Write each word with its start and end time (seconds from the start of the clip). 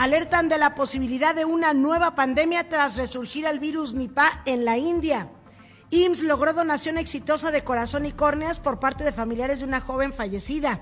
Alertan 0.00 0.48
de 0.48 0.56
la 0.56 0.74
posibilidad 0.74 1.34
de 1.34 1.44
una 1.44 1.74
nueva 1.74 2.14
pandemia 2.14 2.70
tras 2.70 2.96
resurgir 2.96 3.44
el 3.44 3.58
virus 3.58 3.92
Nipah 3.92 4.40
en 4.46 4.64
la 4.64 4.78
India. 4.78 5.28
IMSS 5.90 6.22
logró 6.22 6.54
donación 6.54 6.96
exitosa 6.96 7.50
de 7.50 7.64
corazón 7.64 8.06
y 8.06 8.12
córneas 8.12 8.60
por 8.60 8.80
parte 8.80 9.04
de 9.04 9.12
familiares 9.12 9.58
de 9.58 9.66
una 9.66 9.82
joven 9.82 10.14
fallecida. 10.14 10.80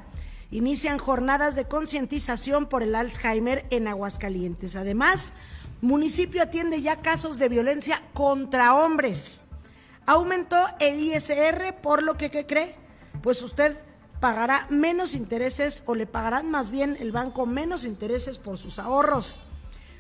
Inician 0.52 0.98
jornadas 0.98 1.56
de 1.56 1.66
concientización 1.66 2.68
por 2.68 2.84
el 2.84 2.94
Alzheimer 2.94 3.66
en 3.70 3.88
Aguascalientes. 3.88 4.76
Además, 4.76 5.32
municipio 5.80 6.40
atiende 6.40 6.80
ya 6.80 7.02
casos 7.02 7.40
de 7.40 7.48
violencia 7.48 8.00
contra 8.14 8.76
hombres. 8.76 9.40
Aumentó 10.06 10.64
el 10.78 11.00
ISR, 11.00 11.74
por 11.82 12.04
lo 12.04 12.16
que, 12.16 12.30
¿qué 12.30 12.46
cree? 12.46 12.76
Pues 13.20 13.42
usted 13.42 13.76
pagará 14.20 14.66
menos 14.70 15.14
intereses 15.14 15.82
o 15.86 15.94
le 15.94 16.06
pagarán 16.06 16.50
más 16.50 16.70
bien 16.70 16.96
el 17.00 17.12
banco 17.12 17.46
menos 17.46 17.84
intereses 17.84 18.38
por 18.38 18.58
sus 18.58 18.78
ahorros. 18.78 19.42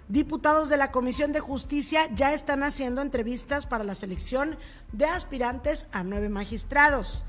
Diputados 0.08 0.70
de 0.70 0.78
la 0.78 0.90
Comisión 0.90 1.32
de 1.32 1.40
Justicia 1.40 2.08
ya 2.14 2.32
están 2.32 2.62
haciendo 2.62 3.02
entrevistas 3.02 3.66
para 3.66 3.84
la 3.84 3.94
selección 3.94 4.56
de 4.92 5.04
aspirantes 5.04 5.86
a 5.92 6.02
nueve 6.02 6.30
magistrados. 6.30 7.24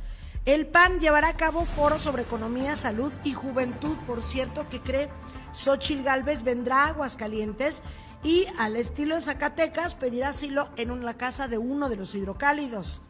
El 0.45 0.65
PAN 0.65 0.99
llevará 0.99 1.27
a 1.27 1.37
cabo 1.37 1.65
foros 1.65 2.01
sobre 2.01 2.23
economía, 2.23 2.77
salud 2.77 3.11
y 3.25 3.33
juventud. 3.33 3.97
Por 4.07 4.23
cierto, 4.23 4.67
que 4.69 4.81
cree 4.81 5.09
Xochil 5.51 6.03
Gálvez 6.03 6.43
vendrá 6.43 6.85
a 6.85 6.87
Aguascalientes 6.87 7.83
y 8.23 8.47
al 8.57 8.77
estilo 8.77 9.15
de 9.15 9.21
Zacatecas 9.21 9.95
pedirá 9.95 10.29
asilo 10.29 10.69
en 10.77 10.91
una 10.91 11.15
casa 11.15 11.49
de 11.49 11.57
uno 11.57 11.89
de 11.89 11.97
los 11.97 12.15
hidrocálidos. 12.15 13.01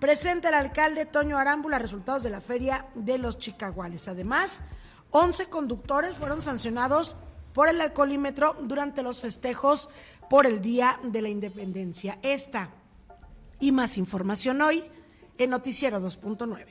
Presenta 0.00 0.50
el 0.50 0.54
alcalde 0.54 1.06
Toño 1.06 1.38
Arámbula 1.38 1.78
resultados 1.78 2.22
de 2.22 2.30
la 2.30 2.40
feria 2.40 2.86
de 2.94 3.18
los 3.18 3.38
Chicaguales. 3.38 4.08
Además, 4.08 4.64
11 5.10 5.46
conductores 5.48 6.16
fueron 6.16 6.42
sancionados 6.42 7.16
por 7.54 7.68
el 7.68 7.80
alcoholímetro 7.80 8.54
durante 8.64 9.02
los 9.02 9.22
festejos 9.22 9.88
por 10.28 10.44
el 10.44 10.60
Día 10.60 11.00
de 11.02 11.22
la 11.22 11.30
Independencia. 11.30 12.18
Esta 12.22 12.70
y 13.58 13.72
más 13.72 13.96
información 13.96 14.60
hoy 14.60 14.82
en 15.38 15.50
Noticiero 15.50 15.98
2.9. 16.00 16.66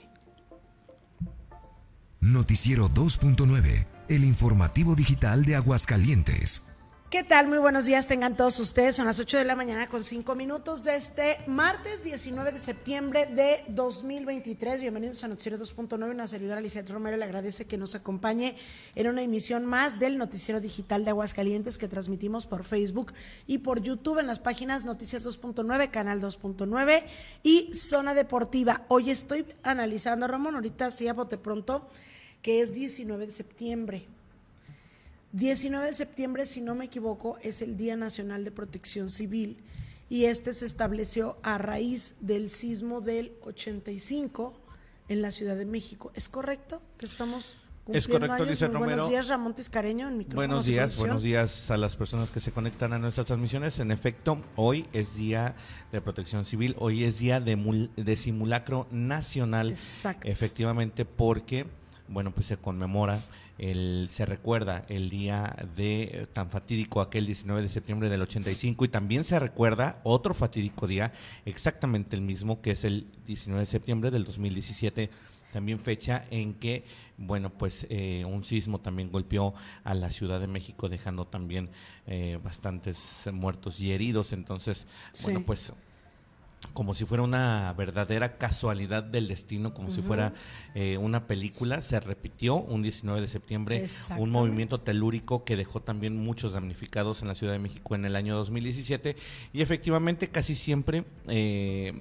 Noticiero 2.22 2.90
2.9, 2.90 3.88
el 4.08 4.24
informativo 4.24 4.96
digital 4.96 5.46
de 5.46 5.56
Aguascalientes. 5.56 6.75
¿Qué 7.12 7.24
tal? 7.24 7.48
Muy 7.48 7.60
buenos 7.60 7.86
días 7.86 8.08
tengan 8.08 8.36
todos 8.36 8.60
ustedes. 8.60 8.96
Son 8.96 9.06
las 9.06 9.20
8 9.20 9.38
de 9.38 9.46
la 9.46 9.56
mañana 9.56 9.88
con 9.88 10.04
5 10.04 10.36
minutos 10.36 10.84
de 10.84 10.96
este 10.96 11.38
martes 11.46 12.04
19 12.04 12.52
de 12.52 12.60
septiembre 12.60 13.28
de 13.28 13.64
2023. 13.70 14.82
Bienvenidos 14.82 15.24
a 15.24 15.28
Noticiero 15.28 15.58
2.9. 15.60 16.10
Una 16.10 16.28
servidora 16.28 16.60
Lizeth 16.60 16.90
Romero 16.90 17.16
le 17.16 17.24
agradece 17.24 17.66
que 17.66 17.78
nos 17.78 17.94
acompañe 17.94 18.58
en 18.96 19.08
una 19.08 19.22
emisión 19.22 19.66
más 19.66 20.00
del 20.00 20.18
Noticiero 20.18 20.60
Digital 20.60 21.06
de 21.06 21.12
Aguascalientes 21.12 21.78
que 21.78 21.88
transmitimos 21.88 22.48
por 22.48 22.64
Facebook 22.64 23.14
y 23.46 23.60
por 23.60 23.82
YouTube 23.82 24.18
en 24.18 24.28
las 24.28 24.40
páginas 24.40 24.84
Noticias 24.84 25.26
2.9, 25.26 25.92
Canal 25.92 26.20
2.9 26.20 27.06
y 27.44 27.72
Zona 27.74 28.16
Deportiva. 28.16 28.84
Hoy 28.90 29.12
estoy 29.12 29.46
analizando, 29.62 30.28
Ramón, 30.28 30.56
ahorita 30.56 30.90
sí 30.90 31.08
a 31.08 31.14
bote 31.14 31.38
pronto, 31.38 31.88
que 32.42 32.62
es 32.62 32.74
19 32.74 33.28
de 33.28 33.32
septiembre 33.32 34.08
19 35.36 35.88
de 35.88 35.92
septiembre, 35.92 36.46
si 36.46 36.62
no 36.62 36.76
me 36.76 36.86
equivoco, 36.86 37.38
es 37.42 37.62
el 37.62 37.76
Día 37.76 37.98
Nacional 37.98 38.46
de 38.46 38.52
Protección 38.52 39.10
Civil 39.10 39.58
y 40.08 40.26
este 40.26 40.54
se 40.54 40.66
estableció 40.66 41.38
a 41.44 41.58
raíz 41.58 42.16
del 42.22 42.50
sismo 42.50 43.02
del 43.02 43.34
85 43.42 44.58
en 45.10 45.22
la 45.22 45.32
Ciudad 45.32 45.58
de 45.58 45.66
México. 45.66 46.10
¿Es 46.16 46.30
correcto 46.30 46.82
que 46.98 47.06
estamos 47.06 47.58
es 47.92 48.08
correcto, 48.08 48.46
dice 48.46 48.68
Romero. 48.68 48.86
Buenos 48.86 49.10
días, 49.10 49.28
Ramón 49.28 49.54
Tiscareño, 49.54 50.08
en. 50.08 50.36
Buenos 50.36 50.66
días, 50.66 50.98
buenos 50.98 51.22
días 51.22 51.70
a 51.70 51.78
las 51.78 51.98
personas 51.98 52.32
que 52.32 52.40
se 52.40 52.52
conectan 52.52 52.94
a 52.94 52.98
nuestras 52.98 53.28
transmisiones. 53.28 53.78
En 53.80 53.92
efecto, 53.92 54.42
hoy 54.56 54.88
es 54.94 55.16
Día 55.16 55.56
de 55.92 56.00
Protección 56.00 56.46
Civil, 56.46 56.76
hoy 56.80 57.04
es 57.04 57.20
Día 57.20 57.42
de, 57.42 57.90
de 57.98 58.18
Simulacro 58.18 58.88
Nacional. 58.90 59.70
Exacto. 59.70 60.28
Efectivamente, 60.28 61.04
porque, 61.04 61.68
bueno, 62.08 62.34
pues 62.34 62.48
se 62.48 62.58
conmemora 62.58 63.20
el, 63.58 64.08
se 64.10 64.26
recuerda 64.26 64.86
el 64.90 65.10
día 65.10 65.56
de 65.76 66.04
eh, 66.04 66.28
tan 66.32 66.50
fatídico 66.50 67.02
aquel 67.02 67.26
19 67.26 67.62
de 67.62 67.70
septiembre 67.70 68.10
del 68.10 68.22
85 68.22 68.86
y 68.86 68.88
también 68.90 69.24
se 69.24 69.40
recuerda 69.40 70.00
otro 70.04 70.34
fatídico 70.34 70.88
día 70.88 71.14
exactamente 71.46 72.16
el 72.16 72.22
mismo 72.22 72.62
que 72.62 72.72
es 72.72 72.84
el 72.84 73.08
19 73.26 73.62
de 73.62 73.66
septiembre 73.66 74.12
del 74.12 74.26
2017 74.26 75.10
también 75.56 75.80
fecha 75.80 76.26
en 76.32 76.54
que 76.56 76.84
bueno 77.18 77.50
pues 77.50 77.88
eh, 77.90 78.26
un 78.26 78.44
sismo 78.44 78.80
también 78.80 79.10
golpeó 79.10 79.54
a 79.86 79.94
la 79.94 80.12
Ciudad 80.12 80.42
de 80.42 80.48
México 80.48 80.90
dejando 80.90 81.28
también 81.28 81.70
eh, 82.08 82.38
bastantes 82.44 83.30
muertos 83.32 83.80
y 83.80 83.94
heridos. 83.94 84.34
Entonces 84.34 84.86
bueno 85.24 85.44
pues 85.46 85.72
como 86.74 86.94
si 86.94 87.06
fuera 87.06 87.24
una 87.24 87.74
verdadera 87.78 88.38
casualidad 88.38 89.04
del 89.04 89.28
destino, 89.28 89.74
como 89.74 89.92
si 89.92 90.02
fuera 90.02 90.34
eh, 90.74 90.98
una 90.98 91.28
película. 91.28 91.82
Se 91.82 92.00
repitió 92.00 92.56
un 92.56 92.82
19 92.82 93.22
de 93.22 93.28
septiembre 93.28 93.86
un 94.18 94.30
movimiento 94.30 94.80
telúrico 94.80 95.44
que 95.44 95.56
dejó 95.56 95.82
también 95.82 96.18
muchos 96.18 96.54
damnificados 96.54 97.22
en 97.22 97.28
la 97.28 97.36
Ciudad 97.36 97.54
de 97.54 97.60
México 97.60 97.96
en 97.96 98.06
el 98.06 98.16
año 98.16 98.36
2017 98.36 99.16
y 99.54 99.62
efectivamente 99.62 100.30
casi 100.30 100.56
siempre 100.56 101.06
eh, 101.28 101.94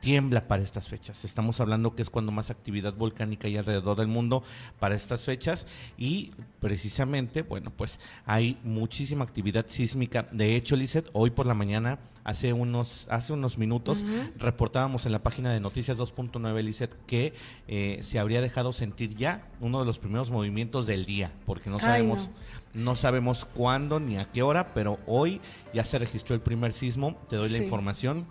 tiembla 0.00 0.46
para 0.46 0.62
estas 0.62 0.88
fechas. 0.88 1.24
Estamos 1.24 1.60
hablando 1.60 1.94
que 1.94 2.02
es 2.02 2.10
cuando 2.10 2.32
más 2.32 2.50
actividad 2.50 2.94
volcánica 2.94 3.48
hay 3.48 3.56
alrededor 3.56 3.96
del 3.96 4.08
mundo 4.08 4.42
para 4.78 4.94
estas 4.94 5.22
fechas 5.22 5.66
y 5.96 6.30
precisamente, 6.60 7.42
bueno, 7.42 7.72
pues 7.76 7.98
hay 8.24 8.58
muchísima 8.64 9.24
actividad 9.24 9.66
sísmica. 9.68 10.28
De 10.32 10.56
hecho, 10.56 10.76
Lizeth, 10.76 11.10
hoy 11.12 11.30
por 11.30 11.46
la 11.46 11.54
mañana, 11.54 11.98
hace 12.24 12.52
unos, 12.52 13.06
hace 13.10 13.32
unos 13.32 13.58
minutos, 13.58 14.04
reportábamos 14.38 15.06
en 15.06 15.12
la 15.12 15.22
página 15.22 15.52
de 15.52 15.60
Noticias 15.60 15.98
2.9, 15.98 16.62
Lizeth, 16.62 16.94
que 17.06 17.32
eh, 17.66 18.00
se 18.02 18.18
habría 18.18 18.40
dejado 18.40 18.72
sentir 18.72 19.16
ya 19.16 19.48
uno 19.60 19.80
de 19.80 19.86
los 19.86 19.98
primeros 19.98 20.30
movimientos 20.30 20.86
del 20.86 21.06
día, 21.06 21.32
porque 21.46 21.70
no 21.70 21.78
sabemos... 21.78 22.28
no. 22.74 22.96
sabemos 22.96 23.46
cuándo 23.46 23.98
ni 23.98 24.18
a 24.18 24.30
qué 24.30 24.42
hora, 24.42 24.74
pero 24.74 24.98
hoy 25.06 25.40
ya 25.72 25.84
se 25.84 25.98
registró 25.98 26.34
el 26.34 26.40
primer 26.40 26.72
sismo. 26.72 27.18
Te 27.28 27.36
doy 27.36 27.48
la 27.48 27.58
información 27.58 28.26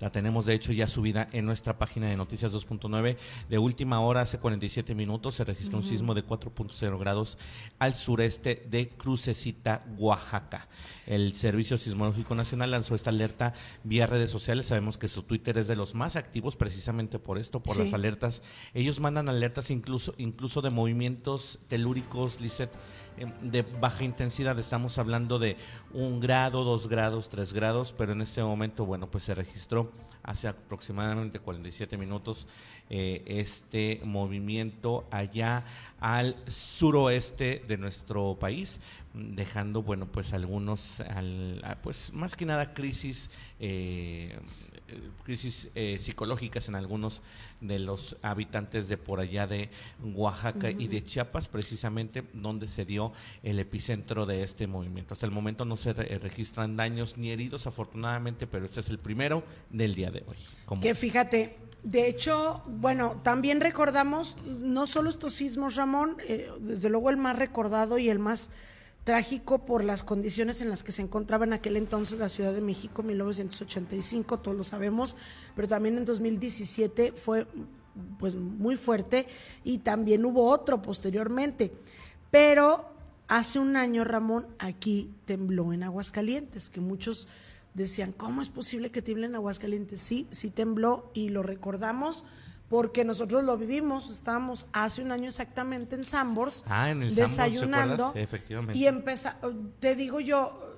la 0.00 0.10
tenemos 0.10 0.46
de 0.46 0.54
hecho 0.54 0.72
ya 0.72 0.88
subida 0.88 1.28
en 1.32 1.44
nuestra 1.44 1.78
página 1.78 2.08
de 2.08 2.16
Noticias 2.16 2.52
2.9. 2.52 3.16
De 3.48 3.58
última 3.58 4.00
hora, 4.00 4.22
hace 4.22 4.38
47 4.38 4.94
minutos, 4.94 5.34
se 5.36 5.44
registró 5.44 5.78
un 5.78 5.84
sismo 5.84 6.14
de 6.14 6.24
4.0 6.24 6.98
grados 6.98 7.38
al 7.78 7.94
sureste 7.94 8.66
de 8.70 8.88
Crucecita, 8.90 9.84
Oaxaca. 9.96 10.68
El 11.06 11.34
Servicio 11.34 11.78
Sismológico 11.78 12.34
Nacional 12.34 12.70
lanzó 12.70 12.94
esta 12.94 13.10
alerta 13.10 13.54
vía 13.84 14.06
redes 14.06 14.30
sociales. 14.30 14.66
Sabemos 14.66 14.98
que 14.98 15.08
su 15.08 15.22
Twitter 15.22 15.58
es 15.58 15.66
de 15.66 15.76
los 15.76 15.94
más 15.94 16.16
activos 16.16 16.56
precisamente 16.56 17.18
por 17.18 17.38
esto, 17.38 17.60
por 17.60 17.78
las 17.78 17.92
alertas. 17.92 18.42
Ellos 18.74 19.00
mandan 19.00 19.28
alertas 19.28 19.70
incluso, 19.70 20.14
incluso 20.18 20.62
de 20.62 20.70
movimientos 20.70 21.58
telúricos, 21.68 22.40
Lisset 22.40 22.70
Em, 22.70 23.07
de 23.42 23.62
baja 23.62 24.04
intensidad, 24.04 24.58
estamos 24.58 24.98
hablando 24.98 25.38
de 25.38 25.56
un 25.92 26.20
grado, 26.20 26.64
dos 26.64 26.88
grados, 26.88 27.28
tres 27.28 27.52
grados, 27.52 27.94
pero 27.96 28.12
en 28.12 28.22
este 28.22 28.42
momento, 28.42 28.84
bueno, 28.86 29.10
pues 29.10 29.24
se 29.24 29.34
registró 29.34 29.92
hace 30.22 30.46
aproximadamente 30.48 31.38
47 31.38 31.96
minutos 31.96 32.46
eh, 32.90 33.22
este 33.26 34.00
movimiento 34.04 35.06
allá 35.10 35.64
al 36.00 36.36
suroeste 36.48 37.64
de 37.66 37.78
nuestro 37.78 38.36
país, 38.38 38.80
dejando, 39.14 39.82
bueno, 39.82 40.06
pues 40.06 40.32
algunos, 40.32 41.02
pues 41.82 42.12
más 42.12 42.36
que 42.36 42.46
nada 42.46 42.74
crisis, 42.74 43.30
eh, 43.58 44.38
crisis 45.24 45.68
eh, 45.74 45.98
psicológicas 46.00 46.68
en 46.68 46.74
algunos 46.74 47.20
de 47.60 47.78
los 47.78 48.16
habitantes 48.22 48.88
de 48.88 48.96
por 48.96 49.20
allá 49.20 49.46
de 49.46 49.70
Oaxaca 50.14 50.70
y 50.70 50.88
de 50.88 51.04
Chiapas, 51.04 51.48
precisamente 51.48 52.24
donde 52.32 52.68
se 52.68 52.84
dio 52.84 53.12
el 53.42 53.58
epicentro 53.58 54.26
de 54.26 54.42
este 54.42 54.66
movimiento. 54.66 55.14
Hasta 55.14 55.26
el 55.26 55.32
momento 55.32 55.64
no 55.64 55.76
se 55.76 55.92
registran 55.92 56.76
daños 56.76 57.16
ni 57.16 57.30
heridos, 57.30 57.66
afortunadamente, 57.66 58.46
pero 58.46 58.66
este 58.66 58.80
es 58.80 58.88
el 58.88 58.98
primero 58.98 59.42
del 59.70 59.94
día 59.94 60.10
de 60.10 60.24
hoy. 60.26 60.80
Que 60.80 60.94
fíjate, 60.94 61.56
de 61.82 62.08
hecho, 62.08 62.62
bueno, 62.66 63.20
también 63.22 63.60
recordamos 63.60 64.36
no 64.44 64.86
solo 64.86 65.10
estos 65.10 65.34
sismos, 65.34 65.76
Ramón, 65.76 66.16
eh, 66.26 66.50
desde 66.60 66.90
luego 66.90 67.10
el 67.10 67.16
más 67.16 67.38
recordado 67.38 67.98
y 67.98 68.08
el 68.08 68.18
más 68.18 68.50
trágico 69.08 69.64
por 69.64 69.84
las 69.84 70.04
condiciones 70.04 70.60
en 70.60 70.68
las 70.68 70.82
que 70.82 70.92
se 70.92 71.00
encontraba 71.00 71.46
en 71.46 71.54
aquel 71.54 71.78
entonces 71.78 72.18
la 72.18 72.28
Ciudad 72.28 72.52
de 72.52 72.60
México, 72.60 73.02
1985, 73.02 74.40
todos 74.40 74.54
lo 74.54 74.64
sabemos, 74.64 75.16
pero 75.56 75.66
también 75.66 75.96
en 75.96 76.04
2017 76.04 77.12
fue 77.12 77.46
pues 78.18 78.34
muy 78.34 78.76
fuerte 78.76 79.26
y 79.64 79.78
también 79.78 80.26
hubo 80.26 80.50
otro 80.50 80.82
posteriormente. 80.82 81.72
Pero 82.30 82.84
hace 83.28 83.58
un 83.58 83.76
año, 83.76 84.04
Ramón, 84.04 84.46
aquí 84.58 85.10
tembló 85.24 85.72
en 85.72 85.84
Aguascalientes, 85.84 86.68
que 86.68 86.82
muchos 86.82 87.28
decían, 87.72 88.12
¿cómo 88.12 88.42
es 88.42 88.50
posible 88.50 88.90
que 88.90 89.00
tiemble 89.00 89.24
en 89.24 89.36
Aguascalientes? 89.36 90.02
Sí, 90.02 90.26
sí 90.30 90.50
tembló 90.50 91.10
y 91.14 91.30
lo 91.30 91.42
recordamos 91.42 92.26
porque 92.68 93.04
nosotros 93.04 93.44
lo 93.44 93.56
vivimos, 93.56 94.10
estábamos 94.10 94.66
hace 94.72 95.02
un 95.02 95.10
año 95.12 95.28
exactamente 95.28 95.94
en 95.96 96.04
Sambors, 96.04 96.64
Ah, 96.68 96.90
en 96.90 97.02
el 97.02 97.08
Sanborns, 97.14 97.36
desayunando 97.36 98.12
y 98.76 98.86
empezó, 98.86 99.30
te 99.80 99.94
digo 99.96 100.20
yo, 100.20 100.76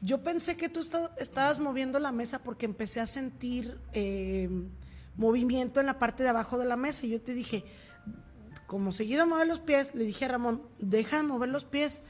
yo 0.00 0.22
pensé 0.22 0.56
que 0.56 0.68
tú 0.70 0.80
esta- 0.80 1.12
estabas 1.18 1.60
moviendo 1.60 1.98
la 1.98 2.10
mesa 2.12 2.38
porque 2.42 2.64
empecé 2.64 3.00
a 3.00 3.06
sentir 3.06 3.78
eh, 3.92 4.48
movimiento 5.16 5.78
en 5.80 5.86
la 5.86 5.98
parte 5.98 6.22
de 6.22 6.30
abajo 6.30 6.56
de 6.56 6.64
la 6.64 6.76
mesa 6.76 7.04
y 7.04 7.10
yo 7.10 7.20
te 7.20 7.34
dije, 7.34 7.64
como 8.66 8.92
seguido 8.92 9.26
mover 9.26 9.46
los 9.46 9.60
pies, 9.60 9.94
le 9.94 10.04
dije 10.04 10.24
a 10.24 10.28
Ramón, 10.28 10.62
deja 10.78 11.16
de 11.18 11.24
mover 11.24 11.48
los 11.50 11.64
pies. 11.64 12.02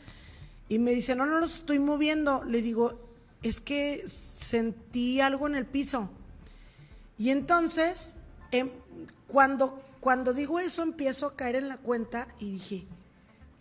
Y 0.68 0.78
me 0.78 0.92
dice, 0.92 1.16
no, 1.16 1.26
no 1.26 1.40
los 1.40 1.56
estoy 1.56 1.78
moviendo. 1.80 2.44
Le 2.44 2.60
digo, 2.62 3.00
es 3.42 3.60
que 3.60 4.04
sentí 4.06 5.20
algo 5.20 5.48
en 5.48 5.54
el 5.56 5.66
piso. 5.66 6.10
Y 7.18 7.30
entonces, 7.30 8.16
em, 8.50 8.70
cuando, 9.26 9.82
cuando 10.00 10.32
digo 10.34 10.60
eso, 10.60 10.82
empiezo 10.82 11.26
a 11.26 11.36
caer 11.36 11.56
en 11.56 11.68
la 11.68 11.76
cuenta 11.78 12.28
y 12.38 12.52
dije, 12.52 12.86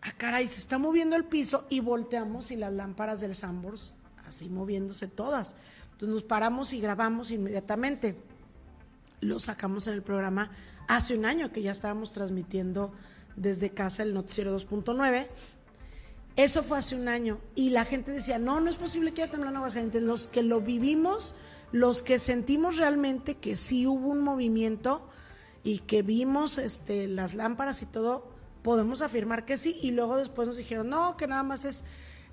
ah, 0.02 0.12
caray, 0.18 0.48
se 0.48 0.60
está 0.60 0.78
moviendo 0.78 1.16
el 1.16 1.26
piso 1.26 1.66
y 1.70 1.80
volteamos 1.80 2.52
y 2.52 2.56
las 2.56 2.74
lámparas 2.74 3.22
del 3.22 3.36
Sambors 3.36 3.96
así 4.30 4.48
moviéndose 4.48 5.08
todas. 5.08 5.56
Entonces 5.92 6.14
nos 6.14 6.24
paramos 6.24 6.72
y 6.72 6.80
grabamos 6.80 7.32
inmediatamente. 7.32 8.16
Lo 9.20 9.40
sacamos 9.40 9.88
en 9.88 9.96
el 9.96 10.04
programa 10.04 10.50
hace 10.88 11.18
un 11.18 11.26
año 11.26 11.52
que 11.52 11.62
ya 11.62 11.72
estábamos 11.72 12.14
transmitiendo 12.14 12.94
desde 13.36 13.72
casa 13.72 14.04
el 14.04 14.14
Noticiero 14.14 14.58
2.9. 14.58 15.28
Eso 16.38 16.64
fue 16.64 16.78
hace 16.78 16.96
un 16.96 17.10
año 17.10 17.42
y 17.54 17.72
la 17.72 17.84
gente 17.84 18.12
decía, 18.12 18.40
no, 18.40 18.62
no 18.62 18.70
es 18.70 18.78
posible 18.78 19.14
que 19.14 19.24
haya 19.24 19.32
temblado 19.32 19.52
en 19.52 19.58
Aguascalientes. 19.58 20.04
Los 20.04 20.30
que 20.30 20.42
lo 20.42 20.62
vivimos, 20.62 21.36
los 21.72 22.02
que 22.02 22.20
sentimos 22.20 22.78
realmente 22.78 23.36
que 23.36 23.56
sí 23.56 23.86
hubo 23.86 24.10
un 24.10 24.22
movimiento 24.22 25.08
y 25.64 25.80
que 25.80 26.02
vimos 26.02 26.58
este, 26.58 27.08
las 27.08 27.36
lámparas 27.36 27.82
y 27.82 27.86
todo, 27.86 28.28
podemos 28.64 29.02
afirmar 29.02 29.46
que 29.46 29.58
sí. 29.58 29.78
Y 29.82 29.92
luego 29.92 30.18
después 30.18 30.48
nos 30.48 30.58
dijeron, 30.58 30.90
no, 30.90 31.18
que 31.18 31.28
nada 31.28 31.44
más 31.44 31.66
es, 31.66 31.84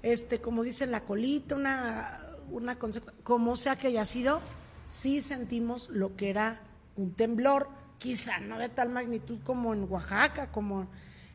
este, 0.03 0.41
como 0.41 0.63
dicen, 0.63 0.91
la 0.91 1.05
colita, 1.05 1.55
una, 1.55 2.21
una 2.51 2.79
consecu- 2.79 3.13
como 3.25 3.57
sea 3.57 3.77
que 3.77 3.89
haya 3.89 4.05
sido, 4.07 4.41
sí 4.89 5.21
sentimos 5.21 5.89
lo 5.91 6.17
que 6.17 6.31
era 6.31 6.63
un 6.97 7.13
temblor, 7.13 7.69
quizá 7.99 8.41
no 8.41 8.59
de 8.59 8.69
tal 8.69 8.89
magnitud 8.91 9.39
como 9.45 9.75
en 9.75 9.91
Oaxaca, 9.91 10.51
como 10.51 10.87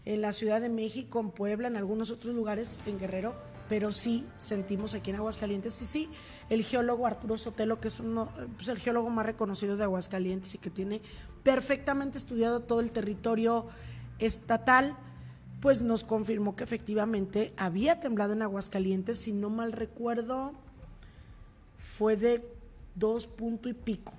en 0.05 0.21
la 0.21 0.31
Ciudad 0.31 0.61
de 0.61 0.69
México, 0.69 1.19
en 1.19 1.29
Puebla, 1.31 1.67
en 1.67 1.75
algunos 1.75 2.09
otros 2.09 2.33
lugares, 2.33 2.79
en 2.85 2.97
Guerrero, 2.97 3.35
pero 3.71 3.93
sí 3.93 4.27
sentimos 4.35 4.95
aquí 4.95 5.11
en 5.11 5.15
Aguascalientes. 5.15 5.81
Y 5.81 5.85
sí, 5.85 6.09
el 6.49 6.61
geólogo 6.61 7.07
Arturo 7.07 7.37
Sotelo, 7.37 7.79
que 7.79 7.87
es 7.87 8.01
uno, 8.01 8.27
pues 8.57 8.67
el 8.67 8.77
geólogo 8.79 9.09
más 9.09 9.25
reconocido 9.25 9.77
de 9.77 9.85
Aguascalientes 9.85 10.53
y 10.55 10.57
que 10.57 10.69
tiene 10.69 11.01
perfectamente 11.43 12.17
estudiado 12.17 12.59
todo 12.59 12.81
el 12.81 12.91
territorio 12.91 13.67
estatal, 14.19 14.97
pues 15.61 15.83
nos 15.83 16.03
confirmó 16.03 16.53
que 16.53 16.65
efectivamente 16.65 17.53
había 17.55 18.01
temblado 18.01 18.33
en 18.33 18.41
Aguascalientes, 18.41 19.19
si 19.19 19.31
no 19.31 19.49
mal 19.49 19.71
recuerdo, 19.71 20.51
fue 21.77 22.17
de 22.17 22.45
dos 22.95 23.25
punto 23.25 23.69
y 23.69 23.73
pico. 23.73 24.11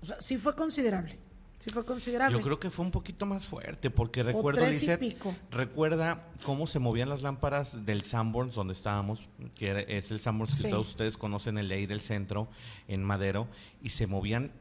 O 0.00 0.06
sea, 0.06 0.20
sí 0.20 0.38
fue 0.38 0.54
considerable. 0.54 1.18
Sí 1.58 1.70
fue 1.70 1.84
considerable. 1.86 2.36
Yo 2.36 2.44
creo 2.44 2.60
que 2.60 2.70
fue 2.70 2.84
un 2.84 2.90
poquito 2.90 3.24
más 3.24 3.46
fuerte, 3.46 3.90
porque 3.90 4.22
recuerdo, 4.22 4.66
pico. 5.00 5.34
recuerda 5.50 6.28
cómo 6.44 6.66
se 6.66 6.78
movían 6.78 7.08
las 7.08 7.22
lámparas 7.22 7.86
del 7.86 8.04
Sanborns 8.04 8.54
donde 8.54 8.74
estábamos, 8.74 9.26
que 9.56 9.86
es 9.88 10.10
el 10.10 10.20
Sanborns 10.20 10.54
Sí. 10.54 10.64
que 10.64 10.70
todos 10.70 10.88
ustedes 10.88 11.16
conocen, 11.16 11.56
el 11.56 11.70
ahí 11.70 11.86
del 11.86 12.02
centro, 12.02 12.48
en 12.88 13.02
Madero, 13.02 13.48
y 13.82 13.90
se 13.90 14.06
movían 14.06 14.52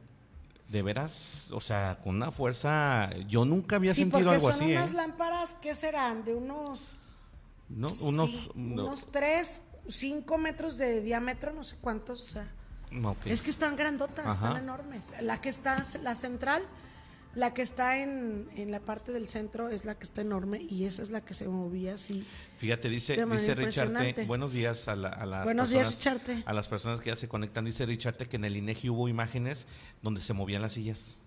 de 0.69 0.81
veras, 0.81 1.49
o 1.51 1.59
sea, 1.61 1.99
con 2.03 2.15
una 2.15 2.31
fuerza, 2.31 3.11
yo 3.27 3.45
nunca 3.45 3.75
había 3.75 3.93
sí, 3.93 4.01
sentido 4.01 4.19
porque 4.23 4.35
algo 4.35 4.51
son 4.51 4.61
así, 4.63 4.71
unas 4.71 4.91
¿eh? 4.91 4.95
lámparas, 4.95 5.55
¿qué 5.61 5.75
serán? 5.75 6.23
De 6.23 6.33
unos, 6.33 6.93
¿No? 7.67 7.89
Unos, 8.01 8.31
sí, 8.31 8.51
no, 8.55 8.85
unos 8.85 9.11
tres, 9.11 9.61
cinco 9.87 10.37
metros 10.37 10.77
de 10.77 11.01
diámetro, 11.01 11.51
no 11.53 11.63
sé 11.63 11.75
cuántos, 11.81 12.21
o 12.21 12.27
sea. 12.27 12.51
ok. 13.03 13.25
Es 13.25 13.41
que 13.41 13.49
están 13.49 13.75
grandotas, 13.75 14.25
Ajá. 14.25 14.33
están 14.33 14.57
enormes. 14.57 15.13
La 15.21 15.39
que 15.41 15.49
está, 15.49 15.83
la 16.01 16.15
central, 16.15 16.63
la 17.35 17.53
que 17.53 17.61
está 17.61 17.99
en, 18.01 18.47
en 18.55 18.71
la 18.71 18.79
parte 18.79 19.11
del 19.11 19.27
centro 19.27 19.69
es 19.69 19.85
la 19.85 19.95
que 19.95 20.03
está 20.05 20.21
enorme 20.21 20.61
y 20.69 20.85
esa 20.85 21.01
es 21.03 21.09
la 21.11 21.21
que 21.21 21.33
se 21.33 21.47
movía 21.47 21.95
así. 21.95 22.25
Fíjate, 22.57 22.89
dice, 22.89 23.23
dice 23.25 23.55
Richarte, 23.55 24.23
buenos 24.25 24.53
días 24.53 24.87
a, 24.87 24.95
la- 24.95 25.09
a 25.09 25.25
las 25.25 25.43
Buenos 25.43 25.69
días, 25.69 25.93
personas, 25.95 26.19
Richarte. 26.23 26.43
a 26.49 26.53
las 26.53 26.67
personas 26.67 27.01
que 27.01 27.09
ya 27.09 27.15
se 27.15 27.27
conectan. 27.27 27.65
Dice 27.65 27.85
Richarte 27.85 28.27
que 28.27 28.37
en 28.37 28.45
el 28.45 28.55
INEGI 28.55 28.89
hubo 28.89 29.07
imágenes 29.09 29.67
donde 30.01 30.21
se 30.21 30.33
movían 30.33 30.61
las 30.61 30.73
sillas. 30.73 31.17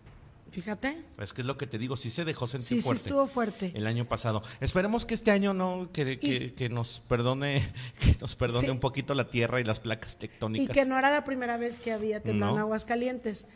Fíjate. 0.50 0.96
Es 1.19 1.34
que 1.34 1.43
es 1.43 1.46
lo 1.46 1.58
que 1.58 1.66
te 1.66 1.76
digo, 1.76 1.99
sí 1.99 2.08
se 2.08 2.25
dejó 2.25 2.46
sentir 2.46 2.66
Sí, 2.66 2.76
sí 2.76 2.81
fuerte. 2.81 3.02
estuvo 3.02 3.26
fuerte. 3.26 3.72
El 3.75 3.87
año 3.87 4.08
pasado. 4.08 4.43
Esperemos 4.60 5.05
que 5.05 5.12
este 5.12 5.31
año 5.31 5.52
no, 5.52 5.90
que, 5.93 6.19
que- 6.19 6.55
que 6.55 6.69
nos 6.70 7.00
perdone, 7.06 7.70
que 8.00 8.16
nos 8.19 8.34
perdone 8.34 8.64
Sí. 8.64 8.70
un 8.70 8.81
poquito 8.81 9.12
la 9.12 9.28
tierra 9.28 9.60
y 9.60 9.64
las 9.64 9.78
placas 9.81 10.14
Y 10.14 10.16
tectónicas. 10.20 10.75
que 10.75 10.87
no 10.87 10.99
era 10.99 11.10
la 11.10 11.25
primera 11.25 11.58
vez 11.58 11.78
que 11.78 11.93
había 11.93 12.22
temblado 12.22 12.52
en 12.52 12.56
No. 12.60 12.62
Aguascalientes. 12.62 13.46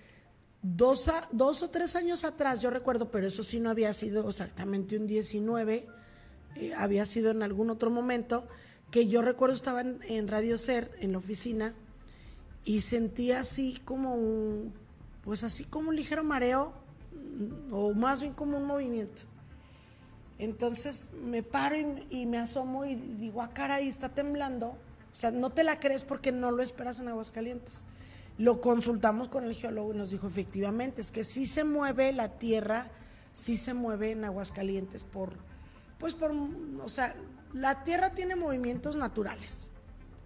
Dos, 0.62 1.08
a- 1.08 1.28
dos 1.32 1.62
o 1.64 1.70
tres 1.70 1.96
años 1.96 2.24
atrás, 2.24 2.60
yo 2.60 2.70
recuerdo, 2.70 3.10
pero 3.10 3.26
eso 3.26 3.42
sí 3.42 3.58
no 3.58 3.68
había 3.70 3.92
sido 3.92 4.28
exactamente 4.28 4.96
un 4.96 5.08
19, 5.08 5.88
eh, 6.54 6.72
había 6.76 7.04
sido 7.04 7.32
en 7.32 7.42
algún 7.42 7.68
otro 7.70 7.90
momento, 7.90 8.46
que 8.92 9.08
yo 9.08 9.22
recuerdo 9.22 9.56
estaba 9.56 9.80
en, 9.80 10.28
Radio 10.28 10.56
Ser, 10.58 10.90
en 11.00 11.12
la 11.12 11.18
oficina, 11.18 11.74
y 12.64 12.82
sentía 12.82 13.40
así 13.40 13.80
como 13.84 14.14
un, 14.14 14.72
pues 15.24 15.42
así 15.42 15.64
como 15.64 15.88
un 15.88 15.96
ligero 15.96 16.22
mareo, 16.22 16.74
mm, 17.12 17.72
o 17.74 17.92
más 17.94 18.20
bien 18.20 18.32
como 18.32 18.56
un 18.58 18.64
movimiento. 18.66 19.22
Entonces 20.38 21.10
me 21.24 21.42
paro 21.42 21.76
y, 21.76 22.20
y 22.22 22.26
me 22.26 22.38
asomo 22.38 22.84
y 22.84 22.94
digo, 22.94 23.42
ah, 23.42 23.50
caray, 23.52 23.88
está 23.88 24.08
temblando. 24.10 24.68
O 24.68 25.18
sea, 25.20 25.30
no 25.30 25.50
te 25.50 25.64
la 25.64 25.78
crees 25.80 26.04
porque 26.04 26.32
no 26.32 26.50
lo 26.50 26.62
esperas 26.62 27.00
en 27.00 27.08
Aguascalientes. 27.08 27.84
Lo 28.42 28.60
consultamos 28.60 29.28
con 29.28 29.44
el 29.44 29.54
geólogo 29.54 29.94
y 29.94 29.96
nos 29.96 30.10
dijo, 30.10 30.26
efectivamente, 30.26 31.00
es 31.00 31.12
que 31.12 31.22
sí 31.22 31.46
se 31.46 31.62
mueve 31.62 32.12
la 32.12 32.38
tierra, 32.38 32.90
sí 33.32 33.56
se 33.56 33.72
mueve 33.72 34.10
en 34.10 34.24
Aguascalientes 34.24 35.04
por, 35.04 35.34
pues 35.98 36.14
por, 36.14 36.32
o 36.32 36.88
sea, 36.88 37.14
la 37.52 37.84
tierra 37.84 38.16
tiene 38.16 38.34
movimientos 38.34 38.96
naturales 38.96 39.70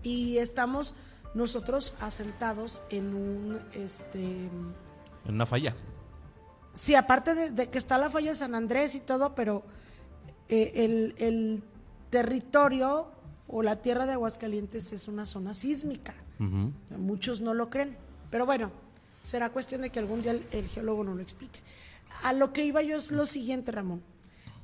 y 0.02 0.38
estamos 0.38 0.94
nosotros 1.34 1.94
asentados 2.00 2.80
en 2.88 3.14
un, 3.14 3.60
este, 3.74 4.46
En 5.26 5.34
una 5.34 5.44
falla. 5.44 5.76
Sí, 6.72 6.94
aparte 6.94 7.34
de, 7.34 7.50
de 7.50 7.68
que 7.68 7.76
está 7.76 7.98
la 7.98 8.08
falla 8.08 8.30
de 8.30 8.36
San 8.36 8.54
Andrés 8.54 8.94
y 8.94 9.00
todo, 9.00 9.34
pero 9.34 9.62
eh, 10.48 10.72
el, 10.76 11.14
el 11.18 11.62
territorio 12.08 13.10
o 13.46 13.62
la 13.62 13.82
tierra 13.82 14.06
de 14.06 14.14
Aguascalientes 14.14 14.94
es 14.94 15.06
una 15.06 15.26
zona 15.26 15.52
sísmica. 15.52 16.14
Muchos 16.96 17.42
no 17.42 17.52
lo 17.52 17.68
creen. 17.68 18.05
Pero 18.30 18.46
bueno, 18.46 18.70
será 19.22 19.50
cuestión 19.50 19.82
de 19.82 19.90
que 19.90 19.98
algún 19.98 20.22
día 20.22 20.38
el, 20.50 20.68
geólogo 20.68 21.04
nos 21.04 21.16
lo 21.16 21.22
explique. 21.22 21.60
A 22.22 22.32
lo 22.32 22.52
que 22.52 22.64
iba 22.64 22.82
yo 22.82 22.96
es 22.96 23.10
lo 23.10 23.26
siguiente, 23.26 23.72
Ramón. 23.72 24.02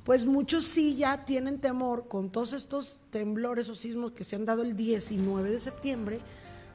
Pues 0.03 0.25
muchos 0.25 0.65
sí 0.65 0.95
ya 0.95 1.25
tienen 1.25 1.59
temor 1.59 2.07
con 2.07 2.29
todos 2.29 2.53
estos 2.53 2.97
temblores 3.09 3.69
o 3.69 3.75
sismos 3.75 4.11
que 4.11 4.23
se 4.23 4.35
han 4.35 4.45
dado 4.45 4.61
el 4.61 4.75
19 4.75 5.49
de 5.49 5.59
septiembre. 5.59 6.19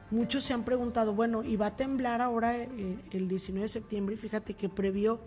Muchos 0.09 0.43
se 0.43 0.53
han 0.53 0.63
preguntado, 0.63 1.13
bueno, 1.13 1.43
¿y 1.43 1.55
va 1.55 1.67
a 1.67 1.75
temblar 1.75 2.21
ahora 2.21 2.57
eh, 2.57 2.97
el 3.11 3.27
19 3.27 3.63
de 3.63 3.67
septiembre? 3.67 4.15
Y 4.15 4.17
fíjate 4.17 4.55
que 4.55 4.69
previo 4.69 5.19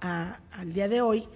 al 0.00 0.72
día 0.72 0.88
de 0.88 1.00
hoy, 1.00 1.28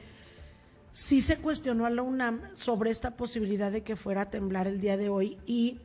sí 0.93 1.21
se 1.21 1.39
cuestionó 1.39 1.87
a 1.87 1.91
la 1.91 2.03
UNAM 2.03 2.41
sobre 2.55 2.91
esta 2.91 3.17
posibilidad 3.17 3.73
de 3.73 3.83
que 3.83 3.97
fuera 3.97 4.23
a 4.23 4.31
temblar 4.31 4.69
el 4.69 4.81
día 4.81 4.97
de 4.97 5.09
hoy 5.09 5.39
y 5.47 5.81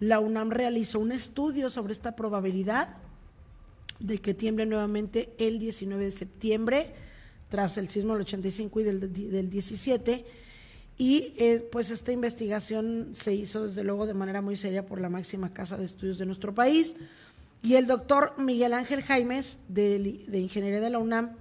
la 0.00 0.20
UNAM 0.20 0.50
realizó 0.50 1.00
un 1.00 1.12
estudio 1.12 1.68
sobre 1.68 1.92
esta 1.92 2.16
probabilidad 2.16 3.03
de 4.04 4.18
que 4.18 4.34
tiemble 4.34 4.66
nuevamente 4.66 5.34
el 5.38 5.58
19 5.58 6.04
de 6.04 6.10
septiembre 6.10 6.94
tras 7.48 7.78
el 7.78 7.88
sismo 7.88 8.12
del 8.12 8.22
85 8.22 8.80
y 8.80 8.84
del, 8.84 9.12
del 9.12 9.50
17 9.50 10.24
y 10.96 11.32
eh, 11.36 11.66
pues 11.72 11.90
esta 11.90 12.12
investigación 12.12 13.10
se 13.14 13.34
hizo 13.34 13.64
desde 13.64 13.82
luego 13.82 14.06
de 14.06 14.14
manera 14.14 14.42
muy 14.42 14.56
seria 14.56 14.86
por 14.86 15.00
la 15.00 15.08
máxima 15.08 15.52
casa 15.52 15.76
de 15.76 15.84
estudios 15.84 16.18
de 16.18 16.26
nuestro 16.26 16.54
país 16.54 16.96
y 17.62 17.76
el 17.76 17.86
doctor 17.86 18.34
Miguel 18.38 18.74
Ángel 18.74 19.02
Jaimes 19.02 19.56
de, 19.68 20.22
de 20.28 20.38
Ingeniería 20.38 20.80
de 20.80 20.90
la 20.90 20.98
UNAM 20.98 21.36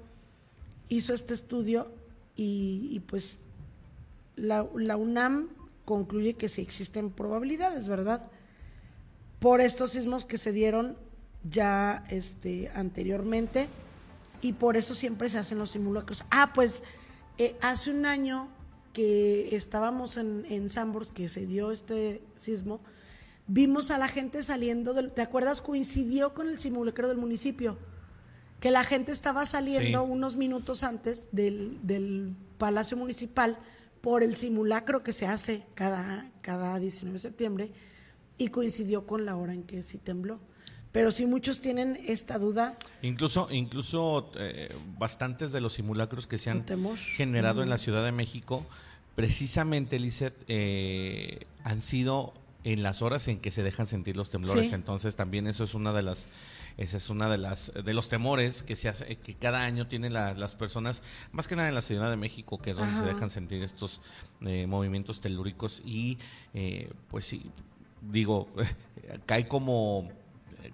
hizo 0.88 1.14
este 1.14 1.34
estudio 1.34 1.92
y, 2.36 3.00
pues 3.08 3.40
la, 4.36 4.68
la, 4.76 4.98
UNAM 4.98 5.50
concluye 5.86 6.34
que 6.34 6.50
sí 6.50 6.62
existen 6.62 7.12
probabilidades, 7.12 7.88
¿verdad? 7.88 8.32
Por 9.40 9.62
estos 9.62 9.92
sismos 9.92 10.26
que 10.26 10.40
se 10.40 10.52
dieron 10.52 10.98
ya 11.50 12.04
este, 12.10 12.70
anteriormente 12.74 13.68
y 14.42 14.54
por 14.54 14.78
eso 14.78 14.94
siempre 14.96 15.30
se 15.30 15.38
hacen 15.38 15.58
los 15.58 15.72
simulacros. 15.72 16.26
Ah, 16.32 16.52
pues 16.54 16.84
eh, 17.38 17.56
hace 17.62 17.92
un 17.92 18.06
año 18.06 18.50
que 18.94 19.56
estábamos 19.56 20.18
en, 20.18 20.46
en 20.50 20.70
Sambors, 20.70 21.10
que 21.12 21.28
se 21.30 21.46
dio 21.46 21.72
este 21.72 22.22
sismo, 22.36 22.80
vimos 23.48 23.92
a 23.92 23.98
la 23.98 24.08
gente 24.08 24.44
saliendo, 24.44 24.94
del, 24.94 25.12
¿te 25.12 25.22
acuerdas? 25.22 25.62
Coincidió 25.62 26.34
con 26.34 26.50
el 26.50 26.60
simulacro 26.60 27.08
del 27.08 27.18
municipio 27.18 27.78
que 28.64 28.72
la 28.72 28.86
gente 28.86 29.12
estaba 29.12 29.46
saliendo 29.46 30.04
unos 30.04 30.38
minutos 30.38 30.84
antes 30.84 31.28
del, 31.34 31.80
del, 31.86 32.34
Palacio 32.58 32.96
Municipal 32.96 33.58
por 34.00 34.24
el 34.24 34.38
simulacro 34.38 35.04
que 35.04 35.12
se 35.12 35.26
hace 35.26 35.66
cada, 35.76 36.32
cada 36.40 36.80
19 36.80 37.12
de 37.12 37.20
septiembre 37.20 37.72
y 38.38 38.48
coincidió 38.48 39.06
con 39.06 39.26
la 39.26 39.36
hora 39.36 39.54
en 39.54 39.64
que 39.64 39.84
sí 39.84 39.98
tembló. 39.98 40.40
Pero 40.94 41.12
sí 41.12 41.26
muchos 41.26 41.60
tienen 41.60 42.00
esta 42.06 42.38
duda. 42.38 42.78
Incluso, 43.02 43.50
incluso 43.52 44.32
eh, 44.38 44.74
bastantes 44.98 45.52
de 45.52 45.60
los 45.60 45.74
simulacros 45.74 46.28
que 46.28 46.38
se 46.38 46.50
han 46.52 46.64
generado 47.18 47.64
en 47.64 47.70
la 47.70 47.80
Ciudad 47.80 48.06
de 48.06 48.14
México, 48.14 48.66
precisamente, 49.16 50.00
Lizeth, 50.00 50.36
eh, 50.48 51.48
han 51.64 51.82
sido 51.82 52.34
en 52.64 52.84
las 52.84 53.02
horas 53.02 53.28
en 53.28 53.40
que 53.40 53.52
se 53.52 53.64
dejan 53.64 53.88
sentir 53.88 54.16
los 54.16 54.30
temblores. 54.30 54.72
Entonces 54.72 55.16
también 55.16 55.48
eso 55.48 55.64
es 55.64 55.74
una 55.74 55.92
de 55.94 56.04
las 56.04 56.28
ese 56.78 56.98
es 56.98 57.10
una 57.10 57.30
de 57.30 57.38
las 57.38 57.72
de 57.74 57.94
los 57.94 58.10
temores 58.10 58.64
que 58.64 58.76
se 58.76 58.90
hace, 58.90 59.18
que 59.18 59.36
cada 59.36 59.64
año 59.64 59.88
tienen 59.88 60.14
las 60.14 60.56
personas, 60.56 61.04
más 61.32 61.48
que 61.48 61.56
nada 61.56 61.70
en 61.70 61.76
la 61.76 61.82
Ciudad 61.82 62.10
de 62.10 62.18
México, 62.18 62.60
que 62.60 62.72
es 62.72 62.78
donde 62.78 63.00
se 63.00 63.06
dejan 63.06 63.30
sentir 63.30 63.62
estos 63.62 64.02
eh, 64.42 64.66
movimientos 64.68 65.22
telúricos 65.22 65.82
y 65.86 66.18
eh, 66.54 66.92
pues 67.10 67.26
sí, 67.26 67.52
digo, 68.02 68.48
cae 69.26 69.48
como 69.48 70.10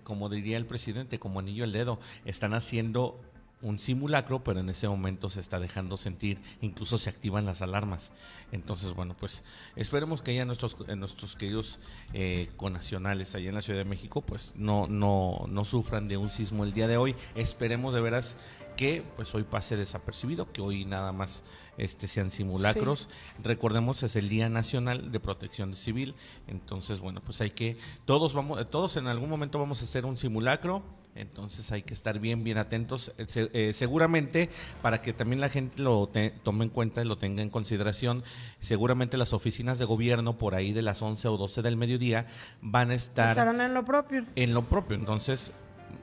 como 0.04 0.30
diría 0.30 0.58
el 0.58 0.66
presidente, 0.66 1.20
como 1.20 1.40
anillo 1.40 1.64
el 1.64 1.72
dedo, 1.72 2.00
están 2.26 2.54
haciendo 2.54 3.20
un 3.62 3.78
simulacro, 3.78 4.44
pero 4.44 4.60
en 4.62 4.70
ese 4.70 4.88
momento 4.88 5.30
se 5.30 5.42
está 5.42 5.60
dejando 5.60 5.98
sentir, 5.98 6.42
incluso 6.62 6.98
se 6.98 7.10
activan 7.10 7.46
las 7.46 7.62
alarmas. 7.62 8.12
Entonces, 8.52 8.94
bueno, 8.94 9.16
pues 9.20 9.44
esperemos 9.76 10.22
que 10.22 10.34
ya 10.34 10.46
nuestros, 10.46 10.78
eh, 10.88 10.96
nuestros 10.96 11.36
queridos 11.36 11.80
eh, 12.14 12.50
conacionales 12.56 13.36
allá 13.36 13.50
en 13.50 13.56
la 13.56 13.62
Ciudad 13.62 13.80
de 13.80 13.86
México, 13.86 14.22
pues 14.22 14.54
no, 14.56 14.88
no, 14.88 15.46
no 15.50 15.66
sufran 15.66 16.08
de 16.08 16.18
un 16.18 16.30
sismo 16.30 16.64
el 16.64 16.74
día 16.74 16.88
de 16.88 16.98
hoy. 16.98 17.16
Esperemos 17.36 17.94
de 17.94 18.02
veras 18.02 18.38
que 18.78 19.04
pues 19.18 19.36
hoy 19.36 19.44
pase 19.44 19.76
desapercibido, 19.76 20.52
que 20.54 20.62
hoy 20.62 20.86
nada 20.86 21.12
más 21.12 21.44
este 21.80 22.08
sean 22.08 22.32
simulacros. 22.32 23.10
Recordemos 23.44 24.04
es 24.04 24.16
el 24.16 24.30
Día 24.30 24.50
Nacional 24.50 25.12
de 25.12 25.20
Protección 25.20 25.76
Civil, 25.76 26.16
entonces 26.48 27.00
bueno, 27.00 27.22
pues 27.22 27.42
hay 27.42 27.52
que 27.52 27.78
todos 28.06 28.34
vamos 28.34 28.70
todos 28.70 28.98
en 28.98 29.08
algún 29.08 29.30
momento 29.30 29.60
vamos 29.60 29.82
a 29.82 29.86
hacer 29.86 30.06
un 30.06 30.18
simulacro 30.18 30.84
entonces 31.20 31.72
hay 31.72 31.82
que 31.82 31.94
estar 31.94 32.20
bien, 32.20 32.44
bien 32.44 32.58
atentos. 32.58 33.12
Eh, 33.18 33.50
eh, 33.54 33.74
seguramente, 33.74 34.50
para 34.82 35.02
que 35.02 35.14
también 35.14 35.42
la 35.42 35.50
gente 35.50 35.82
lo 35.82 36.10
tome 36.44 36.66
en 36.66 36.70
cuenta 36.70 37.02
y 37.02 37.06
lo 37.06 37.18
tenga 37.18 37.42
en 37.42 37.50
consideración, 37.50 38.24
seguramente 38.62 39.18
las 39.18 39.34
oficinas 39.34 39.80
de 39.80 39.86
gobierno 39.86 40.38
por 40.38 40.56
ahí 40.56 40.72
de 40.72 40.82
las 40.82 41.02
11 41.02 41.28
o 41.28 41.38
12 41.38 41.62
del 41.62 41.78
mediodía 41.78 42.28
van 42.62 42.92
a 42.92 42.96
estar... 42.96 43.30
Estarán 43.30 43.60
en 43.62 43.74
lo 43.74 43.84
propio. 43.84 44.24
En 44.36 44.54
lo 44.54 44.64
propio. 44.64 44.96
Entonces, 44.96 45.52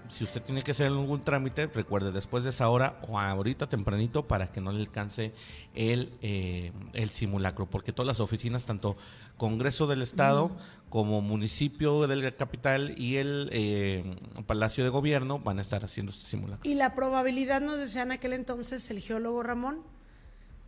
si 0.08 0.24
usted 0.24 0.42
tiene 0.42 0.62
que 0.62 0.70
hacer 0.70 0.86
algún 0.86 1.22
trámite, 1.22 1.66
recuerde 1.66 2.12
después 2.12 2.44
de 2.44 2.50
esa 2.50 2.68
hora 2.68 3.00
o 3.08 3.18
ahorita 3.18 3.68
tempranito 3.68 4.26
para 4.26 4.50
que 4.52 4.60
no 4.60 4.72
le 4.72 4.80
alcance 4.80 5.32
el, 5.74 6.12
eh, 6.22 6.72
el 6.92 7.10
simulacro, 7.10 7.66
porque 7.66 7.92
todas 7.92 8.06
las 8.06 8.20
oficinas, 8.20 8.64
tanto 8.64 8.96
Congreso 9.36 9.86
del 9.86 10.02
Estado 10.02 10.50
como 10.88 11.20
municipio 11.20 12.06
de 12.06 12.16
la 12.16 12.30
capital 12.32 12.94
y 12.96 13.16
el 13.16 13.50
eh, 13.52 14.16
Palacio 14.46 14.84
de 14.84 14.90
Gobierno 14.90 15.38
van 15.38 15.58
a 15.58 15.62
estar 15.62 15.84
haciendo 15.84 16.10
este 16.10 16.26
simulacro. 16.26 16.68
Y 16.68 16.74
la 16.74 16.94
probabilidad, 16.94 17.60
nos 17.60 17.78
decía 17.78 18.02
en 18.02 18.12
aquel 18.12 18.32
entonces 18.32 18.90
el 18.90 19.00
geólogo 19.00 19.42
Ramón, 19.42 19.82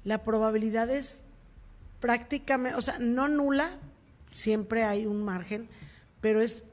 la 0.04 0.22
probabilidad 0.22 0.90
es 0.90 1.24
prácticamente, 2.00 2.76
o 2.76 2.82
sea, 2.82 2.98
no 2.98 3.28
nula, 3.28 3.68
siempre 4.32 4.84
hay 4.84 5.06
un 5.06 5.24
margen, 5.24 5.68
pero 6.20 6.40
es 6.40 6.64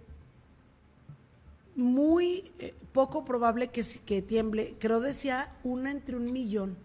muy 1.75 2.51
eh, 2.59 2.73
poco 2.93 3.25
probable 3.25 3.69
que, 3.69 3.83
que 4.05 4.21
tiemble. 4.21 4.75
Creo 4.79 4.99
decía 4.99 5.51
una 5.63 5.91
entre 5.91 6.15
un 6.15 6.31
millón 6.31 6.77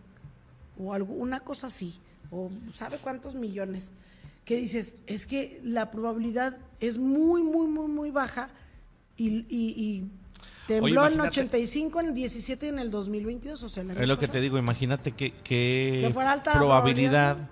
o 0.78 0.94
algo, 0.94 1.14
una 1.14 1.40
cosa 1.40 1.68
así, 1.68 1.98
o 2.30 2.50
sabe 2.74 2.98
cuántos 2.98 3.34
millones. 3.34 3.92
Que 4.44 4.56
dices, 4.56 4.96
es 5.06 5.26
que 5.26 5.60
la 5.62 5.90
probabilidad 5.90 6.58
es 6.80 6.98
muy, 6.98 7.42
muy, 7.42 7.66
muy, 7.66 7.88
muy 7.88 8.10
baja 8.10 8.50
y, 9.16 9.44
y, 9.48 10.04
tembló 10.66 11.06
en 11.06 11.20
85, 11.20 12.00
en 12.00 12.06
el 12.06 12.14
17 12.14 12.66
y 12.66 12.68
en 12.70 12.78
el 12.78 12.90
2022. 12.90 13.62
O 13.62 13.68
sea, 13.68 13.82
es 13.82 14.08
lo 14.08 14.18
que 14.18 14.28
te 14.28 14.40
digo, 14.40 14.56
imagínate 14.58 15.12
que, 15.12 15.32
que, 15.44 16.10
probabilidad, 16.54 17.50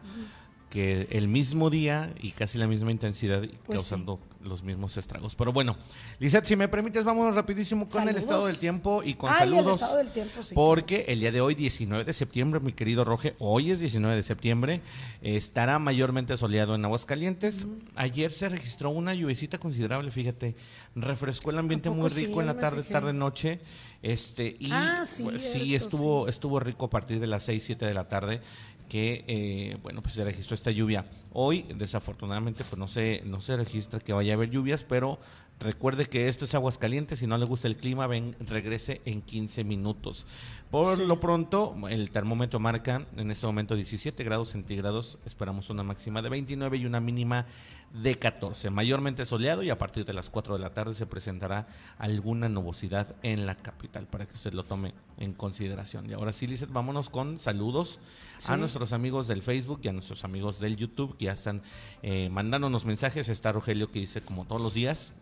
que 0.70 1.08
el 1.10 1.28
mismo 1.28 1.70
día 1.70 2.12
y 2.20 2.32
casi 2.32 2.58
la 2.58 2.66
misma 2.66 2.90
intensidad 2.90 3.42
pues 3.64 3.78
causando 3.78 4.20
los 4.44 4.62
mismos 4.62 4.96
estragos. 4.96 5.34
Pero 5.34 5.52
bueno, 5.52 5.76
Lizeth, 6.18 6.44
si 6.44 6.56
me 6.56 6.68
permites, 6.68 7.04
vámonos 7.04 7.34
rapidísimo 7.34 7.86
con 7.86 8.08
el 8.08 8.16
estado 8.16 8.46
del 8.46 8.58
tiempo 8.58 9.02
y 9.02 9.14
con 9.14 9.30
saludos. 9.30 9.66
El 9.66 9.74
estado 9.74 9.96
del 9.98 10.10
tiempo, 10.10 10.42
sí. 10.42 10.54
Porque 10.54 11.06
el 11.08 11.20
día 11.20 11.32
de 11.32 11.40
hoy, 11.40 11.54
19 11.54 12.04
de 12.04 12.12
septiembre, 12.12 12.60
mi 12.60 12.72
querido 12.72 13.04
Roge, 13.04 13.34
hoy 13.38 13.70
es 13.70 13.80
19 13.80 14.16
de 14.16 14.22
septiembre, 14.22 14.80
estará 15.22 15.78
mayormente 15.78 16.36
soleado 16.36 16.74
en 16.74 16.84
Aguascalientes. 16.84 17.66
Ayer 17.94 18.32
se 18.32 18.48
registró 18.48 18.90
una 18.90 19.14
lluvecita 19.14 19.58
considerable, 19.58 20.10
fíjate, 20.10 20.54
refrescó 20.94 21.50
el 21.50 21.58
ambiente 21.58 21.90
muy 21.90 22.08
rico 22.08 22.40
en 22.40 22.46
la 22.46 22.58
tarde, 22.58 22.82
tarde, 22.82 23.12
noche. 23.12 23.60
Este, 24.00 24.56
y 24.60 24.70
ah, 24.70 25.04
sí, 25.04 25.74
estuvo, 25.74 26.28
estuvo 26.28 26.60
rico 26.60 26.84
a 26.84 26.90
partir 26.90 27.18
de 27.18 27.26
las 27.26 27.42
6, 27.42 27.64
7 27.64 27.84
de 27.84 27.94
la 27.94 28.08
tarde 28.08 28.40
que 28.88 29.24
eh, 29.26 29.76
bueno 29.82 30.02
pues 30.02 30.14
se 30.14 30.24
registró 30.24 30.54
esta 30.54 30.70
lluvia. 30.70 31.06
Hoy 31.32 31.66
desafortunadamente 31.76 32.64
pues 32.64 32.78
no 32.78 32.88
se 32.88 33.22
no 33.24 33.40
se 33.40 33.56
registra 33.56 34.00
que 34.00 34.12
vaya 34.12 34.32
a 34.32 34.36
haber 34.36 34.50
lluvias 34.50 34.84
pero 34.84 35.18
recuerde 35.60 36.06
que 36.06 36.28
esto 36.28 36.44
es 36.44 36.54
Aguascalientes. 36.54 37.18
Si 37.18 37.26
no 37.26 37.38
le 37.38 37.44
gusta 37.44 37.68
el 37.68 37.76
clima 37.76 38.06
ven 38.06 38.34
regrese 38.40 39.00
en 39.04 39.22
15 39.22 39.64
minutos. 39.64 40.26
Por 40.70 40.98
lo 40.98 41.20
pronto 41.20 41.76
el 41.88 42.10
termómetro 42.10 42.60
marca 42.60 43.06
en 43.16 43.30
este 43.30 43.46
momento 43.46 43.76
17 43.76 44.24
grados 44.24 44.50
centígrados. 44.50 45.18
Esperamos 45.26 45.70
una 45.70 45.82
máxima 45.82 46.22
de 46.22 46.28
29 46.30 46.78
y 46.78 46.86
una 46.86 47.00
mínima 47.00 47.46
de 47.92 48.16
14. 48.16 48.70
Mayormente 48.70 49.24
soleado 49.26 49.62
y 49.62 49.70
a 49.70 49.78
partir 49.78 50.04
de 50.04 50.12
las 50.12 50.30
4 50.30 50.54
de 50.54 50.60
la 50.60 50.74
tarde 50.74 50.94
se 50.94 51.06
presentará 51.06 51.66
alguna 51.98 52.48
nubosidad 52.48 53.16
en 53.22 53.46
la 53.46 53.54
capital 53.54 54.06
para 54.06 54.26
que 54.26 54.34
usted 54.34 54.52
lo 54.52 54.62
tome 54.62 54.94
en 55.16 55.32
consideración. 55.32 56.08
Y 56.08 56.12
ahora 56.12 56.32
sí, 56.32 56.46
Lizeth, 56.46 56.72
vámonos 56.72 57.10
con 57.10 57.38
saludos 57.38 57.98
a 58.46 58.56
nuestros 58.56 58.92
amigos 58.92 59.26
del 59.26 59.42
Facebook 59.42 59.80
y 59.82 59.88
a 59.88 59.92
nuestros 59.92 60.24
amigos 60.24 60.60
del 60.60 60.76
YouTube 60.76 61.16
que 61.16 61.26
ya 61.26 61.32
están 61.32 61.62
eh, 62.02 62.28
mandándonos 62.30 62.84
mensajes. 62.84 63.28
Está 63.28 63.52
Rogelio 63.52 63.90
que 63.90 64.00
dice 64.00 64.20
como 64.20 64.44
todos 64.44 64.60
los 64.60 64.74
días. 64.74 65.12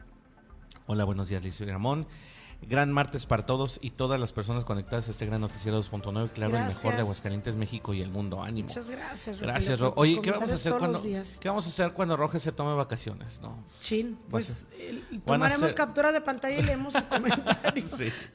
Hola, 0.86 1.04
buenos 1.04 1.28
días, 1.28 1.42
Lizeth 1.42 1.68
Ramón. 1.68 2.06
Gran 2.62 2.92
martes 2.92 3.26
para 3.26 3.46
todos 3.46 3.78
y 3.80 3.90
todas 3.90 4.18
las 4.18 4.32
personas 4.32 4.64
conectadas 4.64 5.06
a 5.08 5.10
este 5.12 5.26
gran 5.26 5.40
noticiero 5.40 5.80
2.9, 5.80 6.30
claro, 6.30 6.56
el 6.56 6.64
mejor 6.64 6.94
de 6.94 7.00
Aguascalientes, 7.00 7.54
México 7.54 7.94
y 7.94 8.00
el 8.00 8.10
mundo. 8.10 8.42
Ánimo. 8.42 8.68
Muchas 8.68 8.90
gracias, 8.90 9.40
Gracias, 9.40 9.78
Ro 9.78 9.92
Oye, 9.96 10.20
¿qué 10.20 10.30
vamos 10.32 10.50
a 10.50 10.54
hacer 10.54 10.72
cuando 10.72 11.02
qué 11.02 11.48
vamos 11.48 11.66
a 11.66 11.68
hacer 11.68 11.92
cuando 11.92 12.16
Roge 12.16 12.40
se 12.40 12.52
tome 12.52 12.74
vacaciones, 12.74 13.40
no? 13.40 13.64
Chin, 13.80 14.18
pues 14.28 14.66
eh, 14.72 15.02
tomaremos 15.24 15.74
capturas 15.74 16.12
de 16.12 16.20
pantalla 16.20 16.58
y 16.58 16.62
leemos 16.62 16.94
su 16.94 17.04
comentario. 17.08 17.84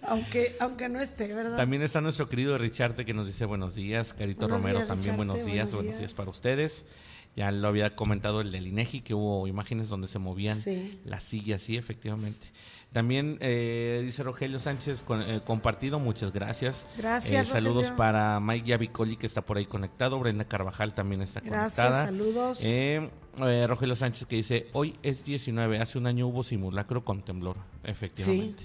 Aunque 0.04 0.56
aunque 0.60 0.88
no 0.88 1.01
esté, 1.01 1.34
¿verdad? 1.34 1.58
También 1.58 1.82
está 1.82 2.00
nuestro 2.00 2.30
querido 2.30 2.58
Richarte 2.58 3.06
que 3.06 3.13
nos 3.13 3.28
dice 3.28 3.46
buenos 3.46 3.75
días, 3.75 4.13
Carito 4.13 4.48
Romero 4.48 4.86
también 4.86 5.18
buenos 5.18 5.44
días, 5.44 5.74
buenos 5.74 5.98
días, 5.98 6.13
para 6.13 6.30
ustedes. 6.30 6.86
Ya 7.36 7.50
lo 7.51 7.70
había 7.70 7.96
comentado 7.96 8.42
el 8.42 8.51
del 8.51 8.68
INEGI 8.68 9.01
que 9.01 9.13
hubo 9.13 9.48
imágenes 9.48 9.88
donde 9.88 10.08
se 10.08 10.20
movían 10.20 10.58
las 11.06 11.24
sillas, 11.24 11.62
sí, 11.62 11.78
efectivamente. 11.78 12.48
También 12.91 13.38
eh, 13.39 14.01
dice 14.03 14.21
Rogelio 14.21 14.60
Sánchez, 14.60 15.05
eh, 15.10 15.39
compartido, 15.45 15.98
muchas 15.98 16.33
gracias. 16.33 16.86
Gracias. 16.98 17.48
Eh, 17.48 17.51
saludos 17.51 17.88
para 17.91 18.38
Mike 18.41 18.67
Yavicoli, 18.67 19.15
que 19.15 19.27
está 19.27 19.41
por 19.41 19.57
ahí 19.57 19.65
conectado. 19.65 20.19
Brenda 20.19 20.43
Carvajal 20.43 20.93
también 20.93 21.21
está 21.21 21.39
conectada. 21.39 21.69
Gracias, 21.69 22.05
saludos. 22.05 22.62
Rogelio 23.69 23.95
Sánchez 23.95 24.27
que 24.27 24.36
dice, 24.36 24.67
hoy 24.74 24.98
es 25.03 25.24
19, 25.24 25.79
hace 25.79 25.98
un 25.98 26.05
año 26.05 26.27
hubo 26.27 26.43
simulacro 26.43 27.05
con 27.05 27.24
temblor, 27.24 27.55
efectivamente. 27.86 28.63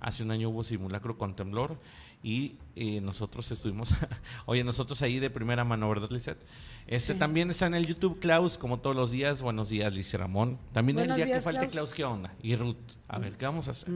Hace 0.00 0.24
un 0.24 0.32
año 0.32 0.48
hubo 0.48 0.64
simulacro 0.64 1.16
con 1.16 1.36
temblor 1.36 1.76
y 2.22 2.56
nosotros 3.00 3.50
estuvimos, 3.50 3.90
oye, 4.46 4.64
nosotros 4.64 5.00
ahí 5.02 5.18
de 5.18 5.30
primera 5.30 5.64
mano, 5.64 5.88
¿verdad, 5.88 6.10
Lizette? 6.10 6.44
Este 6.88 7.14
también 7.14 7.50
está 7.50 7.66
en 7.66 7.74
el 7.74 7.86
YouTube, 7.86 8.18
Klaus, 8.18 8.56
como 8.56 8.80
todos 8.80 8.96
los 8.96 9.10
días. 9.10 9.42
Buenos 9.42 9.68
días, 9.68 9.92
Liz 9.92 10.10
Ramón. 10.14 10.58
También 10.72 10.98
el 10.98 11.14
día 11.14 11.26
que 11.26 11.40
falte 11.42 11.68
Klaus. 11.68 11.92
¿qué 11.92 12.02
onda? 12.02 12.34
Y 12.42 12.56
Ruth, 12.56 12.76
a 13.08 13.18
ver, 13.18 13.36
¿qué 13.36 13.44
vamos 13.44 13.68
a 13.68 13.72
hacer? 13.72 13.90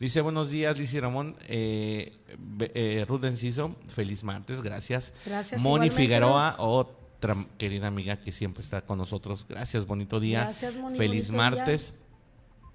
Dice, 0.00 0.22
buenos 0.22 0.48
días, 0.48 0.78
Liz 0.78 0.94
Ramón. 0.94 1.36
Eh, 1.48 2.16
eh, 2.60 3.04
Ruth 3.06 3.24
Enciso, 3.24 3.76
feliz 3.88 4.24
martes, 4.24 4.62
gracias. 4.62 5.12
Gracias. 5.26 5.60
Moni 5.60 5.90
Figueroa, 5.90 6.54
otra 6.56 7.36
querida 7.58 7.88
amiga 7.88 8.16
que 8.16 8.32
siempre 8.32 8.64
está 8.64 8.80
con 8.80 8.96
nosotros. 8.96 9.44
Gracias, 9.46 9.86
bonito 9.86 10.18
día. 10.18 10.44
Gracias, 10.44 10.76
Moni. 10.76 10.96
Feliz 10.96 11.30
martes. 11.30 11.92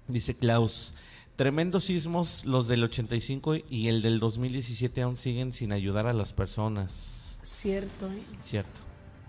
Dice 0.06 0.36
Klaus, 0.36 0.94
tremendos 1.38 1.84
sismos 1.84 2.44
los 2.44 2.66
del 2.66 2.82
85 2.82 3.54
y 3.70 3.86
el 3.86 4.02
del 4.02 4.18
2017 4.18 5.02
aún 5.02 5.16
siguen 5.16 5.52
sin 5.52 5.70
ayudar 5.70 6.08
a 6.08 6.12
las 6.12 6.32
personas. 6.32 7.36
Cierto, 7.42 8.10
¿eh? 8.10 8.24
Cierto. 8.44 8.80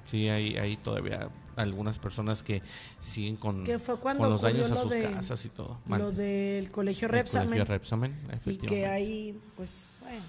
Sí, 0.10 0.28
ahí, 0.28 0.58
ahí 0.58 0.76
todavía 0.78 1.30
algunas 1.56 2.00
personas 2.00 2.42
que 2.42 2.64
siguen 3.00 3.36
con, 3.36 3.64
Que 3.64 3.78
fue 3.78 4.00
cuando 4.00 4.24
con 4.24 4.32
los 4.32 4.42
daños 4.42 4.72
a 4.72 4.82
sus 4.82 4.90
de- 4.90 5.04
casas 5.04 5.46
y 5.46 5.50
todo. 5.50 5.78
Lo 5.86 6.12
del 6.12 6.72
colegio 6.72 7.06
El 7.06 7.12
Repsamen. 7.12 7.50
colegio 7.50 7.66
Repsamen, 7.66 8.20
y 8.44 8.58
que 8.58 8.88
ahí, 8.88 9.40
pues, 9.56 9.92
bueno, 10.02 10.24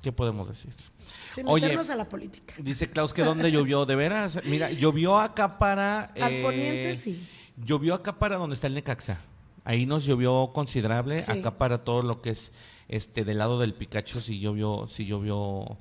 ¿Qué 0.00 0.12
podemos 0.12 0.48
decir? 0.48 0.72
sin 1.30 1.46
Oye, 1.46 1.64
meternos 1.66 1.90
a 1.90 1.96
la 1.96 2.08
política. 2.08 2.54
Dice 2.56 2.88
Klaus 2.88 3.12
que 3.12 3.22
dónde 3.22 3.52
llovió, 3.52 3.84
de 3.84 3.96
veras. 3.96 4.38
Mira, 4.44 4.70
llovió 4.70 5.18
acá 5.18 5.58
para. 5.58 6.04
Al 6.04 6.32
eh, 6.32 6.42
poniente, 6.42 6.96
sí. 6.96 7.28
Llovió 7.58 7.92
acá 7.92 8.18
para 8.18 8.38
donde 8.38 8.54
está 8.54 8.66
el 8.68 8.74
Necaxa. 8.74 9.20
Ahí 9.68 9.84
nos 9.84 10.06
llovió 10.06 10.50
considerable. 10.54 11.20
Sí. 11.20 11.30
Acá 11.30 11.58
para 11.58 11.84
todo 11.84 12.00
lo 12.00 12.22
que 12.22 12.30
es 12.30 12.52
este 12.88 13.24
del 13.26 13.36
lado 13.36 13.60
del 13.60 13.74
Picacho 13.74 14.18
sí 14.18 14.40
llovió, 14.40 14.88
sí 14.88 15.04
llovió. 15.04 15.76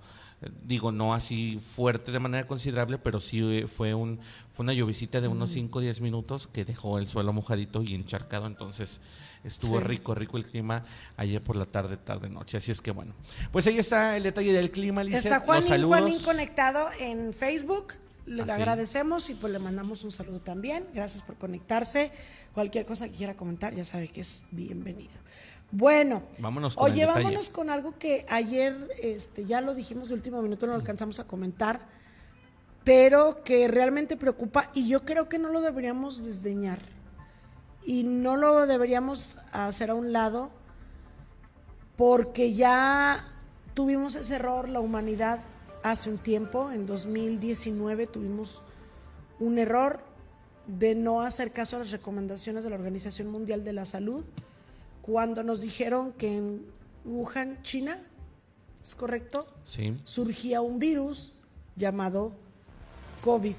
Digo, 0.61 0.91
no 0.91 1.13
así 1.13 1.57
fuerte 1.65 2.11
de 2.11 2.19
manera 2.19 2.45
considerable, 2.47 2.97
pero 2.97 3.21
sí 3.21 3.39
eh, 3.59 3.65
fue 3.67 3.93
un 3.93 4.19
fue 4.51 4.63
una 4.65 4.73
llovizita 4.73 5.21
de 5.21 5.29
unos 5.29 5.51
5 5.51 5.79
o 5.79 5.81
10 5.81 6.01
minutos 6.01 6.47
que 6.47 6.65
dejó 6.65 6.99
el 6.99 7.07
suelo 7.07 7.31
mojadito 7.31 7.81
y 7.81 7.95
encharcado. 7.95 8.45
Entonces 8.45 8.99
estuvo 9.45 9.79
Sí. 9.79 9.85
rico, 9.85 10.13
rico 10.15 10.35
el 10.37 10.45
clima 10.45 10.83
ayer 11.15 11.41
por 11.41 11.55
la 11.55 11.65
tarde, 11.65 11.95
tarde, 11.95 12.29
noche. 12.29 12.57
Así 12.57 12.71
es 12.73 12.81
que 12.81 12.91
bueno. 12.91 13.13
Pues 13.53 13.65
ahí 13.67 13.77
está 13.79 14.17
el 14.17 14.23
detalle 14.23 14.51
del 14.51 14.69
clima, 14.69 15.01
Lizeth. 15.01 15.23
Está 15.25 15.39
Juanín. 15.39 15.83
Juanín 15.87 16.19
conectado 16.21 16.87
en 16.99 17.31
Facebook. 17.31 17.93
Le 18.27 18.43
Así. 18.43 18.51
agradecemos 18.51 19.29
y 19.29 19.35
pues 19.35 19.51
le 19.53 19.59
mandamos 19.59 20.03
un 20.03 20.11
saludo 20.11 20.39
también. 20.41 20.85
Gracias 20.93 21.23
por 21.23 21.37
conectarse. 21.37 22.11
Cualquier 22.53 22.85
cosa 22.85 23.07
que 23.09 23.15
quiera 23.15 23.35
comentar, 23.35 23.73
ya 23.73 23.85
sabe 23.85 24.09
que 24.09 24.21
es 24.21 24.45
bienvenido. 24.51 25.13
Bueno, 25.71 26.23
Vámonos 26.39 26.75
con 26.75 26.91
oye, 26.91 27.05
vámonos 27.05 27.49
con 27.49 27.69
algo 27.69 27.97
que 27.97 28.25
ayer 28.29 28.89
este, 29.01 29.45
ya 29.45 29.61
lo 29.61 29.75
dijimos 29.75 30.09
de 30.09 30.15
último 30.15 30.41
minuto, 30.41 30.65
no 30.65 30.73
lo 30.73 30.79
alcanzamos 30.79 31.19
a 31.19 31.25
comentar, 31.25 31.81
pero 32.85 33.43
que 33.43 33.67
realmente 33.67 34.15
preocupa 34.15 34.71
y 34.73 34.87
yo 34.87 35.03
creo 35.03 35.27
que 35.27 35.39
no 35.39 35.49
lo 35.49 35.59
deberíamos 35.59 36.23
desdeñar 36.23 36.79
y 37.85 38.03
no 38.03 38.37
lo 38.37 38.65
deberíamos 38.65 39.39
hacer 39.51 39.89
a 39.89 39.95
un 39.95 40.13
lado 40.13 40.51
porque 41.97 42.53
ya 42.53 43.27
tuvimos 43.73 44.15
ese 44.15 44.35
error 44.35 44.69
la 44.69 44.79
humanidad 44.79 45.39
hace 45.91 46.09
un 46.09 46.17
tiempo, 46.17 46.71
en 46.71 46.85
2019 46.85 48.07
tuvimos 48.07 48.61
un 49.39 49.57
error 49.57 50.01
de 50.67 50.95
no 50.95 51.21
hacer 51.21 51.51
caso 51.51 51.77
a 51.77 51.79
las 51.79 51.91
recomendaciones 51.91 52.63
de 52.63 52.69
la 52.69 52.75
Organización 52.75 53.29
Mundial 53.29 53.63
de 53.63 53.73
la 53.73 53.85
Salud 53.85 54.23
cuando 55.01 55.41
nos 55.43 55.61
dijeron 55.61 56.11
que 56.13 56.37
en 56.37 56.65
Wuhan, 57.05 57.61
China, 57.61 57.97
¿es 58.81 58.93
correcto? 58.93 59.47
Sí. 59.65 59.97
surgía 60.03 60.61
un 60.61 60.79
virus 60.79 61.31
llamado 61.75 62.35
COVID. 63.23 63.55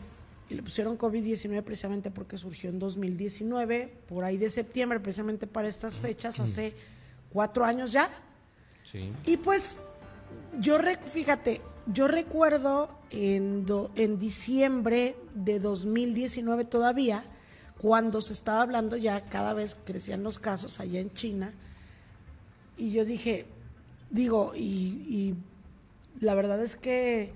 Y 0.50 0.54
le 0.54 0.62
pusieron 0.62 0.98
COVID-19 0.98 1.62
precisamente 1.62 2.10
porque 2.10 2.38
surgió 2.38 2.70
en 2.70 2.78
2019, 2.78 3.94
por 4.06 4.24
ahí 4.24 4.36
de 4.36 4.50
septiembre, 4.50 5.00
precisamente 5.00 5.46
para 5.46 5.68
estas 5.68 5.96
fechas, 5.96 6.40
hace 6.40 6.74
cuatro 7.30 7.64
años 7.64 7.92
ya. 7.92 8.08
Sí. 8.84 9.12
Y 9.26 9.36
pues, 9.36 9.78
yo, 10.58 10.78
fíjate, 11.10 11.60
yo 11.86 12.08
recuerdo 12.08 12.88
en, 13.10 13.64
do- 13.66 13.90
en 13.96 14.18
diciembre 14.18 15.16
de 15.34 15.60
2019 15.60 16.64
todavía, 16.64 17.24
cuando 17.78 18.20
se 18.20 18.32
estaba 18.32 18.62
hablando 18.62 18.96
ya, 18.96 19.28
cada 19.28 19.52
vez 19.54 19.76
crecían 19.84 20.22
los 20.22 20.38
casos 20.38 20.80
allá 20.80 21.00
en 21.00 21.12
China, 21.12 21.52
y 22.76 22.92
yo 22.92 23.04
dije, 23.04 23.46
digo, 24.10 24.52
y, 24.54 24.60
y 24.60 25.34
la 26.20 26.34
verdad 26.34 26.62
es 26.62 26.76
que, 26.76 27.32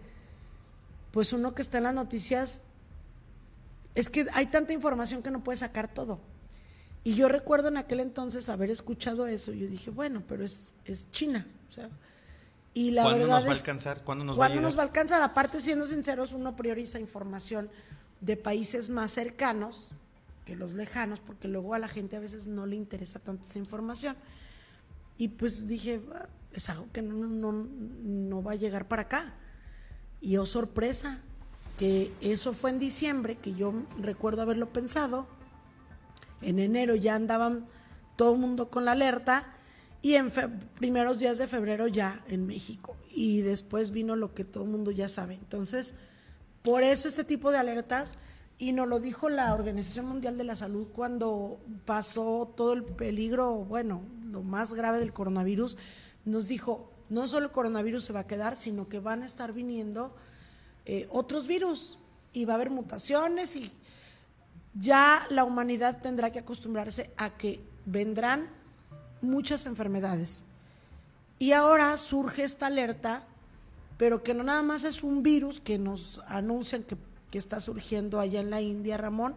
pues 1.10 1.32
uno 1.32 1.54
que 1.54 1.62
está 1.62 1.78
en 1.78 1.84
las 1.84 1.94
noticias, 1.94 2.62
es 3.94 4.08
que 4.08 4.26
hay 4.34 4.46
tanta 4.46 4.72
información 4.72 5.22
que 5.22 5.30
no 5.30 5.44
puede 5.44 5.58
sacar 5.58 5.92
todo. 5.92 6.20
Y 7.04 7.14
yo 7.14 7.28
recuerdo 7.28 7.68
en 7.68 7.76
aquel 7.76 8.00
entonces 8.00 8.48
haber 8.48 8.70
escuchado 8.70 9.26
eso. 9.26 9.52
Yo 9.52 9.66
dije, 9.66 9.90
bueno, 9.90 10.22
pero 10.26 10.44
es, 10.44 10.72
es 10.84 11.10
China. 11.10 11.46
O 11.68 11.72
sea, 11.72 11.90
y 12.74 12.90
la 12.92 13.02
¿Cuándo 13.02 13.18
verdad 13.26 13.36
nos 13.36 13.44
va 13.44 13.48
a 13.50 13.52
es- 13.52 13.58
alcanzar? 13.58 14.02
¿Cuándo 14.04 14.24
nos 14.24 14.34
va 14.38 14.44
a 14.44 14.48
¿cuándo 14.48 14.62
nos 14.62 14.76
va 14.76 14.82
a 14.82 14.84
alcanzar? 14.86 15.22
Aparte, 15.22 15.60
siendo 15.60 15.86
sinceros, 15.86 16.32
uno 16.32 16.56
prioriza 16.56 16.98
información 16.98 17.70
de 18.20 18.36
países 18.36 18.88
más 18.90 19.12
cercanos 19.12 19.90
que 20.46 20.56
los 20.56 20.72
lejanos, 20.74 21.20
porque 21.20 21.48
luego 21.48 21.74
a 21.74 21.78
la 21.78 21.88
gente 21.88 22.16
a 22.16 22.20
veces 22.20 22.46
no 22.46 22.66
le 22.66 22.76
interesa 22.76 23.18
tanto 23.18 23.44
esa 23.46 23.58
información. 23.58 24.16
Y 25.18 25.28
pues 25.28 25.68
dije, 25.68 26.00
"Ah, 26.14 26.26
es 26.52 26.68
algo 26.68 26.88
que 26.92 27.02
no, 27.02 27.14
no, 27.26 27.52
no 27.52 28.42
va 28.42 28.52
a 28.52 28.56
llegar 28.56 28.88
para 28.88 29.02
acá. 29.02 29.34
Y 30.20 30.36
oh 30.38 30.46
sorpresa, 30.46 31.20
que 31.78 32.12
eso 32.20 32.52
fue 32.52 32.70
en 32.70 32.78
diciembre, 32.78 33.36
que 33.36 33.54
yo 33.54 33.72
recuerdo 33.98 34.42
haberlo 34.42 34.68
pensado. 34.72 35.26
En 36.40 36.58
enero 36.58 36.94
ya 36.96 37.14
andaban 37.14 37.66
todo 38.16 38.34
el 38.34 38.38
mundo 38.40 38.68
con 38.70 38.84
la 38.84 38.92
alerta 38.92 39.52
y 40.02 40.16
en 40.16 40.30
primeros 40.74 41.20
días 41.20 41.38
de 41.38 41.46
febrero 41.46 41.86
ya 41.86 42.22
en 42.26 42.46
México. 42.46 42.96
Y 43.10 43.42
después 43.42 43.92
vino 43.92 44.16
lo 44.16 44.34
que 44.34 44.44
todo 44.44 44.64
el 44.64 44.70
mundo 44.70 44.90
ya 44.90 45.08
sabe. 45.08 45.34
Entonces, 45.34 45.94
por 46.62 46.82
eso 46.82 47.06
este 47.06 47.24
tipo 47.24 47.52
de 47.52 47.58
alertas, 47.58 48.16
y 48.58 48.72
nos 48.72 48.88
lo 48.88 49.00
dijo 49.00 49.28
la 49.28 49.54
Organización 49.54 50.06
Mundial 50.06 50.36
de 50.36 50.44
la 50.44 50.56
Salud 50.56 50.88
cuando 50.92 51.60
pasó 51.84 52.52
todo 52.56 52.72
el 52.72 52.84
peligro, 52.84 53.64
bueno, 53.64 54.02
lo 54.24 54.42
más 54.42 54.74
grave 54.74 54.98
del 54.98 55.12
coronavirus, 55.12 55.76
nos 56.24 56.48
dijo, 56.48 56.90
no 57.08 57.26
solo 57.28 57.46
el 57.46 57.52
coronavirus 57.52 58.04
se 58.04 58.12
va 58.12 58.20
a 58.20 58.26
quedar, 58.26 58.56
sino 58.56 58.88
que 58.88 58.98
van 58.98 59.22
a 59.22 59.26
estar 59.26 59.52
viniendo 59.52 60.14
eh, 60.84 61.06
otros 61.10 61.46
virus 61.46 61.98
y 62.32 62.44
va 62.44 62.54
a 62.54 62.56
haber 62.56 62.70
mutaciones 62.70 63.54
y 63.56 63.72
ya 64.74 65.26
la 65.30 65.44
humanidad 65.44 66.00
tendrá 66.00 66.32
que 66.32 66.38
acostumbrarse 66.38 67.12
a 67.16 67.36
que 67.36 67.62
vendrán 67.84 68.48
muchas 69.22 69.66
enfermedades. 69.66 70.44
Y 71.38 71.52
ahora 71.52 71.96
surge 71.96 72.44
esta 72.44 72.66
alerta, 72.66 73.24
pero 73.96 74.22
que 74.22 74.34
no 74.34 74.44
nada 74.44 74.62
más 74.62 74.84
es 74.84 75.02
un 75.02 75.22
virus 75.22 75.60
que 75.60 75.78
nos 75.78 76.20
anuncian 76.26 76.82
que, 76.82 76.96
que 77.30 77.38
está 77.38 77.60
surgiendo 77.60 78.20
allá 78.20 78.40
en 78.40 78.50
la 78.50 78.60
India, 78.60 78.96
Ramón, 78.96 79.34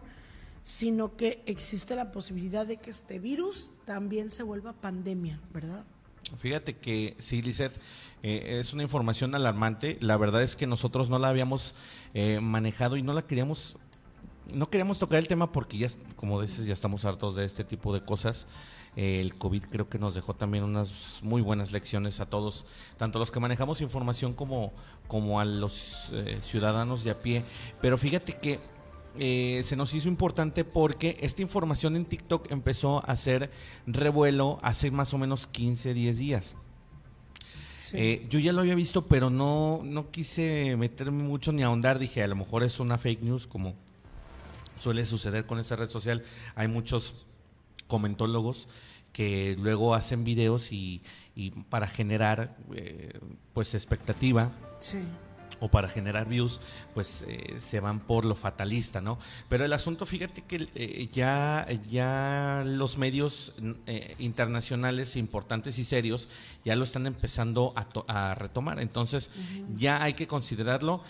sino 0.62 1.16
que 1.16 1.42
existe 1.46 1.94
la 1.94 2.10
posibilidad 2.10 2.66
de 2.66 2.76
que 2.76 2.90
este 2.90 3.18
virus 3.18 3.72
también 3.84 4.30
se 4.30 4.42
vuelva 4.42 4.72
pandemia, 4.72 5.40
¿verdad? 5.52 5.84
Fíjate 6.38 6.76
que 6.76 7.14
sí, 7.18 7.40
Lizeth, 7.40 7.80
eh, 8.22 8.58
es 8.60 8.72
una 8.72 8.82
información 8.82 9.34
alarmante. 9.34 9.98
La 10.00 10.16
verdad 10.16 10.42
es 10.42 10.56
que 10.56 10.66
nosotros 10.66 11.08
no 11.08 11.18
la 11.18 11.28
habíamos 11.28 11.74
eh, 12.14 12.40
manejado 12.40 12.96
y 12.96 13.02
no 13.02 13.12
la 13.12 13.22
queríamos, 13.22 13.76
no 14.52 14.68
queríamos 14.68 14.98
tocar 14.98 15.20
el 15.20 15.28
tema 15.28 15.52
porque 15.52 15.78
ya, 15.78 15.88
como 16.16 16.42
dices, 16.42 16.66
ya 16.66 16.74
estamos 16.74 17.04
hartos 17.04 17.36
de 17.36 17.44
este 17.44 17.62
tipo 17.62 17.94
de 17.94 18.04
cosas. 18.04 18.46
El 18.96 19.34
COVID 19.36 19.64
creo 19.64 19.90
que 19.90 19.98
nos 19.98 20.14
dejó 20.14 20.34
también 20.34 20.64
unas 20.64 21.20
muy 21.22 21.42
buenas 21.42 21.70
lecciones 21.70 22.18
a 22.20 22.26
todos, 22.26 22.64
tanto 22.96 23.18
los 23.18 23.30
que 23.30 23.40
manejamos 23.40 23.82
información 23.82 24.32
como, 24.32 24.72
como 25.06 25.38
a 25.38 25.44
los 25.44 26.10
eh, 26.12 26.38
ciudadanos 26.40 27.04
de 27.04 27.10
a 27.10 27.20
pie. 27.20 27.44
Pero 27.82 27.98
fíjate 27.98 28.38
que 28.38 28.58
eh, 29.18 29.62
se 29.64 29.76
nos 29.76 29.92
hizo 29.92 30.08
importante 30.08 30.64
porque 30.64 31.18
esta 31.20 31.42
información 31.42 31.94
en 31.96 32.06
TikTok 32.06 32.50
empezó 32.50 32.98
a 32.98 33.12
hacer 33.12 33.50
revuelo 33.86 34.58
hace 34.62 34.90
más 34.90 35.12
o 35.14 35.18
menos 35.18 35.46
15, 35.46 35.92
10 35.92 36.18
días. 36.18 36.54
Eh, 37.92 38.26
yo 38.30 38.38
ya 38.38 38.52
lo 38.52 38.62
había 38.62 38.74
visto, 38.74 39.06
pero 39.06 39.30
no, 39.30 39.80
no 39.84 40.10
quise 40.10 40.76
meterme 40.76 41.22
mucho 41.22 41.52
ni 41.52 41.62
ahondar. 41.62 41.98
Dije, 41.98 42.22
a 42.22 42.28
lo 42.28 42.36
mejor 42.36 42.62
es 42.62 42.80
una 42.80 42.98
fake 42.98 43.22
news, 43.22 43.46
como 43.46 43.74
suele 44.78 45.06
suceder 45.06 45.46
con 45.46 45.58
esta 45.58 45.76
red 45.76 45.88
social. 45.88 46.24
Hay 46.54 46.68
muchos 46.68 47.26
comentólogos 47.86 48.68
que 49.12 49.56
luego 49.58 49.94
hacen 49.94 50.24
videos 50.24 50.72
y, 50.72 51.02
y 51.34 51.50
para 51.50 51.88
generar 51.88 52.56
eh, 52.74 53.18
pues 53.54 53.74
expectativa 53.74 54.52
Sí. 54.78 54.98
O 55.60 55.68
para 55.68 55.88
generar 55.88 56.28
views, 56.28 56.60
pues 56.94 57.24
eh, 57.28 57.58
se 57.70 57.80
van 57.80 58.00
por 58.00 58.24
lo 58.24 58.34
fatalista, 58.34 59.00
¿no? 59.00 59.18
Pero 59.48 59.64
el 59.64 59.72
asunto, 59.72 60.06
fíjate 60.06 60.42
que 60.42 60.68
eh, 60.74 61.08
ya, 61.12 61.66
ya 61.88 62.62
los 62.66 62.98
medios 62.98 63.52
eh, 63.86 64.14
internacionales 64.18 65.16
importantes 65.16 65.78
y 65.78 65.84
serios 65.84 66.28
ya 66.64 66.76
lo 66.76 66.84
están 66.84 67.06
empezando 67.06 67.72
a, 67.76 67.84
to- 67.86 68.04
a 68.08 68.34
retomar. 68.34 68.80
Entonces, 68.80 69.30
ya 69.76 70.02
hay 70.02 70.14
que 70.14 70.26
considerarlo. 70.26 71.02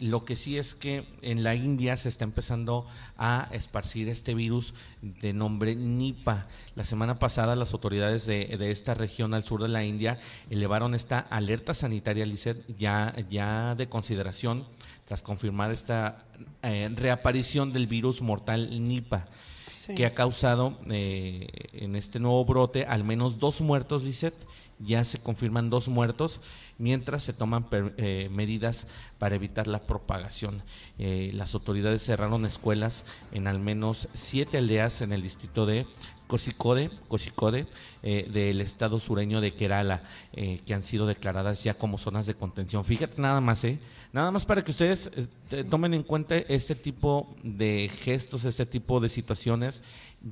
Lo 0.00 0.24
que 0.24 0.36
sí 0.36 0.58
es 0.58 0.74
que 0.74 1.04
en 1.22 1.42
la 1.42 1.54
India 1.54 1.96
se 1.96 2.08
está 2.08 2.24
empezando 2.24 2.86
a 3.16 3.48
esparcir 3.52 4.08
este 4.08 4.34
virus 4.34 4.74
de 5.02 5.32
nombre 5.32 5.74
Nipah. 5.74 6.46
La 6.76 6.84
semana 6.84 7.18
pasada 7.18 7.56
las 7.56 7.72
autoridades 7.72 8.26
de, 8.26 8.44
de 8.58 8.70
esta 8.70 8.94
región 8.94 9.34
al 9.34 9.44
sur 9.44 9.62
de 9.62 9.68
la 9.68 9.84
India 9.84 10.18
elevaron 10.50 10.94
esta 10.94 11.18
alerta 11.18 11.74
sanitaria, 11.74 12.26
Lizeth, 12.26 12.64
ya, 12.78 13.14
ya 13.30 13.74
de 13.80 13.88
consideración 13.88 14.64
tras 15.06 15.22
confirmar 15.22 15.72
esta 15.72 16.24
eh, 16.62 16.88
reaparición 16.94 17.72
del 17.72 17.86
virus 17.86 18.22
mortal 18.22 18.86
Nipah 18.86 19.26
Sí. 19.66 19.94
que 19.94 20.04
ha 20.04 20.14
causado 20.14 20.78
eh, 20.90 21.46
en 21.72 21.94
este 21.94 22.18
nuevo 22.18 22.44
brote 22.44 22.86
al 22.86 23.04
menos 23.04 23.38
dos 23.38 23.60
muertos, 23.60 24.02
Lizeth, 24.02 24.34
ya 24.80 25.04
se 25.04 25.18
confirman 25.18 25.70
dos 25.70 25.88
muertos, 25.88 26.40
mientras 26.76 27.22
se 27.22 27.32
toman 27.32 27.66
eh, 27.70 28.28
medidas 28.32 28.88
para 29.18 29.36
evitar 29.36 29.68
la 29.68 29.80
propagación. 29.86 30.62
Las 30.98 31.54
autoridades 31.54 32.02
cerraron 32.02 32.46
escuelas 32.46 33.04
en 33.30 33.46
al 33.46 33.60
menos 33.60 34.08
siete 34.12 34.58
aldeas 34.58 35.02
en 35.02 35.12
el 35.12 35.22
distrito 35.22 35.66
de 35.66 35.86
Cosicode, 36.30 36.90
Cosicode 37.08 37.66
eh, 38.04 38.30
del 38.32 38.60
estado 38.60 39.00
sureño 39.00 39.40
de 39.40 39.52
Kerala, 39.52 40.04
eh, 40.32 40.60
que 40.64 40.74
han 40.74 40.84
sido 40.84 41.08
declaradas 41.08 41.64
ya 41.64 41.74
como 41.74 41.98
zonas 41.98 42.24
de 42.24 42.34
contención. 42.34 42.84
Fíjate 42.84 43.20
nada 43.20 43.40
más, 43.40 43.64
¿eh? 43.64 43.80
Nada 44.12 44.30
más 44.30 44.44
para 44.44 44.62
que 44.62 44.70
ustedes 44.70 45.10
eh, 45.16 45.64
tomen 45.68 45.92
en 45.92 46.04
cuenta 46.04 46.36
este 46.36 46.76
tipo 46.76 47.34
de 47.42 47.90
gestos, 48.02 48.44
este 48.44 48.64
tipo 48.64 49.00
de 49.00 49.08
situaciones, 49.08 49.82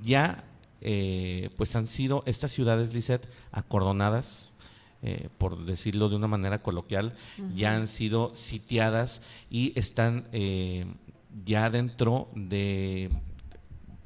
ya 0.04 0.44
pues 1.56 1.74
han 1.74 1.88
sido 1.88 2.22
estas 2.24 2.52
ciudades, 2.52 2.94
Lisset, 2.94 3.28
acordonadas, 3.50 4.52
por 5.37 5.64
decirlo 5.66 6.08
de 6.08 6.14
una 6.14 6.28
manera 6.28 6.62
coloquial, 6.62 7.16
ya 7.56 7.74
han 7.74 7.88
sido 7.88 8.32
sitiadas 8.37 9.20
y 9.50 9.72
están 9.76 10.28
ya 11.44 11.68
dentro 11.68 12.28
de 12.37 13.11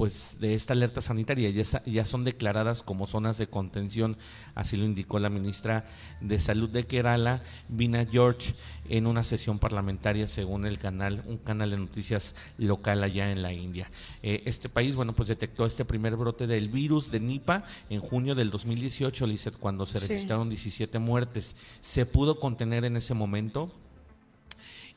pues 0.02 0.36
de 0.40 0.54
esta 0.54 0.72
alerta 0.72 1.00
sanitaria 1.00 1.48
ya, 1.50 1.84
ya, 1.84 2.04
son 2.04 2.24
declaradas 2.24 2.82
como 2.82 3.06
zonas 3.06 3.38
de 3.38 3.46
contención, 3.46 4.16
así 4.56 4.76
lo 4.76 4.84
indicó 4.84 5.20
la 5.20 5.30
ministra 5.30 5.84
de 6.20 6.40
Salud 6.40 6.68
de 6.68 6.88
Kerala, 6.88 7.44
Vina 7.68 8.04
George, 8.04 8.54
en 8.88 9.06
una 9.06 9.22
sesión 9.22 9.60
parlamentaria 9.60 10.26
según 10.26 10.66
el 10.66 10.80
canal, 10.80 11.22
un 11.28 11.38
canal 11.38 11.70
de 11.70 11.76
noticias 11.76 12.34
local 12.58 13.04
allá 13.04 13.30
en 13.30 13.42
la 13.42 13.52
India. 13.52 13.92
Eh, 14.24 14.42
este 14.44 14.68
país, 14.68 14.96
bueno, 14.96 15.12
pues 15.12 15.28
detectó 15.28 15.66
este 15.66 15.84
primer 15.84 16.16
brote 16.16 16.48
del 16.48 16.68
virus 16.68 17.12
de 17.12 17.20
Nipah 17.20 17.62
en 17.88 18.00
junio 18.00 18.34
del 18.34 18.50
2018, 18.50 19.24
Lizeth, 19.24 19.56
cuando 19.56 19.86
se 19.86 20.00
registraron 20.00 20.48
17 20.48 20.98
muertes. 20.98 21.54
Se 21.80 22.06
pudo 22.06 22.40
contener 22.40 22.84
en 22.84 22.96
ese 22.96 23.14
momento, 23.14 23.72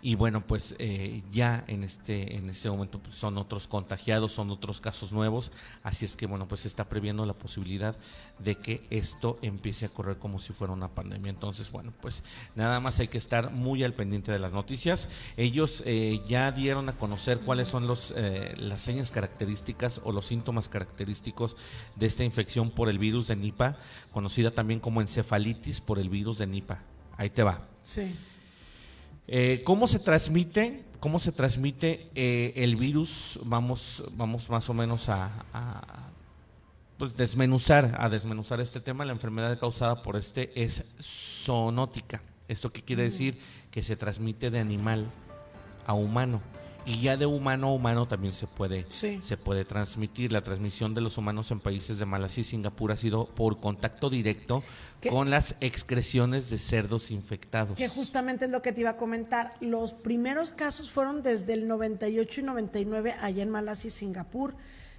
y 0.05 0.13
bueno 0.13 0.45
pues 0.45 0.75
eh, 0.77 1.23
ya 1.31 1.63
en 1.65 1.83
este 1.83 2.35
en 2.35 2.47
este 2.51 2.69
momento 2.69 2.99
pues, 2.99 3.15
son 3.15 3.39
otros 3.39 3.65
contagiados 3.65 4.33
son 4.33 4.51
otros 4.51 4.79
casos 4.79 5.11
nuevos 5.11 5.51
así 5.81 6.05
es 6.05 6.15
que 6.15 6.27
bueno 6.27 6.47
pues 6.47 6.61
se 6.61 6.67
está 6.67 6.87
previendo 6.87 7.25
la 7.25 7.33
posibilidad 7.33 7.97
de 8.37 8.53
que 8.53 8.85
esto 8.91 9.39
empiece 9.41 9.87
a 9.87 9.89
correr 9.89 10.17
como 10.17 10.37
si 10.37 10.53
fuera 10.53 10.73
una 10.73 10.89
pandemia. 10.89 11.31
Entonces 11.31 11.71
bueno 11.71 11.91
pues 12.01 12.21
nada 12.53 12.79
más 12.79 12.99
hay 12.99 13.07
que 13.07 13.17
estar 13.17 13.49
muy 13.49 13.83
al 13.83 13.95
pendiente 13.95 14.31
de 14.31 14.37
las 14.37 14.53
noticias. 14.53 15.07
Ellos 15.37 15.81
eh, 15.87 16.21
ya 16.27 16.51
dieron 16.51 16.87
a 16.87 16.93
conocer 16.93 17.39
cuáles 17.39 17.67
son 17.67 17.87
los 17.87 18.13
eh, 18.15 18.53
las 18.57 18.81
señas 18.81 19.09
características 19.09 20.01
o 20.03 20.11
los 20.11 20.27
síntomas 20.27 20.69
característicos 20.69 21.57
de 21.95 22.05
esta 22.05 22.23
infección 22.23 22.69
por 22.69 22.89
el 22.89 22.99
virus 22.99 23.25
de 23.25 23.37
Nipah 23.37 23.77
conocida 24.11 24.51
también 24.51 24.79
como 24.79 25.01
encefalitis 25.01 25.81
por 25.81 25.97
el 25.97 26.09
virus 26.09 26.37
de 26.37 26.45
Nipah. 26.45 26.83
Ahí 27.17 27.31
te 27.31 27.41
va. 27.41 27.67
Sí 27.81 28.15
eh, 29.27 29.61
¿Cómo 29.63 29.87
se 29.87 29.99
transmite? 29.99 30.83
¿Cómo 30.99 31.19
se 31.19 31.31
transmite 31.31 32.09
eh, 32.15 32.53
el 32.55 32.75
virus? 32.75 33.39
Vamos, 33.43 34.03
vamos 34.13 34.49
más 34.49 34.69
o 34.69 34.73
menos 34.73 35.09
a, 35.09 35.29
pues 36.97 37.15
desmenuzar, 37.17 37.95
a 37.99 38.09
desmenuzar 38.09 38.59
este 38.59 38.79
tema. 38.79 39.05
La 39.05 39.13
enfermedad 39.13 39.59
causada 39.59 40.01
por 40.01 40.15
este 40.15 40.51
es 40.61 40.83
zoonótica. 41.01 42.21
¿Esto 42.47 42.71
qué 42.71 42.81
quiere 42.81 43.03
decir? 43.03 43.39
Que 43.71 43.83
se 43.83 43.95
transmite 43.95 44.51
de 44.51 44.59
animal 44.59 45.11
a 45.85 45.93
humano 45.93 46.41
y 46.85 47.01
ya 47.01 47.17
de 47.17 47.25
humano 47.25 47.67
a 47.67 47.73
humano 47.73 48.07
también 48.07 48.33
se 48.33 48.47
puede 48.47 48.85
se 48.89 49.37
puede 49.37 49.65
transmitir. 49.65 50.31
La 50.31 50.43
transmisión 50.43 50.93
de 50.93 51.01
los 51.01 51.17
humanos 51.17 51.51
en 51.51 51.59
países 51.59 51.97
de 51.97 52.05
Malasia 52.05 52.41
y 52.41 52.43
Singapur 52.43 52.91
ha 52.91 52.97
sido 52.97 53.27
por 53.27 53.59
contacto 53.59 54.09
directo 54.09 54.63
con 55.09 55.29
las 55.29 55.55
excreciones 55.59 56.49
de 56.49 56.57
cerdos 56.57 57.11
infectados. 57.11 57.77
Que 57.77 57.87
justamente 57.87 58.45
es 58.45 58.51
lo 58.51 58.61
que 58.61 58.71
te 58.71 58.81
iba 58.81 58.91
a 58.91 58.97
comentar. 58.97 59.53
Los 59.61 59.93
primeros 59.93 60.51
casos 60.51 60.91
fueron 60.91 61.21
desde 61.21 61.53
el 61.53 61.67
98 61.67 62.41
y 62.41 62.43
99 62.43 63.15
allá 63.21 63.43
en 63.43 63.49
Malasia 63.49 63.87
y 63.87 63.91
Singapur. 63.91 64.55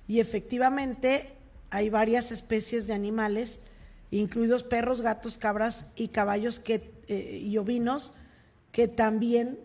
Y 0.09 0.21
efectivamente 0.21 1.33
hay 1.71 1.91
varias 1.91 2.33
especies 2.33 2.87
de 2.87 2.95
animales 2.95 3.71
incluidos 4.11 4.63
perros 4.63 5.03
gatos 5.03 5.39
cabras 5.39 5.93
y 5.97 6.09
caballos 6.09 6.61
que 6.61 6.95
eh, 7.09 7.41
y 7.43 7.57
ovinos 7.59 8.13
que 8.73 8.89
también 8.89 9.59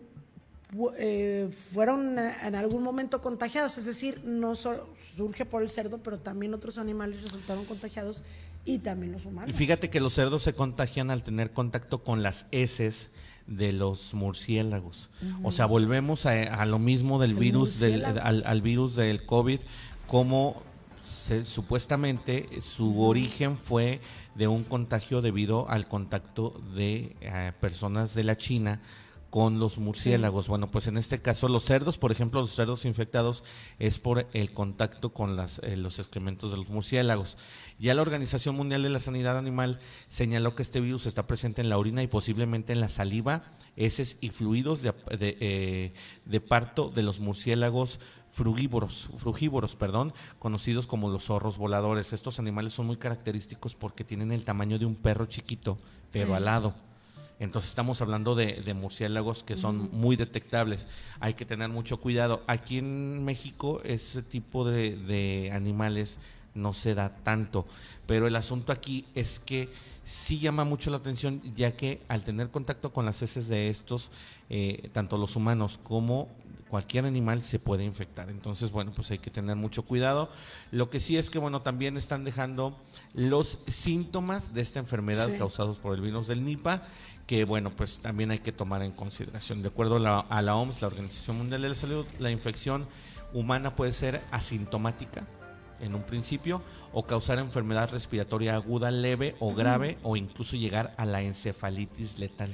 eh, 0.98 1.50
fueron 1.52 2.18
en 2.18 2.54
algún 2.54 2.82
momento 2.82 3.20
contagiados, 3.20 3.76
es 3.78 3.84
decir, 3.84 4.22
no 4.24 4.54
surge 4.54 5.44
por 5.44 5.62
el 5.62 5.70
cerdo, 5.70 5.98
pero 5.98 6.18
también 6.18 6.54
otros 6.54 6.78
animales 6.78 7.22
resultaron 7.22 7.66
contagiados 7.66 8.22
y 8.64 8.78
también 8.78 9.12
los 9.12 9.26
humanos. 9.26 9.50
Y 9.50 9.52
fíjate 9.52 9.90
que 9.90 10.00
los 10.00 10.14
cerdos 10.14 10.42
se 10.42 10.54
contagian 10.54 11.10
al 11.10 11.22
tener 11.22 11.52
contacto 11.52 12.02
con 12.02 12.22
las 12.22 12.46
heces 12.52 13.08
de 13.46 13.72
los 13.72 14.14
murciélagos. 14.14 15.10
O 15.42 15.52
sea, 15.52 15.66
volvemos 15.66 16.26
a, 16.26 16.64
lo 16.64 16.78
mismo 16.78 17.20
del 17.20 17.34
virus, 17.34 17.80
del, 17.80 18.04
al, 18.04 18.62
virus 18.62 18.94
del 18.94 19.26
COVID, 19.26 19.60
como 20.06 20.62
supuestamente 21.44 22.48
su 22.62 23.02
origen 23.02 23.58
fue 23.58 24.00
de 24.34 24.48
un 24.48 24.64
contagio 24.64 25.20
debido 25.20 25.68
al 25.68 25.88
contacto 25.88 26.60
de 26.74 27.14
eh, 27.20 27.52
personas 27.60 28.14
de 28.14 28.24
la 28.24 28.38
China 28.38 28.80
con 29.32 29.58
los 29.58 29.78
murciélagos. 29.78 30.48
Bueno, 30.48 30.70
pues 30.70 30.88
en 30.88 30.98
este 30.98 31.22
caso 31.22 31.48
los 31.48 31.64
cerdos, 31.64 31.96
por 31.96 32.12
ejemplo, 32.12 32.42
los 32.42 32.54
cerdos 32.54 32.84
infectados 32.84 33.44
es 33.78 33.98
por 33.98 34.26
el 34.34 34.52
contacto 34.52 35.14
con 35.14 35.36
las, 35.36 35.58
eh, 35.60 35.78
los 35.78 35.98
excrementos 35.98 36.50
de 36.50 36.58
los 36.58 36.68
murciélagos. 36.68 37.38
Ya 37.78 37.94
la 37.94 38.02
Organización 38.02 38.54
Mundial 38.56 38.82
de 38.82 38.90
la 38.90 39.00
Sanidad 39.00 39.38
Animal 39.38 39.80
señaló 40.10 40.54
que 40.54 40.62
este 40.62 40.82
virus 40.82 41.06
está 41.06 41.26
presente 41.26 41.62
en 41.62 41.70
la 41.70 41.78
orina 41.78 42.02
y 42.02 42.08
posiblemente 42.08 42.74
en 42.74 42.82
la 42.82 42.90
saliva, 42.90 43.44
heces 43.74 44.18
y 44.20 44.28
fluidos 44.28 44.82
de, 44.82 44.92
eh, 45.08 45.94
de 46.26 46.40
parto 46.42 46.90
de 46.94 47.00
los 47.00 47.18
murciélagos 47.18 48.00
frugívoros, 48.32 49.08
frugívoros, 49.16 49.76
perdón, 49.76 50.12
conocidos 50.40 50.86
como 50.86 51.08
los 51.08 51.24
zorros 51.24 51.56
voladores. 51.56 52.12
Estos 52.12 52.38
animales 52.38 52.74
son 52.74 52.86
muy 52.86 52.98
característicos 52.98 53.76
porque 53.76 54.04
tienen 54.04 54.30
el 54.30 54.44
tamaño 54.44 54.78
de 54.78 54.84
un 54.84 54.94
perro 54.94 55.24
chiquito, 55.24 55.78
pero 56.10 56.34
alado. 56.34 56.74
Entonces 57.42 57.70
estamos 57.70 58.00
hablando 58.00 58.36
de, 58.36 58.72
murciélagos 58.72 59.42
que 59.42 59.56
son 59.56 59.90
muy 59.90 60.14
detectables. 60.14 60.86
Hay 61.18 61.34
que 61.34 61.44
tener 61.44 61.70
mucho 61.70 61.96
cuidado. 61.96 62.44
Aquí 62.46 62.78
en 62.78 63.24
México 63.24 63.80
ese 63.82 64.22
tipo 64.22 64.64
de, 64.64 65.50
animales 65.52 66.18
no 66.54 66.72
se 66.72 66.94
da 66.94 67.16
tanto, 67.24 67.66
pero 68.06 68.28
el 68.28 68.36
asunto 68.36 68.70
aquí 68.70 69.06
es 69.16 69.40
que 69.40 69.68
sí 70.04 70.38
llama 70.38 70.62
mucho 70.62 70.92
la 70.92 70.98
atención 70.98 71.42
ya 71.56 71.72
que 71.72 72.00
al 72.06 72.22
tener 72.22 72.48
contacto 72.50 72.92
con 72.92 73.06
las 73.06 73.20
heces 73.22 73.48
de 73.48 73.70
estos, 73.70 74.12
eh, 74.48 74.90
tanto 74.92 75.18
los 75.18 75.34
humanos 75.34 75.80
como 75.82 76.28
cualquier 76.72 77.04
animal 77.04 77.42
se 77.42 77.58
puede 77.58 77.84
infectar. 77.84 78.30
Entonces, 78.30 78.72
bueno, 78.72 78.92
pues 78.96 79.10
hay 79.10 79.18
que 79.18 79.30
tener 79.30 79.56
mucho 79.56 79.82
cuidado. 79.82 80.30
Lo 80.70 80.88
que 80.88 81.00
sí 81.00 81.18
es 81.18 81.28
que, 81.28 81.38
bueno, 81.38 81.60
también 81.60 81.98
están 81.98 82.24
dejando 82.24 82.80
los 83.12 83.58
síntomas 83.66 84.54
de 84.54 84.62
esta 84.62 84.78
enfermedad 84.78 85.28
causados 85.36 85.76
por 85.76 85.94
el 85.94 86.00
virus 86.00 86.28
del 86.28 86.46
Nipah 86.46 86.80
que 87.26 87.44
bueno, 87.44 87.70
pues 87.76 87.98
también 87.98 88.30
hay 88.30 88.38
que 88.38 88.52
tomar 88.52 88.80
en 88.82 88.92
consideración. 88.92 89.60
De 89.60 89.68
acuerdo 89.68 89.96
a 89.96 90.42
la, 90.42 90.56
OMS, 90.56 90.80
la 90.80 90.88
Organización 90.88 91.36
Mundial 91.36 91.60
de 91.60 91.68
la 91.68 91.74
Salud, 91.74 92.06
la 92.18 92.30
infección 92.30 92.86
humana 93.34 93.76
puede 93.76 93.92
ser 93.92 94.22
asintomática 94.30 95.26
en 95.80 95.94
un 95.94 96.04
principio 96.04 96.62
o 96.94 97.02
causar 97.02 97.38
enfermedad 97.38 97.90
respiratoria 97.90 98.54
aguda, 98.54 98.90
leve 98.90 99.36
o 99.40 99.54
grave 99.54 99.98
o 100.02 100.16
incluso 100.16 100.56
llegar 100.56 100.94
a 100.96 101.04
la 101.04 101.20
encefalitis 101.20 102.18
letal. 102.18 102.48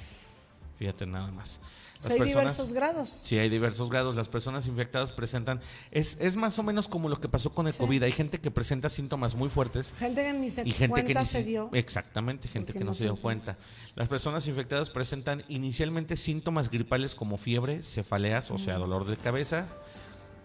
Fíjate 0.77 1.07
nada 1.07 1.31
más 1.31 1.61
hay 2.09 2.21
diversos 2.21 2.73
grados. 2.73 3.23
Sí, 3.25 3.39
hay 3.39 3.49
diversos 3.49 3.91
grados. 3.91 4.15
Las 4.15 4.29
personas 4.29 4.67
infectadas 4.67 5.13
presentan, 5.13 5.61
es, 5.91 6.17
es 6.21 6.37
más 6.37 6.59
o 6.59 6.63
menos 6.63 6.89
como 6.89 7.09
lo 7.09 7.21
que 7.21 7.29
pasó 7.29 7.51
con 7.51 7.67
el 7.67 7.75
COVID. 7.75 8.03
Hay 8.05 8.13
gente 8.13 8.41
que 8.41 8.51
presenta 8.51 8.91
síntomas 8.91 9.35
muy 9.35 9.49
fuertes. 9.49 9.93
Gente 9.97 10.23
que 10.23 10.33
ni 10.33 10.51
se 10.51 10.63
y 10.67 10.73
gente 10.73 10.89
cuenta 10.89 11.21
que 11.21 11.27
se 11.27 11.45
dio. 11.45 11.71
Exactamente, 11.73 12.49
gente 12.49 12.73
que 12.73 12.85
no, 12.85 12.95
se 12.95 13.05
dio 13.05 13.17
cuenta. 13.17 13.59
Las 13.95 14.09
personas 14.09 14.47
infectadas 14.47 14.91
presentan 14.91 15.45
inicialmente 15.49 16.17
síntomas 16.17 16.71
gripales 16.71 17.15
como 17.15 17.37
fiebre, 17.37 17.83
cefaleas, 17.83 18.51
o 18.51 18.59
sea, 18.59 18.77
dolor 18.77 19.07
de 19.07 19.17
cabeza, 19.17 19.67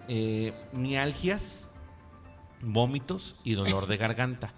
eh, 0.07 0.53
mialgias, 0.71 1.65
vómitos 2.61 3.35
y 3.43 3.53
dolor 3.53 3.87
de 3.87 3.97
garganta. 3.97 4.53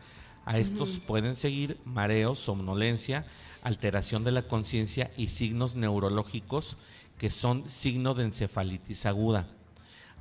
A 0.45 0.59
estos 0.59 0.99
pueden 0.99 1.35
seguir 1.35 1.79
mareos, 1.85 2.37
somnolencia, 2.37 3.25
alteración 3.63 4.23
de 4.23 4.31
la 4.31 4.43
conciencia 4.43 5.09
y 5.17 5.29
signos 5.29 5.75
neurológicos 5.75 6.77
que 7.17 7.31
son 7.31 7.67
signo 7.67 8.13
de 8.13 8.25
encefalitis 8.25 9.07
aguda. 9.07 9.47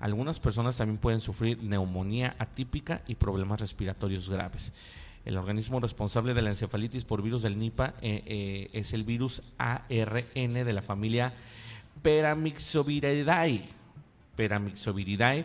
Algunas 0.01 0.41
personas 0.41 0.79
también 0.79 0.99
pueden 0.99 1.21
sufrir 1.21 1.63
neumonía 1.63 2.37
atípica 2.39 3.03
y 3.07 3.17
problemas 3.17 3.61
respiratorios 3.61 4.31
graves. 4.31 4.73
El 5.27 5.37
organismo 5.37 5.79
responsable 5.79 6.33
de 6.33 6.41
la 6.41 6.51
encefalitis 6.51 7.05
por 7.05 7.21
virus 7.21 7.43
del 7.43 7.59
Nipah 7.59 7.95
eh, 8.01 8.23
eh, 8.27 8.71
es 8.73 8.95
el 8.95 9.05
virus 9.05 9.43
ARN 9.59 10.55
de 10.55 10.73
la 10.73 10.83
familia 10.83 11.35
Peramyxoviridae, 12.01 13.65
Peramyxoviridae 14.37 15.45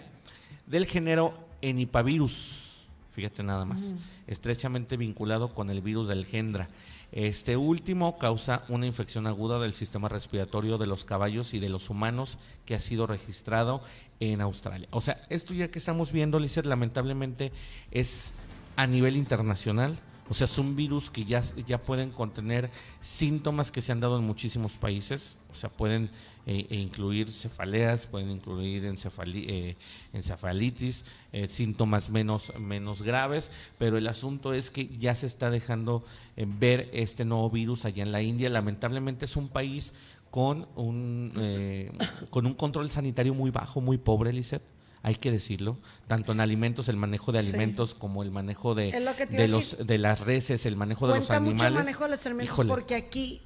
del 0.68 0.86
género 0.86 1.34
Enipavirus. 1.62 2.88
Fíjate 3.12 3.44
nada 3.44 3.66
más 3.66 3.94
estrechamente 4.30 4.96
vinculado 4.96 5.54
con 5.54 5.70
el 5.70 5.82
virus 5.82 6.08
del 6.08 6.26
Gendra. 6.26 6.70
Este 7.12 7.58
último 7.58 8.20
causa 8.20 8.64
una 8.70 8.86
infección 8.86 9.26
aguda 9.26 9.60
del 9.60 9.74
sistema 9.74 10.08
respiratorio 10.08 10.78
de 10.78 10.86
los 10.86 11.04
caballos 11.04 11.56
y 11.56 11.60
de 11.60 11.70
los 11.70 11.90
humanos 11.90 12.38
que 12.66 12.76
ha 12.76 12.80
sido 12.80 13.08
registrado 13.08 13.82
en 14.20 14.42
Australia. 14.42 14.88
O 14.92 15.02
sea, 15.02 15.26
esto 15.30 15.56
ya 15.56 15.72
que 15.72 15.80
estamos 15.80 16.12
viendo, 16.12 16.38
Lizeth, 16.38 16.68
lamentablemente 16.68 17.52
es 17.90 18.32
a 18.76 18.86
nivel 18.86 19.18
internacional. 19.18 19.98
O 20.30 20.36
sea, 20.36 20.46
es 20.46 20.60
un 20.60 20.76
virus 20.76 21.10
que 21.10 21.26
ya, 21.26 21.44
ya 21.66 21.80
pueden 21.80 22.12
contener 22.12 22.70
síntomas 23.02 23.72
que 23.72 23.82
se 23.82 23.92
han 23.92 24.00
dado 24.00 24.20
en 24.20 24.26
muchísimos 24.26 24.74
países. 24.74 25.38
O 25.52 25.56
sea, 25.56 25.72
pueden 25.72 26.12
eh, 26.52 26.66
e 26.72 26.78
incluir 26.78 27.32
cefaleas, 27.32 28.08
pueden 28.08 28.32
incluir 28.32 28.84
eh, 28.84 29.76
encefalitis, 30.14 31.06
eh, 31.32 31.48
síntomas 31.48 32.10
menos, 32.10 32.52
menos 32.58 33.04
graves, 33.04 33.52
pero 33.78 34.00
el 34.00 34.08
asunto 34.08 34.56
es 34.56 34.72
que 34.72 34.88
ya 34.98 35.14
se 35.14 35.28
está 35.28 35.52
dejando 35.52 36.04
ver 36.36 36.90
este 36.92 37.24
nuevo 37.24 37.52
virus 37.52 37.86
allá 37.86 38.02
en 38.02 38.12
la 38.12 38.24
India. 38.24 38.50
Lamentablemente 38.50 39.26
es 39.26 39.36
un 39.36 39.50
país 39.50 39.94
con 40.32 40.68
un, 40.76 41.34
con 42.32 42.48
un 42.48 42.56
control 42.56 42.90
sanitario 42.90 43.36
muy 43.36 43.52
bajo, 43.52 43.80
muy 43.80 44.00
pobre, 44.00 44.34
Lisset 44.34 44.64
hay 45.02 45.16
que 45.16 45.32
decirlo, 45.32 45.78
tanto 46.08 46.32
en 46.32 46.42
alimentos, 46.42 46.90
el 46.90 46.98
manejo 46.98 47.32
de 47.32 47.40
alimentos 47.40 47.94
como 47.94 48.24
el 48.24 48.32
manejo 48.32 48.76
de, 48.76 48.92
de 49.30 49.48
los 49.48 49.78
de 49.86 49.98
las 49.98 50.20
reses, 50.20 50.66
el 50.66 50.76
manejo 50.76 51.08
de 51.08 51.20
los 51.20 51.30
animales. 51.30 51.54
mucho 51.54 51.68
el 51.68 51.74
manejo 51.74 52.04
de 52.06 52.10
los 52.10 52.26
alimentos 52.26 52.66
porque 52.68 52.96
aquí 52.96 53.42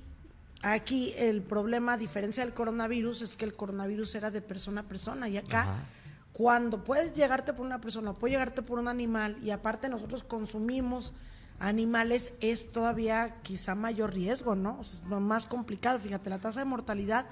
aquí 0.64 1.14
el 1.18 1.42
problema 1.42 1.94
a 1.94 1.98
diferencia 1.98 2.44
del 2.44 2.54
coronavirus 2.54 3.22
es 3.22 3.36
que 3.36 3.46
el 3.46 3.54
coronavirus 3.54 4.16
era 4.16 4.32
de 4.32 4.42
persona 4.42 4.82
a 4.82 4.84
persona 4.86 5.30
y 5.30 5.38
acá 5.38 5.86
cuando 6.32 6.84
puedes 6.84 7.14
llegarte 7.14 7.54
por 7.54 7.66
una 7.66 7.80
persona, 7.80 8.14
puede 8.14 8.34
llegarte 8.34 8.64
por 8.64 8.80
un 8.80 8.88
animal 8.88 9.38
y 9.44 9.52
aparte 9.52 9.88
nosotros 9.88 10.24
consumimos 10.24 11.14
animales 11.60 12.34
es 12.42 12.72
todavía 12.72 13.42
quizá 13.44 13.76
mayor 13.76 14.14
riesgo, 14.14 14.56
¿no? 14.56 14.82
es 14.82 15.06
más 15.06 15.46
complicado, 15.46 16.00
fíjate, 16.00 16.30
la 16.30 16.40
tasa 16.40 16.60
de 16.60 16.66
mortalidad 16.66 17.28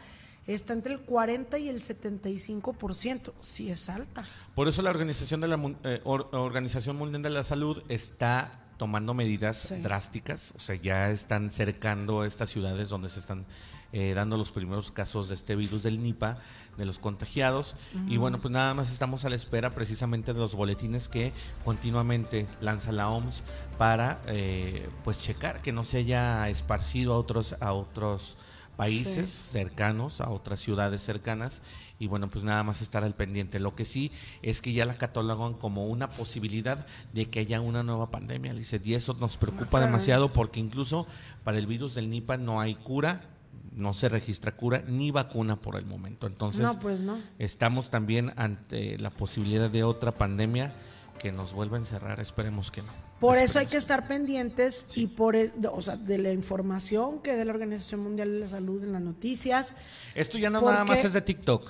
está 0.45 0.73
entre 0.73 0.93
el 0.93 1.01
40 1.01 1.57
y 1.59 1.69
el 1.69 1.81
75%, 1.81 3.33
sí 3.41 3.69
es 3.69 3.89
alta. 3.89 4.25
Por 4.55 4.67
eso 4.67 4.81
la 4.81 4.89
Organización, 4.91 5.41
de 5.41 5.47
la, 5.47 5.75
eh, 5.83 6.01
Organización 6.03 6.95
Mundial 6.95 7.23
de 7.23 7.29
la 7.29 7.43
Salud 7.43 7.83
está 7.89 8.59
tomando 8.81 9.13
medidas 9.13 9.71
drásticas, 9.83 10.53
o 10.57 10.59
sea, 10.59 10.75
ya 10.75 11.11
están 11.11 11.51
cercando 11.51 12.25
estas 12.25 12.49
ciudades 12.49 12.89
donde 12.89 13.09
se 13.09 13.19
están 13.19 13.45
eh, 13.93 14.13
dando 14.15 14.37
los 14.37 14.51
primeros 14.51 14.89
casos 14.89 15.29
de 15.29 15.35
este 15.35 15.55
virus 15.55 15.83
del 15.83 16.01
Nipa, 16.01 16.39
de 16.77 16.85
los 16.85 16.97
contagiados. 16.97 17.75
Y 18.07 18.17
bueno, 18.17 18.41
pues 18.41 18.51
nada 18.51 18.73
más 18.73 18.89
estamos 18.89 19.23
a 19.23 19.29
la 19.29 19.35
espera 19.35 19.69
precisamente 19.69 20.33
de 20.33 20.39
los 20.39 20.55
boletines 20.55 21.09
que 21.09 21.31
continuamente 21.63 22.47
lanza 22.59 22.91
la 22.91 23.11
OMS 23.11 23.43
para 23.77 24.19
eh, 24.25 24.89
pues 25.03 25.19
checar 25.19 25.61
que 25.61 25.71
no 25.71 25.83
se 25.83 25.97
haya 25.97 26.49
esparcido 26.49 27.13
a 27.13 27.19
otros, 27.19 27.55
a 27.59 27.73
otros 27.73 28.35
países 28.75 29.29
cercanos, 29.29 30.21
a 30.21 30.29
otras 30.29 30.59
ciudades 30.59 31.03
cercanas, 31.03 31.61
y 31.99 32.07
bueno, 32.07 32.29
pues 32.29 32.43
nada 32.43 32.63
más 32.63 32.81
estar 32.81 33.03
al 33.03 33.13
pendiente. 33.13 33.59
Lo 33.59 33.75
que 33.75 33.85
sí 33.85 34.11
es 34.41 34.61
que 34.61 34.73
ya 34.73 34.85
la 34.85 34.97
catalogan 34.97 35.53
como 35.53 35.85
una 35.85 36.09
posibilidad 36.09 36.87
de 37.13 37.29
que 37.29 37.39
haya 37.39 37.61
una 37.61 37.83
nueva 37.83 38.09
pandemia, 38.09 38.53
dice, 38.53 38.81
y 38.83 38.95
eso 38.95 39.13
nos 39.19 39.37
preocupa 39.37 39.79
demasiado 39.79 40.33
porque 40.33 40.59
incluso 40.59 41.05
para 41.43 41.57
el 41.57 41.67
virus 41.67 41.93
del 41.93 42.09
Nipa 42.09 42.37
no 42.37 42.59
hay 42.59 42.75
cura, 42.75 43.29
no 43.75 43.93
se 43.93 44.09
registra 44.09 44.55
cura 44.55 44.83
ni 44.87 45.11
vacuna 45.11 45.57
por 45.57 45.75
el 45.75 45.85
momento. 45.85 46.27
Entonces, 46.27 46.67
pues 46.81 47.03
estamos 47.37 47.89
también 47.89 48.33
ante 48.35 48.97
la 48.97 49.11
posibilidad 49.11 49.69
de 49.69 49.83
otra 49.83 50.13
pandemia 50.13 50.73
que 51.19 51.31
nos 51.31 51.53
vuelva 51.53 51.77
a 51.77 51.81
encerrar, 51.81 52.19
esperemos 52.19 52.71
que 52.71 52.81
no. 52.81 53.10
Por 53.21 53.37
eso 53.37 53.59
hay 53.59 53.67
que 53.67 53.77
estar 53.77 54.07
pendientes 54.07 54.87
y 54.95 55.05
por, 55.05 55.35
e, 55.35 55.51
o 55.71 55.81
sea, 55.83 55.95
de 55.95 56.17
la 56.17 56.33
información 56.33 57.21
que 57.21 57.33
de 57.33 57.45
la 57.45 57.53
Organización 57.53 57.99
Mundial 57.99 58.33
de 58.33 58.39
la 58.39 58.47
Salud 58.47 58.83
en 58.83 58.93
las 58.93 59.01
noticias. 59.01 59.75
Esto 60.15 60.39
ya 60.39 60.49
no 60.49 60.59
nada 60.59 60.83
más 60.85 61.05
es 61.05 61.13
de 61.13 61.21
TikTok. 61.21 61.69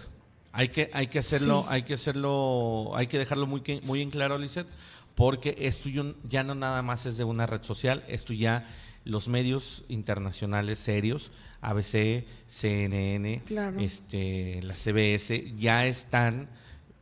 Hay 0.54 0.70
que, 0.70 0.90
hay 0.94 1.08
que 1.08 1.20
hacerlo, 1.20 1.66
hay 1.68 1.84
que 1.84 1.96
hacerlo, 1.96 2.94
hay 2.96 3.08
que 3.08 3.18
dejarlo 3.18 3.48
muy, 3.48 3.62
muy 3.84 4.02
en 4.02 4.12
claro, 4.12 4.38
Lizeth, 4.38 4.68
porque 5.14 5.58
esto 5.60 5.90
ya 6.30 6.46
no 6.46 6.56
nada 6.56 6.82
más 6.84 7.06
es 7.06 7.18
de 7.18 7.26
una 7.26 7.48
red 7.48 7.64
social, 7.64 8.06
esto 8.08 8.32
ya 8.32 8.66
los 9.04 9.28
medios 9.28 9.84
internacionales 9.90 10.80
serios, 10.80 11.32
ABC, 11.60 12.26
CNN, 12.48 13.44
este, 13.78 14.62
la 14.64 14.74
CBS, 14.74 15.54
ya 15.58 15.86
están 15.86 16.48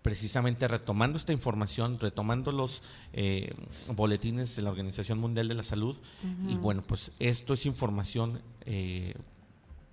precisamente 0.02 0.68
retomando 0.68 1.18
esta 1.18 1.34
información, 1.34 2.00
retomando 2.00 2.52
los 2.52 2.82
eh, 3.14 3.54
boletines 3.96 4.56
de 4.56 4.62
la 4.62 4.70
Organización 4.70 5.20
Mundial 5.20 5.48
de 5.48 5.56
la 5.56 5.64
Salud. 5.64 5.98
Y 6.48 6.56
bueno, 6.56 6.84
pues 6.84 7.12
esto 7.20 7.54
es 7.54 7.66
información 7.66 8.42
eh, 8.66 9.14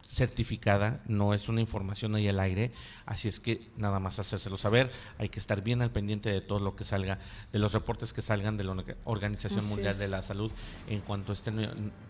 certificada, 0.08 1.02
no 1.06 1.34
es 1.34 1.48
una 1.48 1.60
información 1.60 2.14
ahí 2.14 2.28
al 2.28 2.38
aire, 2.38 2.72
así 3.04 3.28
es 3.28 3.40
que 3.40 3.68
nada 3.76 3.98
más 3.98 4.18
hacérselo 4.18 4.56
saber, 4.56 4.92
hay 5.18 5.28
que 5.28 5.38
estar 5.38 5.62
bien 5.62 5.82
al 5.82 5.90
pendiente 5.90 6.30
de 6.30 6.40
todo 6.40 6.60
lo 6.60 6.76
que 6.76 6.84
salga, 6.84 7.18
de 7.52 7.58
los 7.58 7.72
reportes 7.72 8.12
que 8.12 8.22
salgan 8.22 8.56
de 8.56 8.64
la 8.64 8.76
Organización 9.04 9.66
Mundial 9.68 9.98
de 9.98 10.08
la 10.08 10.22
Salud 10.22 10.52
en 10.86 11.00
cuanto 11.00 11.32
a 11.32 11.34
este 11.34 11.50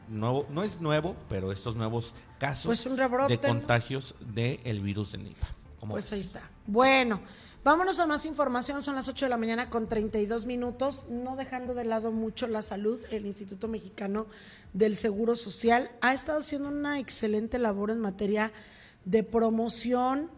nuevo, 0.09 0.47
no 0.51 0.63
es 0.63 0.81
nuevo, 0.81 1.17
pero 1.29 1.53
estos 1.53 1.77
nuevos 1.77 2.15
casos 2.39 2.67
pues 2.67 3.29
de 3.29 3.39
contagios 3.39 4.15
del 4.21 4.81
virus 4.81 5.13
de 5.13 5.19
Nipah. 5.19 5.49
Pues 5.89 6.13
ahí 6.13 6.21
está. 6.21 6.43
Bueno, 6.67 7.21
Vámonos 7.67 7.99
a 7.99 8.07
más 8.07 8.27
información, 8.27 8.81
son 8.85 8.95
las 8.95 9.09
8 9.09 9.25
de 9.25 9.29
la 9.29 9.37
mañana 9.37 9.71
con 9.71 9.89
32 9.89 10.47
minutos, 10.47 11.05
no 11.11 11.35
dejando 11.35 11.75
de 11.75 11.83
lado 11.83 12.13
mucho 12.13 12.47
la 12.47 12.63
salud, 12.63 13.01
el 13.11 13.27
Instituto 13.27 13.67
Mexicano 13.67 14.29
del 14.73 14.97
Seguro 14.97 15.35
Social 15.35 15.91
ha 16.01 16.15
estado 16.15 16.39
haciendo 16.39 16.69
una 16.69 17.01
excelente 17.01 17.59
labor 17.59 17.91
en 17.91 17.99
materia 17.99 18.53
de 19.05 19.25
promoción 19.25 20.31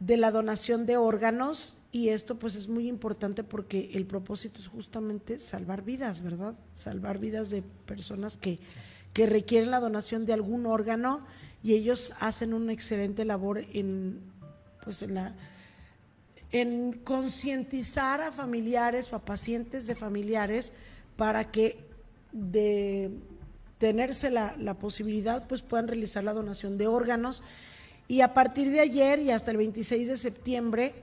de 0.00 0.16
la 0.16 0.32
donación 0.32 0.84
de 0.84 0.96
órganos 0.96 1.78
y 1.92 2.08
esto 2.08 2.36
pues 2.40 2.56
es 2.56 2.66
muy 2.66 2.88
importante 2.88 3.44
porque 3.44 3.92
el 3.94 4.04
propósito 4.04 4.58
es 4.58 4.66
justamente 4.66 5.38
salvar 5.38 5.82
vidas, 5.82 6.22
¿verdad? 6.22 6.56
Salvar 6.74 7.18
vidas 7.18 7.50
de 7.50 7.62
personas 7.62 8.36
que, 8.36 8.58
que 9.12 9.26
requieren 9.26 9.70
la 9.70 9.78
donación 9.78 10.26
de 10.26 10.32
algún 10.32 10.66
órgano 10.66 11.24
y 11.62 11.74
ellos 11.74 12.12
hacen 12.18 12.52
una 12.52 12.72
excelente 12.72 13.24
labor 13.24 13.60
en 13.72 14.18
pues 14.82 15.02
en 15.02 15.14
la 15.14 15.36
en 16.52 16.92
concientizar 16.92 18.20
a 18.20 18.30
familiares 18.30 19.12
o 19.12 19.16
a 19.16 19.24
pacientes 19.24 19.86
de 19.86 19.94
familiares 19.94 20.74
para 21.16 21.50
que 21.50 21.84
de 22.30 23.10
tenerse 23.78 24.30
la, 24.30 24.54
la, 24.58 24.74
posibilidad 24.74 25.48
pues 25.48 25.62
puedan 25.62 25.88
realizar 25.88 26.22
la 26.22 26.34
donación 26.34 26.78
de 26.78 26.86
órganos. 26.86 27.42
Y 28.06 28.20
a 28.20 28.34
partir 28.34 28.70
de 28.70 28.80
ayer 28.80 29.18
y 29.18 29.30
hasta 29.30 29.50
el 29.50 29.56
26 29.56 30.08
de 30.08 30.16
septiembre 30.16 30.94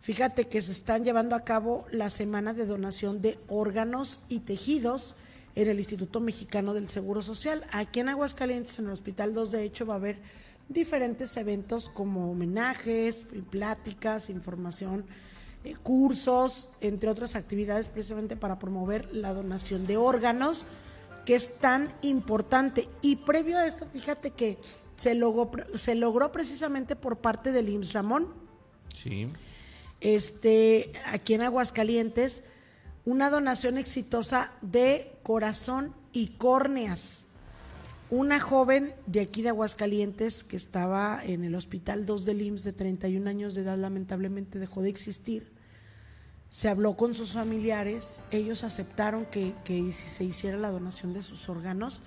fíjate 0.00 0.48
que 0.48 0.62
se 0.62 0.72
están 0.72 1.04
llevando 1.04 1.36
a 1.36 1.44
cabo 1.44 1.86
la 1.90 2.10
semana 2.10 2.54
de 2.54 2.64
donación 2.64 3.20
de 3.20 3.38
órganos 3.48 4.20
y 4.28 4.40
tejidos 4.40 5.16
en 5.56 5.68
el 5.68 5.78
Instituto 5.78 6.20
Mexicano 6.20 6.74
del 6.74 6.88
Seguro 6.88 7.22
Social. 7.22 7.64
Aquí 7.72 8.00
en 8.00 8.10
Aguascalientes 8.10 8.78
en 8.78 8.86
el 8.86 8.92
Hospital 8.92 9.34
2 9.34 9.50
de 9.50 9.64
hecho 9.64 9.86
va 9.86 9.94
a 9.94 9.96
haber 9.96 10.18
diferentes 10.68 11.36
eventos 11.36 11.88
como 11.88 12.30
homenajes, 12.30 13.24
pláticas, 13.50 14.30
información, 14.30 15.06
eh, 15.64 15.74
cursos, 15.82 16.70
entre 16.80 17.10
otras 17.10 17.36
actividades 17.36 17.88
precisamente 17.88 18.36
para 18.36 18.58
promover 18.58 19.14
la 19.14 19.32
donación 19.32 19.86
de 19.86 19.96
órganos, 19.96 20.66
que 21.24 21.34
es 21.34 21.58
tan 21.58 21.92
importante. 22.02 22.88
Y 23.02 23.16
previo 23.16 23.58
a 23.58 23.66
esto, 23.66 23.86
fíjate 23.92 24.30
que 24.30 24.58
se 24.96 25.14
logró, 25.14 25.50
se 25.76 25.94
logró 25.94 26.32
precisamente 26.32 26.96
por 26.96 27.18
parte 27.18 27.52
del 27.52 27.68
IMSS 27.68 27.92
Ramón. 27.92 28.34
Sí. 28.94 29.26
Este, 30.00 30.92
aquí 31.06 31.34
en 31.34 31.42
Aguascalientes, 31.42 32.44
una 33.04 33.30
donación 33.30 33.78
exitosa 33.78 34.52
de 34.62 35.18
corazón 35.22 35.94
y 36.12 36.28
córneas 36.28 37.26
una 38.10 38.38
joven 38.38 38.94
de 39.06 39.20
aquí 39.20 39.42
de 39.42 39.48
Aguascalientes 39.48 40.44
que 40.44 40.56
estaba 40.56 41.20
en 41.24 41.44
el 41.44 41.54
hospital 41.54 42.06
2 42.06 42.24
del 42.24 42.42
IMSS 42.42 42.64
de 42.64 42.72
31 42.72 43.28
años 43.28 43.54
de 43.54 43.62
edad 43.62 43.76
lamentablemente 43.76 44.58
dejó 44.58 44.82
de 44.82 44.90
existir. 44.90 45.52
Se 46.48 46.68
habló 46.68 46.96
con 46.96 47.14
sus 47.14 47.32
familiares, 47.32 48.20
ellos 48.30 48.62
aceptaron 48.62 49.26
que, 49.26 49.54
que 49.64 49.92
se 49.92 50.22
hiciera 50.22 50.56
la 50.56 50.70
donación 50.70 51.12
de 51.12 51.22
sus 51.22 51.48
órganos, 51.48 52.02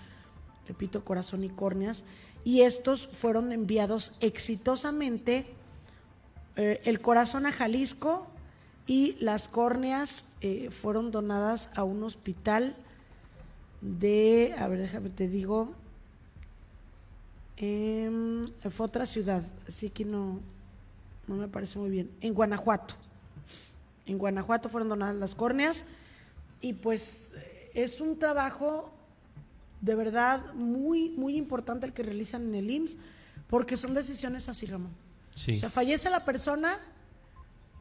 repito, 0.67 1.03
corazón 1.03 1.43
y 1.43 1.49
córneas, 1.49 2.05
y 2.45 2.61
estos 2.61 3.09
fueron 3.11 3.51
enviados 3.51 4.13
exitosamente, 4.21 5.45
eh, 6.55 6.79
el 6.85 7.01
corazón 7.01 7.45
a 7.45 7.51
Jalisco 7.51 8.31
y 8.87 9.17
las 9.19 9.49
córneas 9.49 10.35
eh, 10.41 10.69
fueron 10.71 11.11
donadas 11.11 11.69
a 11.75 11.83
un 11.83 12.03
hospital 12.03 12.75
de, 13.81 14.55
a 14.57 14.67
ver, 14.67 14.79
déjame 14.79 15.09
te 15.09 15.27
digo, 15.27 15.75
fue 17.59 18.85
otra 18.85 19.05
ciudad, 19.05 19.43
así 19.67 19.89
que 19.89 20.05
no, 20.05 20.39
no 21.27 21.35
me 21.35 21.47
parece 21.47 21.77
muy 21.77 21.89
bien. 21.89 22.09
En 22.21 22.33
Guanajuato. 22.33 22.95
En 24.05 24.17
Guanajuato 24.17 24.69
fueron 24.69 24.89
donadas 24.89 25.15
las 25.17 25.35
córneas 25.35 25.85
y 26.61 26.73
pues 26.73 27.31
es 27.73 28.01
un 28.01 28.17
trabajo 28.17 28.91
de 29.81 29.95
verdad 29.95 30.53
muy, 30.53 31.09
muy 31.09 31.35
importante 31.35 31.85
el 31.85 31.93
que 31.93 32.03
realizan 32.03 32.43
en 32.43 32.55
el 32.55 32.69
IMSS, 32.69 32.97
porque 33.47 33.77
son 33.77 33.93
decisiones 33.93 34.49
así, 34.49 34.65
Ramón. 34.65 34.91
Sí. 35.35 35.55
O 35.55 35.59
sea, 35.59 35.69
fallece 35.69 36.09
la 36.09 36.25
persona, 36.25 36.73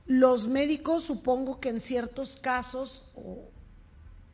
los 0.07 0.47
médicos 0.49 1.05
supongo 1.05 1.61
que 1.61 1.69
en 1.69 1.81
ciertos 1.81 2.37
casos 2.37 3.03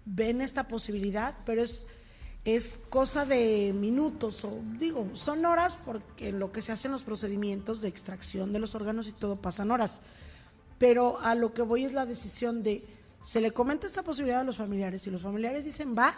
ven 0.04 0.40
esta 0.40 0.68
posibilidad, 0.68 1.37
pero 1.46 1.62
es, 1.62 1.87
es 2.44 2.80
cosa 2.90 3.24
de 3.24 3.72
minutos, 3.74 4.44
o 4.44 4.61
digo, 4.78 5.09
son 5.14 5.44
horas 5.46 5.78
porque 5.83 6.30
lo 6.30 6.52
que 6.52 6.61
se 6.61 6.72
hacen 6.72 6.92
los 6.92 7.02
procedimientos 7.02 7.80
de 7.80 7.88
extracción 7.88 8.52
de 8.52 8.59
los 8.59 8.74
órganos 8.74 9.09
y 9.09 9.12
todo 9.12 9.37
pasan 9.37 9.70
horas. 9.70 10.02
Pero 10.78 11.18
a 11.20 11.35
lo 11.35 11.54
que 11.54 11.62
voy 11.62 11.85
es 11.85 11.94
la 11.94 12.04
decisión 12.04 12.62
de, 12.62 12.85
se 13.22 13.40
le 13.40 13.52
comenta 13.52 13.87
esta 13.87 14.02
posibilidad 14.02 14.40
a 14.40 14.44
los 14.44 14.59
familiares 14.59 15.07
y 15.07 15.11
los 15.11 15.22
familiares 15.22 15.64
dicen, 15.64 15.96
va, 15.96 16.12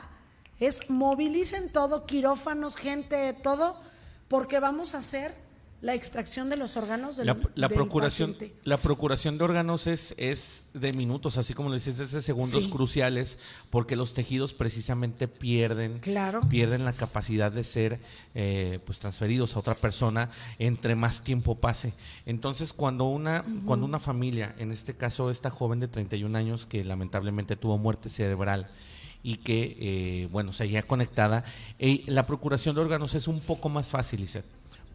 es 0.59 0.91
movilicen 0.91 1.71
todo, 1.71 2.07
quirófanos, 2.07 2.75
gente, 2.75 3.33
todo, 3.35 3.81
porque 4.27 4.59
vamos 4.59 4.95
a 4.95 4.99
hacer 4.99 5.46
la 5.83 5.95
extracción 5.95 6.49
de 6.49 6.57
los 6.57 6.77
órganos 6.79 7.19
del, 7.19 7.27
la, 7.27 7.37
la 7.55 7.69
del 7.69 7.77
procuración 7.77 8.33
paciente. 8.33 8.57
la 8.65 8.79
procuración 8.79 9.37
de 9.37 9.45
órganos 9.45 9.87
es 9.87 10.15
es 10.17 10.63
de 10.73 10.93
minutos 10.95 11.37
así 11.37 11.53
como 11.53 11.69
le 11.69 11.75
dices 11.77 12.01
es 12.01 12.13
de 12.13 12.23
segundos 12.23 12.65
Sí. 12.65 12.71
cruciales 12.71 13.37
porque 13.69 13.95
los 13.95 14.15
tejidos 14.15 14.55
precisamente 14.55 15.29
pierden 15.29 15.99
Claro. 15.99 16.41
pierden 16.49 16.85
la 16.87 16.95
capacidad 16.95 17.53
de 17.53 17.63
ser 17.63 18.01
eh, 18.35 18.79
pues 18.87 19.01
transferidos 19.01 19.55
a 19.55 19.59
otra 19.59 19.75
persona 19.75 20.31
entre 20.59 20.95
más 20.97 21.23
tiempo 21.23 21.57
pase 21.57 21.93
entonces 22.25 22.73
cuando 22.73 23.05
una 23.05 23.45
cuando 23.67 23.85
una 23.85 24.01
familia 24.01 24.55
en 24.59 24.73
este 24.73 24.95
caso 24.97 25.31
esta 25.31 25.51
joven 25.51 25.79
de 25.81 25.89
31 25.89 26.37
años 26.39 26.65
que 26.65 26.85
lamentablemente 26.85 27.55
tuvo 27.57 27.77
muerte 27.77 28.09
cerebral 28.09 28.71
y 29.23 29.37
que 29.39 29.77
eh, 29.79 30.29
bueno 30.33 30.53
seguía 30.55 30.85
conectada 30.85 31.45
eh, 31.79 32.03
la 32.07 32.27
procuración 32.27 32.75
de 32.75 32.81
órganos 32.81 33.15
es 33.15 33.29
un 33.29 33.41
poco 33.41 33.69
más 33.69 33.89
fácil 33.89 34.21
Lisette. 34.23 34.47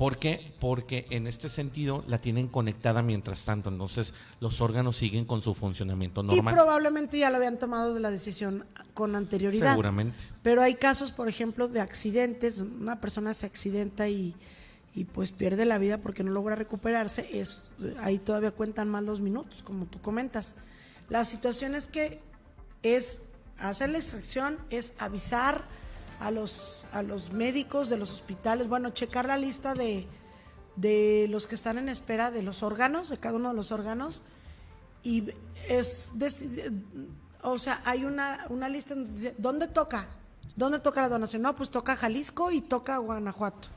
¿Por 0.02 0.18
qué? 0.18 0.52
Porque 0.60 1.06
en 1.12 1.28
este 1.28 1.48
sentido 1.48 2.04
la 2.08 2.20
tienen 2.20 2.48
conectada 2.48 3.04
mientras 3.04 3.46
tanto, 3.46 3.70
entonces 3.70 4.16
los 4.40 4.60
órganos 4.60 4.98
siguen 4.98 5.26
con 5.26 5.44
su 5.44 5.54
funcionamiento 5.54 6.22
Y 6.24 6.38
normal. 6.38 6.56
probablemente 6.56 7.20
ya 7.20 7.30
lo 7.30 7.36
habían 7.36 7.60
tomado 7.60 7.94
de 7.94 8.00
la 8.00 8.10
decisión 8.10 8.66
con 8.96 9.16
anterioridad. 9.16 9.70
Seguramente. 9.70 10.18
Pero 10.42 10.64
hay 10.64 10.74
casos, 10.74 11.12
por 11.12 11.30
ejemplo, 11.30 11.68
de 11.68 11.82
accidentes, 11.82 12.62
una 12.62 13.00
persona 13.00 13.36
se 13.36 13.46
accidenta 13.46 14.10
y, 14.10 14.34
y 14.96 15.04
pues 15.04 15.32
pierde 15.34 15.66
la 15.66 15.78
vida 15.78 16.00
porque 16.00 16.24
no 16.24 16.32
logra 16.32 16.56
recuperarse, 16.56 17.40
es, 17.40 17.70
ahí 18.00 18.18
todavía 18.18 18.50
cuentan 18.50 18.90
más 18.90 19.04
los 19.04 19.22
minutos, 19.22 19.62
como 19.62 19.86
tú 19.86 20.02
comentas. 20.02 20.56
La 21.10 21.24
situación 21.26 21.76
es 21.76 21.86
que 21.86 22.20
es 22.82 23.26
hacer 23.60 23.92
la 23.92 24.00
extracción, 24.00 24.58
es 24.72 25.00
avisar 25.00 25.64
a 26.22 26.32
los, 26.32 26.86
a 26.94 27.02
los 27.02 27.34
médicos 27.34 27.90
de 27.90 27.98
los 27.98 28.14
hospitales, 28.14 28.70
bueno, 28.70 28.92
checar 28.92 29.26
la 29.26 29.38
lista 29.38 29.74
de, 29.74 30.08
de 30.76 31.28
los 31.30 31.48
que 31.48 31.56
están 31.56 31.78
en 31.78 31.90
espera 31.90 32.32
de 32.32 32.44
los 32.44 32.64
órganos, 32.64 33.10
de 33.10 33.18
cada 33.18 33.36
uno 33.36 33.50
de 33.50 33.56
los 33.56 33.72
órganos, 33.72 34.22
y 35.04 35.26
es 35.68 36.12
o 37.44 37.58
sea 37.58 37.82
hay 37.86 38.06
una, 38.06 38.46
una 38.50 38.70
lista 38.70 38.94
donde 38.94 39.12
dice, 39.12 39.36
¿dónde 39.38 39.68
toca? 39.68 40.08
¿Dónde 40.56 40.80
toca 40.80 41.02
la 41.02 41.10
donación? 41.10 41.42
No, 41.42 41.56
pues 41.56 41.72
toca 41.72 41.96
Jalisco 41.96 42.52
y 42.52 42.62
toca 42.62 42.98
Guanajuato. 42.98 43.70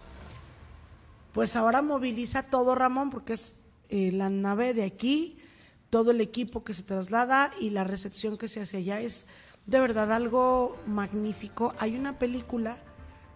Pues 1.32 1.56
ahora 1.56 1.80
moviliza 1.80 2.42
todo 2.42 2.74
Ramón 2.74 3.10
porque 3.10 3.32
es 3.32 3.60
eh, 3.88 4.12
la 4.12 4.28
nave 4.28 4.74
de 4.74 4.84
aquí, 4.84 5.38
todo 5.88 6.10
el 6.10 6.20
equipo 6.20 6.62
que 6.62 6.74
se 6.74 6.82
traslada 6.82 7.50
y 7.58 7.70
la 7.70 7.84
recepción 7.84 8.36
que 8.36 8.48
se 8.48 8.60
hace 8.60 8.78
allá 8.78 9.00
es 9.00 9.28
de 9.66 9.80
verdad 9.80 10.12
algo 10.12 10.76
magnífico. 10.86 11.74
Hay 11.78 11.96
una 11.96 12.18
película 12.18 12.76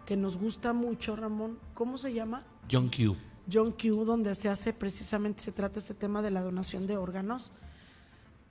que 0.06 0.16
nos 0.16 0.36
gusta 0.38 0.72
mucho, 0.72 1.16
Ramón. 1.16 1.58
¿Cómo 1.74 1.98
se 1.98 2.12
llama? 2.14 2.44
John 2.70 2.90
Q. 2.90 3.16
John 3.50 3.72
Q, 3.72 4.04
donde 4.04 4.34
se 4.34 4.48
hace 4.48 4.72
precisamente, 4.72 5.42
se 5.42 5.52
trata 5.52 5.78
este 5.78 5.94
tema 5.94 6.20
de 6.22 6.30
la 6.30 6.42
donación 6.42 6.86
de 6.86 6.96
órganos. 6.96 7.52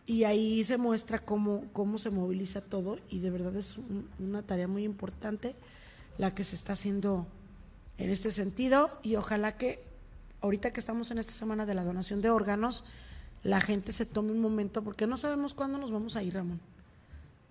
Y 0.05 0.23
ahí 0.23 0.63
se 0.63 0.77
muestra 0.77 1.19
cómo, 1.19 1.65
cómo 1.73 1.97
se 1.97 2.09
moviliza 2.09 2.61
todo 2.61 2.97
y 3.09 3.19
de 3.19 3.29
verdad 3.29 3.55
es 3.57 3.77
un- 3.77 4.09
una 4.19 4.41
tarea 4.41 4.67
muy 4.67 4.85
importante 4.85 5.53
la 6.17 6.33
que 6.33 6.43
se 6.45 6.55
está 6.55 6.73
haciendo 6.73 7.27
en 7.97 8.09
este 8.09 8.31
sentido 8.31 8.89
y 9.03 9.17
ojalá 9.17 9.57
que 9.57 9.83
ahorita 10.41 10.71
que 10.71 10.79
estamos 10.79 11.11
en 11.11 11.17
esta 11.17 11.33
semana 11.33 11.65
de 11.65 11.75
la 11.75 11.83
donación 11.83 12.21
de 12.21 12.29
órganos, 12.29 12.85
la 13.43 13.59
gente 13.59 13.91
se 13.91 14.05
tome 14.05 14.31
un 14.31 14.39
momento 14.39 14.81
porque 14.83 15.07
no 15.07 15.17
sabemos 15.17 15.53
cuándo 15.53 15.77
nos 15.77 15.91
vamos 15.91 16.15
a 16.15 16.23
ir, 16.23 16.35
Ramón. 16.35 16.61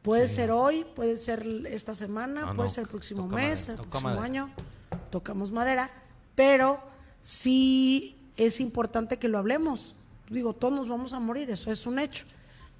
Puede 0.06 0.28
ser 0.28 0.52
hoy, 0.52 0.86
puede 0.94 1.16
ser 1.16 1.44
esta 1.68 1.92
semana, 1.92 2.42
No, 2.42 2.54
puede 2.54 2.68
no, 2.68 2.72
ser 2.74 2.84
el 2.84 2.90
próximo 2.90 3.24
toca 3.24 3.34
mes, 3.34 3.68
madera, 3.68 3.72
el 3.82 3.88
próximo 3.88 4.08
madera. 4.08 4.24
año, 4.24 4.54
tocamos 5.10 5.50
madera, 5.50 5.90
pero 6.36 6.80
sí 7.22 8.16
es 8.36 8.60
importante 8.60 9.18
que 9.18 9.26
lo 9.26 9.36
hablemos. 9.36 9.96
Digo, 10.30 10.52
todos 10.52 10.72
nos 10.72 10.88
vamos 10.88 11.12
a 11.12 11.18
morir, 11.18 11.50
eso 11.50 11.72
es 11.72 11.86
un 11.88 11.98
hecho. 11.98 12.24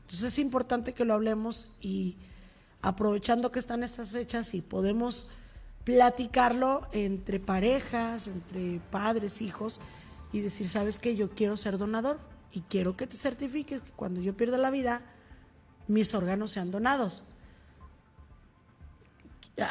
Entonces 0.03 0.35
es 0.35 0.39
importante 0.39 0.95
que 0.95 1.05
lo 1.05 1.15
hablemos 1.15 1.69
y 1.81 2.17
aprovechando 2.81 3.51
que 3.51 3.59
están 3.59 3.83
estas 3.83 4.13
fechas 4.13 4.55
y 4.55 4.63
podemos 4.63 5.27
platicarlo 5.83 6.87
entre 6.93 7.41
parejas, 7.41 8.29
entre 8.29 8.81
padres, 8.93 9.43
hijos 9.43 9.81
y 10.33 10.43
decir, 10.43 10.69
¿sabes 10.69 11.01
qué? 11.01 11.17
Yo 11.17 11.31
quiero 11.31 11.57
ser 11.57 11.77
donador 11.77 12.21
y 12.53 12.61
quiero 12.61 12.97
que 12.97 13.09
te 13.09 13.17
certifiques 13.17 13.83
que 13.83 13.91
cuando 13.91 14.21
yo 14.21 14.37
pierda 14.37 14.59
la 14.59 14.71
vida, 14.71 15.05
mis 15.89 16.15
órganos 16.15 16.53
sean 16.53 16.71
donados. 16.71 17.25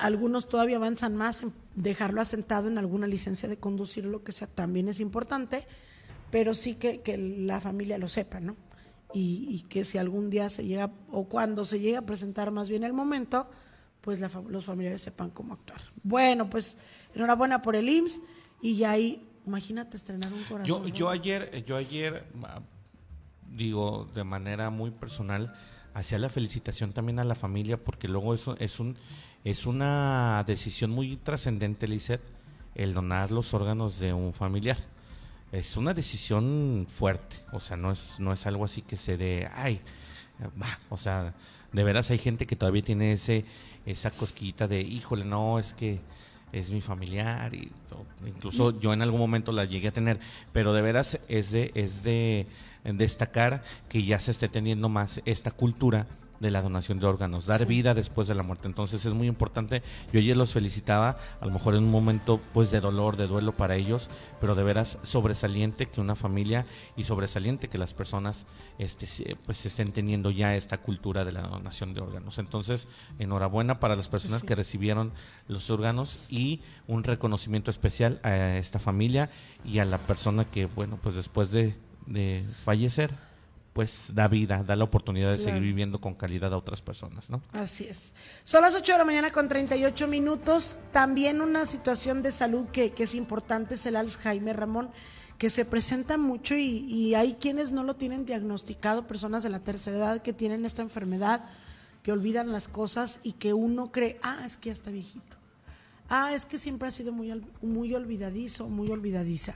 Algunos 0.02 0.50
todavía 0.50 0.78
avanzan 0.78 1.16
más 1.16 1.44
en 1.44 1.54
dejarlo 1.76 2.20
asentado 2.22 2.68
en 2.68 2.78
alguna 2.78 3.08
licencia 3.08 3.48
de 3.48 3.58
conducir 3.58 4.08
o 4.08 4.10
lo 4.10 4.24
que 4.24 4.32
sea, 4.32 4.48
también 4.48 4.88
es 4.88 5.00
importante, 5.00 5.68
pero 6.32 6.54
sí 6.54 6.76
que, 6.76 7.02
que 7.02 7.18
la 7.18 7.62
familia 7.62 7.98
lo 7.98 8.08
sepa, 8.08 8.40
¿no? 8.40 8.56
Y, 9.14 9.48
y 9.50 9.62
que 9.70 9.86
si 9.86 9.98
algún 9.98 10.30
día 10.30 10.50
se 10.50 10.66
llega, 10.66 10.92
o 11.12 11.26
cuando 11.26 11.66
se 11.66 11.80
llega 11.80 12.00
a 12.00 12.06
presentar 12.06 12.52
más 12.52 12.68
bien 12.68 12.84
el 12.84 12.94
momento, 12.94 13.50
pues 14.06 14.20
la 14.20 14.30
los 14.50 14.66
familiares 14.66 15.02
sepan 15.02 15.32
cómo 15.32 15.56
actuar. 15.56 15.82
Bueno, 16.04 16.48
pues 16.48 16.78
enhorabuena 17.16 17.64
por 17.64 17.76
el 17.76 17.90
IMSS 17.90 18.22
y 18.62 18.78
ya 18.78 18.92
ahí, 18.92 19.28
imagínate 19.48 19.98
estrenar 19.98 20.32
un 20.32 20.44
corazón. 20.44 20.92
Yo, 20.92 21.10
ayer, 21.10 21.64
yo 21.66 21.76
ayer, 21.76 22.24
digo, 23.50 24.08
de 24.14 24.24
manera 24.24 24.70
muy 24.70 24.92
personal, 24.92 25.56
hacía 25.96 26.20
la 26.20 26.30
felicitación 26.30 26.92
también 26.92 27.20
a 27.20 27.24
la 27.24 27.36
familia 27.36 27.78
porque 27.78 28.08
luego 28.08 28.36
eso 28.36 28.56
es 28.60 28.80
un 28.80 28.96
es 29.44 29.66
una 29.66 30.44
decisión 30.46 30.92
muy 30.92 31.18
trascendente, 31.18 31.88
Lizeth, 31.88 32.22
el 32.74 32.94
donar 32.94 33.32
los 33.32 33.54
órganos 33.54 34.00
de 34.00 34.12
un 34.12 34.34
familiar. 34.34 34.78
Es 35.52 35.78
una 35.78 35.94
decisión 35.94 36.88
fuerte, 36.90 37.38
o 37.52 37.60
sea, 37.60 37.78
no 37.78 37.92
es 37.92 38.20
no 38.20 38.34
es 38.34 38.46
algo 38.46 38.66
así 38.66 38.82
que 38.82 38.98
se 38.98 39.18
dé, 39.18 39.50
ay, 39.54 39.80
va, 40.62 40.80
o 40.90 40.98
sea, 40.98 41.34
de 41.72 41.84
veras 41.84 42.12
hay 42.12 42.18
gente 42.18 42.46
que 42.46 42.56
todavía 42.56 42.82
tiene 42.82 43.14
ese 43.14 43.46
esa 43.86 44.12
cosquillita 44.12 44.68
de, 44.68 44.82
híjole, 44.82 45.24
no, 45.24 45.60
es 45.60 45.74
que 45.74 46.02
es 46.52 46.72
mi 46.72 46.82
familiar 46.82 47.54
y 47.54 47.72
incluso 48.26 48.78
yo 48.80 48.94
en 48.94 49.02
algún 49.02 49.20
momento 49.20 49.52
la 49.54 49.64
llegué 49.64 49.90
a 49.90 49.94
tener, 49.94 50.20
pero 50.52 50.74
de 50.74 50.82
veras 50.82 51.20
es 51.30 51.52
de 51.52 51.72
es 51.76 52.04
de 52.04 52.48
destacar 52.94 53.64
que 53.90 54.04
ya 54.04 54.20
se 54.20 54.32
esté 54.32 54.48
teniendo 54.50 54.90
más 54.90 55.22
esta 55.26 55.52
cultura 55.52 56.08
de 56.42 56.52
la 56.52 56.62
donación 56.62 57.00
de 57.00 57.08
órganos, 57.08 57.46
dar 57.46 57.60
Sí. 57.60 57.66
vida 57.66 57.94
después 57.94 58.28
de 58.28 58.36
la 58.36 58.44
muerte. 58.44 58.68
Entonces 58.68 59.06
es 59.06 59.14
muy 59.14 59.26
importante. 59.26 59.82
Yo 60.12 60.20
ayer 60.20 60.36
los 60.36 60.52
felicitaba, 60.52 61.18
a 61.40 61.46
lo 61.46 61.52
mejor 61.52 61.76
en 61.76 61.86
un 61.86 61.92
momento 61.92 62.42
pues 62.54 62.72
de 62.72 62.82
dolor, 62.82 63.16
de 63.16 63.26
duelo 63.28 63.54
para 63.56 63.78
ellos, 63.78 64.10
pero 64.42 64.54
de 64.54 64.62
veras 64.64 64.98
sobresaliente 65.04 65.86
que 65.86 66.02
una 66.02 66.14
familia 66.14 66.66
y 66.98 67.06
sobresaliente 67.06 67.70
que 67.70 67.78
las 67.78 67.94
personas 67.94 68.46
este 68.78 69.08
se- 69.08 69.38
pues 69.46 69.66
estén 69.66 69.94
teniendo 69.94 70.30
ya 70.30 70.58
esta 70.58 70.78
cultura 70.80 71.24
de 71.24 71.32
la 71.32 71.42
donación 71.44 71.94
de 71.94 72.02
órganos. 72.02 72.38
Entonces, 72.38 72.90
enhorabuena 73.18 73.80
para 73.80 73.96
las 73.96 74.10
personas 74.10 74.42
Sí. 74.42 74.48
que 74.48 74.56
recibieron 74.56 75.14
los 75.48 75.70
órganos 75.70 76.26
y 76.30 76.60
un 76.86 77.06
reconocimiento 77.06 77.72
especial 77.72 78.20
a 78.24 78.58
esta 78.58 78.78
familia 78.78 79.30
y 79.64 79.80
a 79.80 79.86
la 79.86 80.00
persona 80.00 80.44
que 80.44 80.66
bueno, 80.66 81.00
pues 81.02 81.16
después 81.16 81.50
de, 81.52 81.76
de 82.08 82.46
fallecer 82.64 83.14
pues 83.74 84.12
da 84.14 84.30
vida, 84.30 84.64
da 84.64 84.78
la 84.78 84.86
oportunidad 84.86 85.32
de 85.32 85.36
Claro. 85.36 85.50
seguir 85.52 85.64
viviendo 85.64 86.00
con 86.00 86.14
calidad 86.16 86.54
a 86.54 86.58
otras 86.58 86.82
personas, 86.82 87.30
¿no? 87.30 87.42
Así 87.52 87.84
es. 87.84 88.16
Son 88.46 88.62
las 88.62 88.74
8 88.74 88.94
de 88.94 88.98
la 89.00 89.04
mañana 89.04 89.32
con 89.34 89.50
38 89.50 90.08
minutos. 90.08 90.78
También 90.94 91.42
una 91.42 91.66
situación 91.66 92.22
de 92.22 92.32
salud 92.32 92.68
que, 92.70 92.92
que 92.94 93.04
es 93.04 93.14
importante 93.16 93.76
es 93.76 93.86
el 93.86 93.98
Alzheimer, 93.98 94.56
Ramón, 94.56 94.92
que 95.38 95.50
se 95.50 95.66
presenta 95.66 96.18
mucho 96.18 96.56
y, 96.56 96.86
y 96.90 97.16
hay 97.16 97.34
quienes 97.34 97.74
no 97.74 97.84
lo 97.84 97.98
tienen 97.98 98.26
diagnosticado, 98.26 99.08
personas 99.08 99.44
de 99.44 99.50
la 99.50 99.60
tercera 99.60 99.98
edad 99.98 100.22
que 100.22 100.32
tienen 100.32 100.64
esta 100.66 100.82
enfermedad, 100.82 101.44
que 102.02 102.14
olvidan 102.14 102.54
las 102.54 102.70
cosas 102.70 103.20
y 103.24 103.34
que 103.34 103.54
uno 103.54 103.92
cree, 103.92 104.18
ah, 104.24 104.44
es 104.46 104.56
que 104.56 104.68
ya 104.70 104.74
está 104.74 104.90
viejito. 104.92 105.36
Ah, 106.08 106.32
es 106.34 106.46
que 106.46 106.58
siempre 106.58 106.88
ha 106.88 106.92
sido 106.92 107.12
muy, 107.12 107.44
muy 107.62 107.94
olvidadizo, 107.94 108.70
muy 108.70 108.90
olvidadiza. 108.90 109.56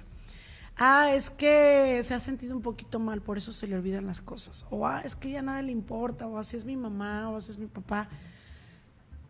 Ah, 0.82 1.14
es 1.14 1.30
que 1.30 2.02
se 2.06 2.14
ha 2.14 2.22
sentido 2.22 2.56
un 2.56 2.62
poquito 2.62 3.00
mal, 3.00 3.22
por 3.22 3.38
eso 3.38 3.52
se 3.52 3.68
le 3.68 3.76
olvidan 3.76 4.06
las 4.06 4.22
cosas. 4.22 4.66
O 4.70 4.88
ah, 4.88 5.02
es 5.04 5.14
que 5.14 5.30
ya 5.30 5.42
nada 5.42 5.62
le 5.62 5.74
importa, 5.74 6.26
o 6.26 6.38
así 6.38 6.56
es 6.56 6.64
mi 6.64 6.78
mamá, 6.78 7.30
o 7.30 7.36
así 7.36 7.52
es 7.52 7.58
mi 7.58 7.68
papá. 7.68 8.08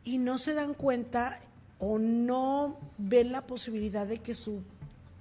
Y 0.04 0.20
no 0.20 0.38
se 0.38 0.54
dan 0.54 0.76
cuenta 0.76 1.40
o 1.80 1.98
no 1.98 2.78
ven 3.00 3.32
la 3.32 3.48
posibilidad 3.48 4.06
de 4.06 4.20
que 4.20 4.36
su 4.36 4.62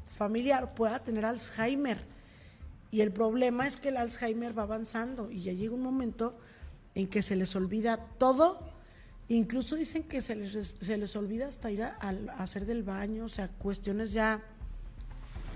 familiar 0.06 0.74
pueda 0.74 1.02
tener 1.02 1.24
Alzheimer. 1.24 2.04
Y 2.90 3.00
el 3.00 3.10
problema 3.10 3.66
es 3.66 3.78
que 3.78 3.88
el 3.88 3.96
Alzheimer 3.96 4.56
va 4.56 4.64
avanzando 4.64 5.30
y 5.30 5.44
ya 5.44 5.54
llega 5.54 5.74
un 5.74 5.82
momento 5.82 6.38
en 6.94 7.06
que 7.06 7.22
se 7.22 7.36
les 7.36 7.56
olvida 7.56 7.96
todo. 8.18 8.68
Incluso 9.28 9.76
dicen 9.76 10.02
que 10.02 10.20
se 10.20 10.36
les, 10.36 10.74
se 10.78 10.98
les 10.98 11.16
olvida 11.16 11.48
hasta 11.48 11.70
ir 11.70 11.84
a, 11.84 11.96
hacer 12.36 12.66
del 12.66 12.82
baño, 12.82 13.24
o 13.24 13.28
sea, 13.30 13.48
cuestiones 13.48 14.12
ya 14.12 14.42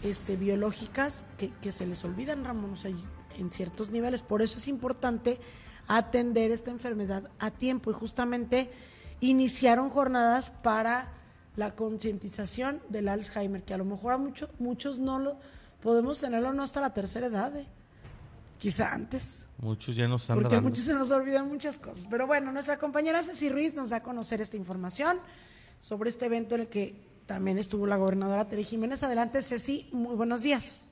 este, 0.03 0.37
biológicas 0.37 1.27
que, 1.39 1.51
que 1.61 1.73
se 1.73 1.87
les 1.87 2.05
olvidan, 2.05 2.45
Ramón, 2.45 2.73
o 2.73 2.77
sea, 2.77 2.91
en 3.39 3.51
ciertos 3.51 3.91
niveles. 3.91 4.23
Por 4.23 4.43
eso 4.43 4.59
es 4.59 4.69
importante 4.69 5.39
atender 5.89 6.51
esta 6.51 6.71
enfermedad 6.71 7.31
a 7.39 7.51
tiempo 7.51 7.91
y 7.91 7.95
justamente 7.95 8.71
iniciaron 9.21 9.91
jornadas 9.91 10.51
para 10.51 11.13
la 11.57 11.75
concientización 11.75 12.81
del 12.89 13.09
Alzheimer, 13.09 13.63
que 13.63 13.75
a 13.75 13.79
lo 13.79 13.85
mejor 13.85 14.13
a 14.13 14.19
muchos, 14.19 14.49
muchos 14.59 14.99
no 14.99 15.19
lo 15.19 15.37
podemos 15.83 16.21
tenerlo 16.21 16.53
no 16.53 16.63
hasta 16.63 16.81
la 16.81 16.95
tercera 16.95 17.27
edad, 17.27 17.55
¿eh? 17.57 17.67
quizá 18.59 18.93
antes. 18.95 19.47
Muchos 19.59 19.95
ya 19.95 20.09
nos 20.09 20.31
han 20.31 20.41
Porque 20.41 20.57
a 20.57 20.61
muchos 20.61 20.85
se 20.85 20.95
nos 20.95 21.11
olvidan 21.11 21.49
muchas 21.49 21.79
cosas. 21.79 22.07
Pero 22.11 22.27
bueno, 22.27 22.53
nuestra 22.53 22.79
compañera 22.79 23.23
Ceci 23.23 23.49
Ruiz 23.49 23.75
nos 23.75 23.91
da 23.91 23.97
a 23.97 24.03
conocer 24.03 24.41
esta 24.41 24.57
información 24.57 25.19
sobre 25.81 26.11
este 26.11 26.27
evento 26.27 26.55
en 26.55 26.63
el 26.63 26.69
que 26.69 27.12
también 27.33 27.57
estuvo 27.57 27.87
la 27.87 27.97
gobernadora 27.97 28.47
Tere 28.47 28.63
Jiménez. 28.63 29.03
Adelante, 29.03 29.41
Ceci, 29.41 29.87
muy 29.91 30.17
buenos 30.17 30.43
días. 30.43 30.85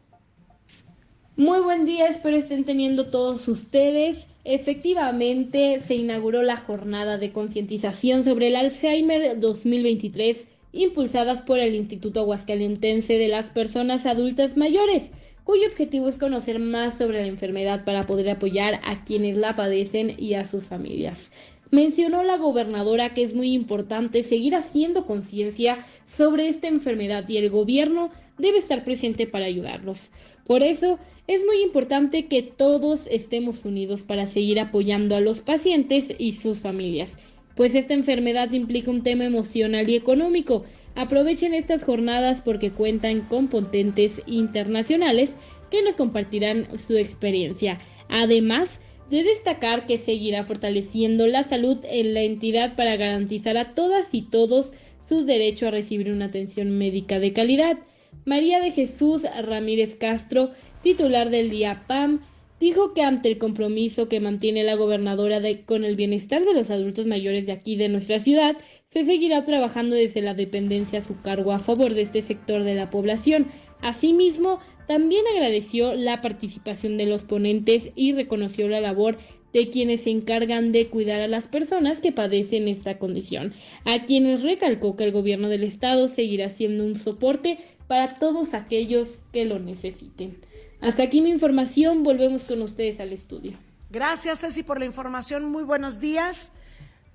Muy 1.36 1.61
buen 1.61 1.84
día, 1.84 2.07
espero 2.07 2.34
estén 2.34 2.64
teniendo 2.64 3.11
todos 3.11 3.47
ustedes. 3.47 4.26
Efectivamente, 4.45 5.80
se 5.80 5.97
inauguró 5.97 6.43
la 6.43 6.57
jornada 6.57 7.18
de 7.18 7.30
concientización 7.30 8.24
sobre 8.24 8.49
el 8.49 8.57
Alzheimer 8.57 9.38
2023, 9.38 10.49
impulsadas 10.72 11.43
por 11.43 11.59
el 11.59 11.74
Instituto 11.74 12.20
Aguascalientense 12.20 13.18
de 13.18 13.28
las 13.28 13.49
Personas 13.49 14.07
Adultas 14.07 14.57
Mayores, 14.57 15.11
cuyo 15.45 15.68
objetivo 15.68 16.09
es 16.09 16.16
conocer 16.16 16.59
más 16.59 16.97
sobre 16.97 17.20
la 17.20 17.28
enfermedad 17.28 17.84
para 17.84 18.07
poder 18.07 18.30
apoyar 18.30 18.80
a 18.82 19.05
quienes 19.05 19.36
la 19.36 19.55
padecen 19.57 20.14
y 20.16 20.34
a 20.34 20.49
sus 20.49 20.68
familias. 20.68 21.30
Mencionó 21.71 22.25
la 22.25 22.37
gobernadora 22.37 23.14
que 23.14 23.23
es 23.23 23.35
muy 23.35 23.53
importante 23.53 24.23
seguir 24.23 24.57
haciendo 24.57 25.07
conciencia 25.07 25.79
sobre 26.05 26.49
esta 26.49 26.66
enfermedad 26.66 27.29
y 27.29 27.37
el 27.37 27.49
gobierno 27.49 28.11
debe 28.39 28.59
estar 28.59 28.85
presente 28.85 29.27
para 29.27 29.47
ayudarlos. 29.47 30.11
Por 30.47 30.64
eso, 30.64 30.99
es 31.29 31.45
muy 31.45 31.62
importante 31.62 32.27
que 32.27 32.43
todos 32.43 33.07
estemos 33.09 33.64
unidos 33.64 34.03
para 34.03 34.27
seguir 34.27 34.59
apoyando 34.59 35.14
a 35.14 35.21
los 35.21 35.41
pacientes 35.41 36.12
y 36.18 36.33
sus 36.33 36.59
familias, 36.59 37.18
pues 37.55 37.77
esta 37.77 37.95
enfermedad 37.95 38.51
implica 38.51 38.91
un 38.91 39.05
tema 39.05 39.25
emocional 39.25 39.89
y 39.89 39.95
económico. 39.95 40.64
Aprovechen 40.97 41.55
estas 41.55 41.85
jornadas 41.85 42.41
porque 42.45 42.73
cuentan 42.73 43.21
con 43.21 43.47
potentes 43.47 44.23
internacionales 44.27 45.31
que 45.71 45.83
nos 45.83 45.95
compartirán 45.95 46.66
su 46.79 46.97
experiencia. 46.97 47.79
Además, 48.09 48.81
de 49.11 49.24
destacar 49.24 49.86
que 49.86 49.98
seguirá 49.98 50.44
fortaleciendo 50.44 51.26
la 51.26 51.42
salud 51.42 51.78
en 51.84 52.14
la 52.14 52.22
entidad 52.22 52.76
para 52.76 52.96
garantizar 52.96 53.56
a 53.56 53.74
todas 53.74 54.08
y 54.12 54.22
todos 54.22 54.72
su 55.08 55.24
derecho 55.24 55.66
a 55.66 55.72
recibir 55.72 56.11
una 56.11 56.26
atención 56.26 56.78
médica 56.78 57.18
de 57.18 57.32
calidad. 57.32 57.78
María 58.24 58.61
de 58.61 58.70
Jesús 58.70 59.24
Ramírez 59.44 59.96
Castro 59.96 60.50
titular 60.82 61.30
del 61.30 61.50
día 61.50 61.84
PAM, 61.86 62.20
dijo 62.58 62.94
que 62.94 63.02
ante 63.02 63.28
el 63.28 63.38
compromiso 63.38 64.08
que 64.08 64.20
mantiene 64.20 64.64
la 64.64 64.76
gobernadora 64.76 65.40
con 65.64 65.84
el 65.84 65.96
bienestar 65.96 66.44
de 66.44 66.54
los 66.54 66.70
adultos 66.70 67.06
mayores 67.06 67.46
de 67.46 67.52
aquí 67.52 67.76
de 67.76 67.88
nuestra 67.88 68.18
ciudad, 68.18 68.56
se 68.90 69.04
seguirá 69.04 69.44
trabajando 69.44 69.96
desde 69.96 70.20
la 70.20 70.34
dependencia 70.34 70.98
a 70.98 71.02
su 71.02 71.20
cargo 71.20 71.52
a 71.52 71.58
favor 71.58 71.94
de 71.94 72.02
este 72.02 72.22
sector 72.22 72.64
de 72.64 72.74
la 72.74 72.90
población. 72.90 73.46
Asimismo, 73.80 74.58
también 74.91 75.24
agradeció 75.32 75.95
la 75.95 76.20
participación 76.20 76.99
de 76.99 77.07
los 77.07 77.22
ponentes 77.22 77.91
y 77.95 78.12
reconoció 78.12 78.66
la 78.66 78.80
labor 78.80 79.18
de 79.53 79.70
quienes 79.70 80.01
se 80.01 80.11
encargan 80.11 80.72
de 80.72 80.88
cuidar 80.88 81.20
a 81.20 81.28
las 81.28 81.47
personas 81.47 82.01
que 82.01 82.11
padecen 82.11 82.66
esta 82.66 82.99
condición, 82.99 83.55
a 83.84 84.05
quienes 84.05 84.43
recalcó 84.43 84.97
que 84.97 85.05
el 85.05 85.12
gobierno 85.12 85.49
del 85.49 85.62
estado 85.62 86.09
seguirá 86.09 86.49
siendo 86.49 86.82
un 86.84 86.97
soporte 86.97 87.61
para 87.86 88.14
todos 88.14 88.53
aquellos 88.53 89.20
que 89.32 89.45
lo 89.45 89.61
necesiten. 89.61 90.36
Hasta 90.80 91.05
aquí 91.05 91.20
mi 91.20 91.30
información, 91.30 92.03
volvemos 92.03 92.43
con 92.43 92.61
ustedes 92.61 92.99
al 92.99 93.12
estudio. 93.12 93.57
Gracias 93.91 94.41
Ceci 94.41 94.64
por 94.64 94.80
la 94.80 94.86
información, 94.86 95.45
muy 95.45 95.62
buenos 95.62 96.01
días. 96.01 96.51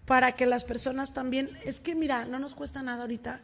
Para 0.05 0.31
que 0.31 0.45
las 0.45 0.63
personas 0.63 1.13
también, 1.13 1.49
es 1.65 1.81
que 1.81 1.93
mira, 1.93 2.23
no 2.23 2.39
nos 2.39 2.55
cuesta 2.55 2.83
nada 2.83 3.01
ahorita, 3.01 3.43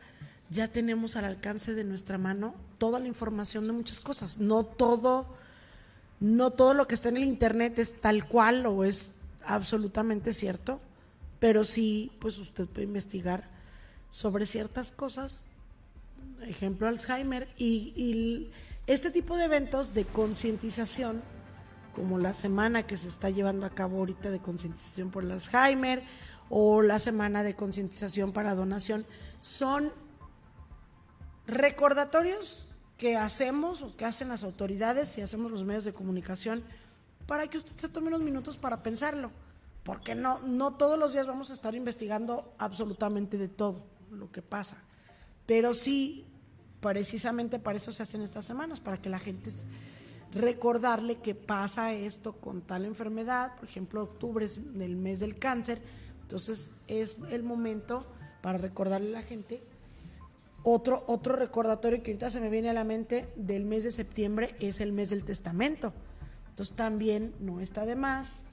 ya 0.51 0.67
tenemos 0.67 1.15
al 1.15 1.25
alcance 1.25 1.73
de 1.73 1.85
nuestra 1.85 2.17
mano 2.17 2.53
toda 2.77 2.99
la 2.99 3.07
información 3.07 3.65
de 3.67 3.73
muchas 3.73 4.01
cosas. 4.01 4.37
No 4.37 4.65
todo, 4.65 5.33
no 6.19 6.51
todo 6.51 6.73
lo 6.73 6.87
que 6.87 6.95
está 6.95 7.09
en 7.09 7.17
el 7.17 7.23
internet 7.23 7.79
es 7.79 7.95
tal 7.95 8.27
cual 8.27 8.65
o 8.65 8.83
es 8.83 9.21
absolutamente 9.45 10.33
cierto, 10.33 10.81
pero 11.39 11.63
sí, 11.63 12.11
pues 12.19 12.37
usted 12.37 12.67
puede 12.67 12.85
investigar 12.85 13.49
sobre 14.11 14.45
ciertas 14.45 14.91
cosas, 14.91 15.45
ejemplo 16.41 16.89
Alzheimer, 16.89 17.47
y, 17.57 17.93
y 17.95 18.51
este 18.87 19.09
tipo 19.09 19.37
de 19.37 19.45
eventos 19.45 19.93
de 19.93 20.03
concientización, 20.03 21.21
como 21.95 22.19
la 22.19 22.33
semana 22.33 22.85
que 22.85 22.97
se 22.97 23.07
está 23.07 23.29
llevando 23.29 23.65
a 23.65 23.69
cabo 23.69 23.99
ahorita 23.99 24.31
de 24.31 24.39
concientización 24.39 25.11
por 25.11 25.23
el 25.23 25.31
Alzheimer 25.31 26.03
o 26.49 26.81
la 26.81 26.99
semana 26.99 27.41
de 27.41 27.55
concientización 27.55 28.33
para 28.33 28.53
donación, 28.53 29.05
son 29.39 29.91
recordatorios 31.47 32.67
que 32.97 33.17
hacemos 33.17 33.81
o 33.81 33.95
que 33.95 34.05
hacen 34.05 34.29
las 34.29 34.43
autoridades 34.43 35.17
y 35.17 35.21
hacemos 35.21 35.51
los 35.51 35.63
medios 35.63 35.83
de 35.83 35.93
comunicación 35.93 36.63
para 37.25 37.47
que 37.47 37.57
usted 37.57 37.75
se 37.75 37.89
tome 37.89 38.07
unos 38.07 38.21
minutos 38.21 38.57
para 38.57 38.83
pensarlo, 38.83 39.31
porque 39.83 40.15
no, 40.15 40.39
no 40.39 40.75
todos 40.75 40.99
los 40.99 41.13
días 41.13 41.27
vamos 41.27 41.49
a 41.49 41.53
estar 41.53 41.75
investigando 41.75 42.53
absolutamente 42.57 43.37
de 43.37 43.47
todo 43.47 43.83
lo 44.11 44.31
que 44.31 44.41
pasa, 44.41 44.77
pero 45.45 45.73
sí 45.73 46.25
precisamente 46.79 47.59
para 47.59 47.77
eso 47.77 47.91
se 47.91 48.03
hacen 48.03 48.21
estas 48.21 48.45
semanas, 48.45 48.79
para 48.79 49.01
que 49.01 49.09
la 49.09 49.19
gente 49.19 49.51
recordarle 50.33 51.17
que 51.17 51.35
pasa 51.35 51.93
esto 51.93 52.33
con 52.33 52.61
tal 52.61 52.85
enfermedad, 52.85 53.55
por 53.55 53.65
ejemplo, 53.67 54.03
octubre 54.03 54.45
es 54.45 54.57
el 54.57 54.95
mes 54.95 55.19
del 55.19 55.37
cáncer, 55.37 55.81
entonces 56.21 56.71
es 56.87 57.17
el 57.29 57.43
momento 57.43 58.05
para 58.41 58.57
recordarle 58.57 59.09
a 59.09 59.21
la 59.21 59.21
gente. 59.21 59.63
Otro, 60.63 61.03
otro 61.07 61.35
recordatorio 61.35 62.03
que 62.03 62.11
ahorita 62.11 62.29
se 62.29 62.39
me 62.39 62.49
viene 62.49 62.69
a 62.69 62.73
la 62.73 62.83
mente 62.83 63.31
del 63.35 63.65
mes 63.65 63.83
de 63.83 63.91
septiembre 63.91 64.55
es 64.59 64.79
el 64.79 64.93
mes 64.93 65.09
del 65.09 65.23
testamento. 65.23 65.93
Entonces 66.49 66.75
también 66.75 67.33
no 67.39 67.61
está 67.61 67.85
de 67.85 67.95
más 67.95 68.45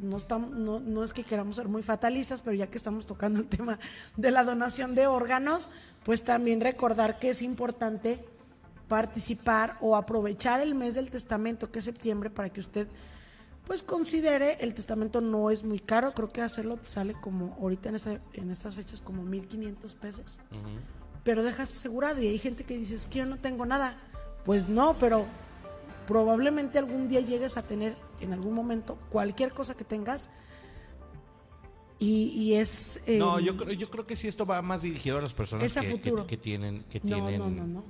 no, 0.00 0.16
estamos, 0.16 0.50
no, 0.50 0.80
no, 0.80 1.04
es 1.04 1.12
que 1.12 1.24
queramos 1.24 1.56
ser 1.56 1.68
muy 1.68 1.82
fatalistas, 1.82 2.42
pero 2.42 2.54
ya 2.54 2.68
que 2.68 2.76
estamos 2.76 3.06
tocando 3.06 3.40
el 3.40 3.46
tema 3.46 3.78
de 4.16 4.30
la 4.30 4.44
donación 4.44 4.94
de 4.94 5.06
órganos, 5.06 5.70
pues 6.04 6.24
también 6.24 6.60
recordar 6.60 7.18
que 7.18 7.30
es 7.30 7.42
importante 7.42 8.24
participar 8.88 9.78
o 9.80 9.96
aprovechar 9.96 10.60
el 10.60 10.74
mes 10.74 10.94
del 10.94 11.10
testamento, 11.10 11.70
que 11.70 11.78
es 11.78 11.84
septiembre, 11.84 12.30
para 12.30 12.50
que 12.50 12.60
usted 12.60 12.88
pues 13.66 13.82
considere, 13.82 14.58
el 14.60 14.74
testamento 14.74 15.22
no 15.22 15.50
es 15.50 15.64
muy 15.64 15.80
caro, 15.80 16.12
creo 16.12 16.30
que 16.30 16.42
hacerlo 16.42 16.78
sale 16.82 17.14
como 17.14 17.56
ahorita 17.58 17.88
en, 17.88 17.96
en 18.34 18.50
estas 18.50 18.74
fechas 18.74 19.00
como 19.00 19.24
1.500 19.24 19.94
pesos, 19.94 20.38
pero 21.24 21.42
dejas 21.42 21.72
asegurado 21.72 22.22
y 22.22 22.28
hay 22.28 22.38
gente 22.38 22.64
que 22.64 22.76
dice, 22.76 22.94
es 22.94 23.06
que 23.06 23.18
yo 23.18 23.26
no 23.26 23.38
tengo 23.38 23.66
nada, 23.66 23.98
pues 24.44 24.68
no, 24.68 24.96
pero 24.98 25.26
probablemente 26.06 26.78
algún 26.78 27.08
día 27.08 27.20
llegues 27.20 27.56
a 27.56 27.62
tener 27.62 27.96
en 28.20 28.32
algún 28.32 28.54
momento 28.54 28.98
cualquier 29.08 29.52
cosa 29.52 29.76
que 29.76 29.84
tengas 29.84 30.30
y, 31.98 32.54
es... 32.54 33.00
no, 33.06 33.40
yo, 33.40 33.56
creo, 33.56 33.72
yo 33.72 33.90
creo 33.90 34.06
que 34.06 34.14
sí 34.14 34.28
esto 34.28 34.44
va 34.44 34.60
más 34.60 34.82
dirigido 34.82 35.16
a 35.16 35.22
las 35.22 35.32
personas 35.32 35.72
que, 35.72 36.36
tienen... 36.36 36.84
Que 36.90 37.00
no, 37.02 37.16
tienen... 37.16 37.38
no, 37.38 37.48
no, 37.48 37.66
no. 37.66 37.84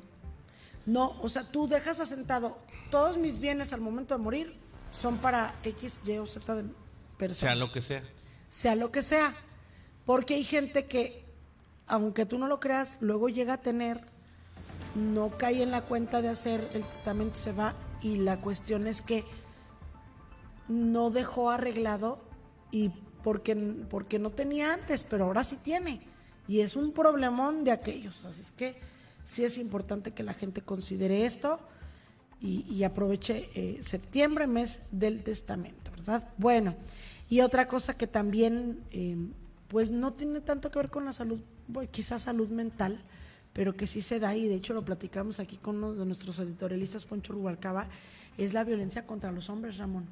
No, 0.86 1.16
o 1.20 1.28
sea, 1.28 1.50
tú 1.50 1.66
dejas 1.66 1.98
asentado, 1.98 2.58
todos 2.90 3.16
mis 3.16 3.38
bienes 3.40 3.72
al 3.72 3.80
momento 3.80 4.16
de 4.16 4.22
morir 4.22 4.54
son 4.92 5.18
para 5.18 5.58
X, 5.64 6.00
Y 6.06 6.18
o 6.18 6.26
Z 6.26 6.54
de 6.54 6.64
personas. 7.16 7.38
Sea 7.38 7.54
lo 7.54 7.72
que 7.72 7.82
sea. 7.82 8.04
Sea 8.48 8.76
lo 8.76 8.92
que 8.92 9.02
sea. 9.02 9.34
Porque 10.04 10.34
hay 10.34 10.44
gente 10.44 10.84
que, 10.86 11.23
aunque 11.86 12.26
tú 12.26 12.38
no 12.38 12.48
lo 12.48 12.60
creas, 12.60 12.98
luego 13.00 13.28
llega 13.28 13.54
a 13.54 13.60
tener, 13.60 14.00
no 14.94 15.36
cae 15.36 15.62
en 15.62 15.70
la 15.70 15.82
cuenta 15.82 16.22
de 16.22 16.28
hacer 16.28 16.68
el 16.72 16.84
testamento, 16.84 17.34
se 17.36 17.52
va 17.52 17.74
y 18.02 18.16
la 18.16 18.40
cuestión 18.40 18.86
es 18.86 19.02
que 19.02 19.24
no 20.68 21.10
dejó 21.10 21.50
arreglado 21.50 22.22
y 22.70 22.90
porque, 23.22 23.56
porque 23.88 24.18
no 24.18 24.30
tenía 24.30 24.74
antes, 24.74 25.04
pero 25.04 25.24
ahora 25.24 25.44
sí 25.44 25.56
tiene. 25.56 26.00
Y 26.46 26.60
es 26.60 26.76
un 26.76 26.92
problemón 26.92 27.64
de 27.64 27.72
aquellos. 27.72 28.24
Así 28.24 28.42
es 28.42 28.52
que 28.52 28.76
sí 29.24 29.44
es 29.44 29.56
importante 29.56 30.12
que 30.12 30.22
la 30.22 30.34
gente 30.34 30.60
considere 30.60 31.24
esto 31.24 31.58
y, 32.40 32.84
aproveche 32.84 33.48
eh, 33.54 33.82
septiembre, 33.82 34.46
mes 34.46 34.82
del 34.92 35.22
testamento, 35.22 35.90
¿verdad? 35.92 36.28
Bueno, 36.36 36.76
y 37.30 37.40
otra 37.40 37.68
cosa 37.68 37.96
que 37.96 38.06
también, 38.06 38.84
eh, 38.90 39.16
pues 39.68 39.92
no 39.92 40.12
tiene 40.12 40.42
tanto 40.42 40.70
que 40.70 40.78
ver 40.78 40.90
con 40.90 41.06
la 41.06 41.14
salud 41.14 41.40
quizás 41.90 42.22
salud 42.22 42.48
mental, 42.50 43.00
pero 43.52 43.76
que 43.76 43.86
sí 43.86 44.02
se 44.02 44.20
da 44.20 44.34
y 44.36 44.48
de 44.48 44.56
hecho 44.56 44.74
lo 44.74 44.84
platicamos 44.84 45.40
aquí 45.40 45.56
con 45.56 45.76
uno 45.76 45.94
de 45.94 46.04
nuestros 46.04 46.38
editorialistas, 46.38 47.04
Poncho 47.06 47.32
Rubalcaba, 47.32 47.88
es 48.36 48.52
la 48.52 48.64
violencia 48.64 49.04
contra 49.04 49.32
los 49.32 49.48
hombres, 49.48 49.78
Ramón. 49.78 50.06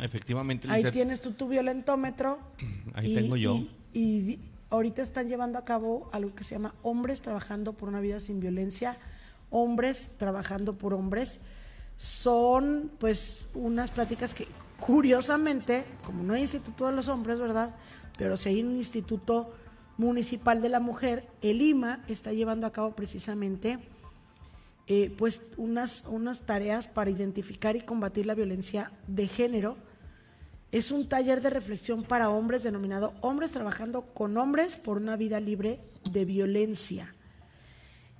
Efectivamente. 0.00 0.68
Ahí 0.70 0.84
tienes 0.90 1.20
tú 1.20 1.32
tu 1.32 1.48
violentómetro. 1.48 2.38
Ahí 2.94 3.14
tengo 3.14 3.36
yo. 3.36 3.58
Y, 3.92 4.38
ahorita 4.68 5.00
están 5.00 5.28
llevando 5.28 5.58
a 5.58 5.64
cabo 5.64 6.08
algo 6.12 6.34
que 6.34 6.44
se 6.44 6.54
llama 6.54 6.74
Hombres 6.82 7.22
Trabajando 7.22 7.72
por 7.72 7.88
una 7.88 8.00
Vida 8.00 8.20
Sin 8.20 8.40
Violencia, 8.40 8.98
Hombres 9.50 10.10
Trabajando 10.18 10.76
por 10.76 10.92
Hombres. 10.92 11.40
Son 11.96 12.90
pues 12.98 13.48
unas 13.54 13.90
pláticas 13.90 14.34
que 14.34 14.46
curiosamente, 14.80 15.84
como 16.04 16.22
no 16.22 16.34
hay 16.34 16.42
instituto 16.42 16.86
de 16.86 16.92
los 16.92 17.08
hombres, 17.08 17.40
¿verdad? 17.40 17.74
Pero 18.18 18.36
si 18.36 18.50
hay 18.50 18.62
un 18.62 18.76
instituto 18.76 19.54
municipal 19.96 20.60
de 20.60 20.68
la 20.68 20.80
mujer, 20.80 21.26
el 21.42 21.62
IMA 21.62 22.04
está 22.08 22.32
llevando 22.32 22.66
a 22.66 22.72
cabo 22.72 22.94
precisamente 22.94 23.78
eh, 24.88 25.12
pues 25.18 25.42
unas, 25.56 26.04
unas 26.06 26.42
tareas 26.42 26.86
para 26.86 27.10
identificar 27.10 27.74
y 27.74 27.80
combatir 27.80 28.26
la 28.26 28.34
violencia 28.34 28.92
de 29.08 29.26
género. 29.26 29.76
Es 30.70 30.90
un 30.92 31.08
taller 31.08 31.40
de 31.40 31.50
reflexión 31.50 32.04
para 32.04 32.30
hombres 32.30 32.62
denominado 32.62 33.14
Hombres 33.20 33.52
trabajando 33.52 34.02
con 34.14 34.36
hombres 34.36 34.76
por 34.76 34.98
una 34.98 35.16
vida 35.16 35.40
libre 35.40 35.80
de 36.10 36.24
violencia. 36.24 37.14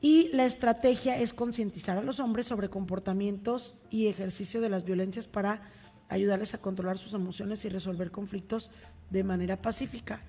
Y 0.01 0.29
la 0.33 0.45
estrategia 0.45 1.19
es 1.19 1.33
concientizar 1.35 1.99
a 1.99 2.03
los 2.03 2.21
hombres 2.21 2.47
sobre 2.47 2.69
comportamientos 2.69 3.77
y 3.91 4.09
ejercicio 4.09 4.61
de 4.61 4.69
las 4.69 4.85
violencias 4.85 5.27
para 5.27 5.63
ayudarles 6.09 6.55
a 6.55 6.59
controlar 6.59 6.99
sus 6.99 7.15
emociones 7.15 7.65
y 7.65 7.69
resolver 7.69 8.11
conflictos 8.11 8.71
de 9.11 9.25
manera 9.25 9.63
pacífica. 9.63 10.23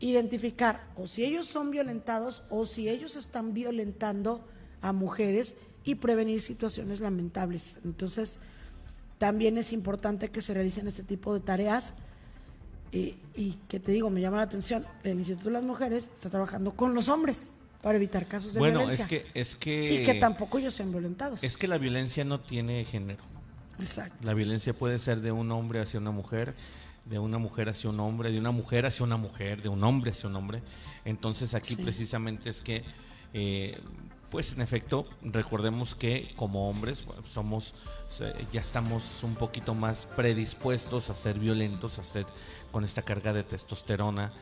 Identificar 0.00 0.88
o 0.94 1.06
si 1.06 1.24
ellos 1.24 1.46
son 1.46 1.70
violentados 1.70 2.44
o 2.50 2.66
si 2.66 2.88
ellos 2.88 3.16
están 3.16 3.52
violentando 3.52 4.46
a 4.80 4.92
mujeres 4.92 5.56
y 5.84 5.96
prevenir 5.96 6.40
situaciones 6.40 7.00
lamentables. 7.00 7.78
Entonces, 7.84 8.38
también 9.18 9.58
es 9.58 9.72
importante 9.72 10.30
que 10.30 10.42
se 10.42 10.54
realicen 10.54 10.86
este 10.86 11.02
tipo 11.02 11.34
de 11.34 11.40
tareas 11.40 11.94
y, 12.90 13.58
que 13.68 13.80
te 13.80 13.92
digo, 13.92 14.08
me 14.08 14.20
llama 14.20 14.38
la 14.38 14.44
atención, 14.44 14.86
el 15.04 15.18
Instituto 15.18 15.48
de 15.48 15.54
las 15.54 15.64
Mujeres 15.64 16.10
está 16.14 16.30
trabajando 16.30 16.74
con 16.74 16.94
los 16.94 17.08
hombres 17.08 17.52
para 17.82 17.96
evitar 17.96 18.26
casos 18.26 18.54
de 18.54 18.60
bueno, 18.60 18.78
violencia. 18.78 19.04
Es 19.04 19.08
que, 19.08 19.26
es 19.34 19.56
que, 19.56 19.94
y 19.94 20.02
que 20.04 20.14
tampoco 20.14 20.58
ellos 20.58 20.74
sean 20.74 20.90
violentados. 20.90 21.42
Es 21.42 21.56
que 21.56 21.68
la 21.68 21.78
violencia 21.78 22.24
no 22.24 22.40
tiene 22.40 22.84
género. 22.84 23.22
Exacto. 23.78 24.16
La 24.22 24.34
violencia 24.34 24.72
puede 24.72 24.98
ser 24.98 25.20
de 25.20 25.32
un 25.32 25.52
hombre 25.52 25.80
hacia 25.80 26.00
una 26.00 26.10
mujer, 26.10 26.54
de 27.08 27.18
una 27.18 27.38
mujer 27.38 27.68
hacia 27.68 27.90
un 27.90 28.00
hombre, 28.00 28.30
de 28.30 28.38
una 28.38 28.50
mujer 28.50 28.86
hacia 28.86 29.04
una 29.04 29.16
mujer, 29.16 29.62
de 29.62 29.68
un 29.68 29.82
hombre 29.84 30.10
hacia 30.10 30.28
un 30.28 30.36
hombre. 30.36 30.62
Entonces 31.04 31.54
aquí 31.54 31.76
precisamente 31.76 32.50
es 32.50 32.62
que 32.62 32.84
eh, 33.32 33.78
pues 34.30 34.52
en 34.52 34.60
efecto, 34.60 35.06
recordemos 35.22 35.94
que 35.94 36.32
como 36.36 36.68
hombres 36.68 37.04
somos, 37.26 37.74
ya 38.52 38.60
estamos 38.60 39.22
un 39.24 39.34
poquito 39.36 39.74
más 39.74 40.06
predispuestos 40.06 41.08
a 41.08 41.14
ser 41.14 41.38
violentos, 41.38 41.98
a 41.98 42.02
ser 42.02 42.26
con 42.70 42.84
esta 42.84 43.02
carga 43.02 43.32
de 43.32 43.42
testosterona, 43.42 44.32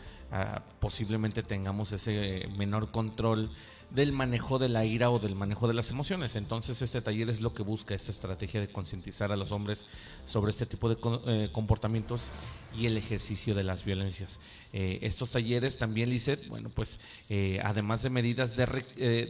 posiblemente 0.80 1.44
tengamos 1.44 1.92
ese 1.92 2.48
menor 2.56 2.90
control 2.90 3.50
del 3.90 4.12
manejo 4.12 4.58
de 4.58 4.68
la 4.68 4.84
ira 4.84 5.10
o 5.10 5.18
del 5.18 5.34
manejo 5.34 5.68
de 5.68 5.74
las 5.74 5.90
emociones. 5.90 6.36
Entonces 6.36 6.82
este 6.82 7.00
taller 7.00 7.30
es 7.30 7.40
lo 7.40 7.54
que 7.54 7.62
busca, 7.62 7.94
esta 7.94 8.10
estrategia 8.10 8.60
de 8.60 8.68
concientizar 8.68 9.32
a 9.32 9.36
los 9.36 9.52
hombres 9.52 9.86
sobre 10.26 10.50
este 10.50 10.66
tipo 10.66 10.88
de 10.88 10.98
eh, 11.26 11.48
comportamientos 11.52 12.30
y 12.76 12.86
el 12.86 12.96
ejercicio 12.96 13.54
de 13.54 13.64
las 13.64 13.84
violencias. 13.84 14.38
Eh, 14.72 14.98
estos 15.02 15.30
talleres 15.30 15.78
también, 15.78 16.10
Lizeth, 16.10 16.46
bueno, 16.48 16.68
pues 16.68 17.00
eh, 17.28 17.60
además 17.64 18.02
de 18.02 18.10
medidas 18.10 18.56
de, 18.56 18.66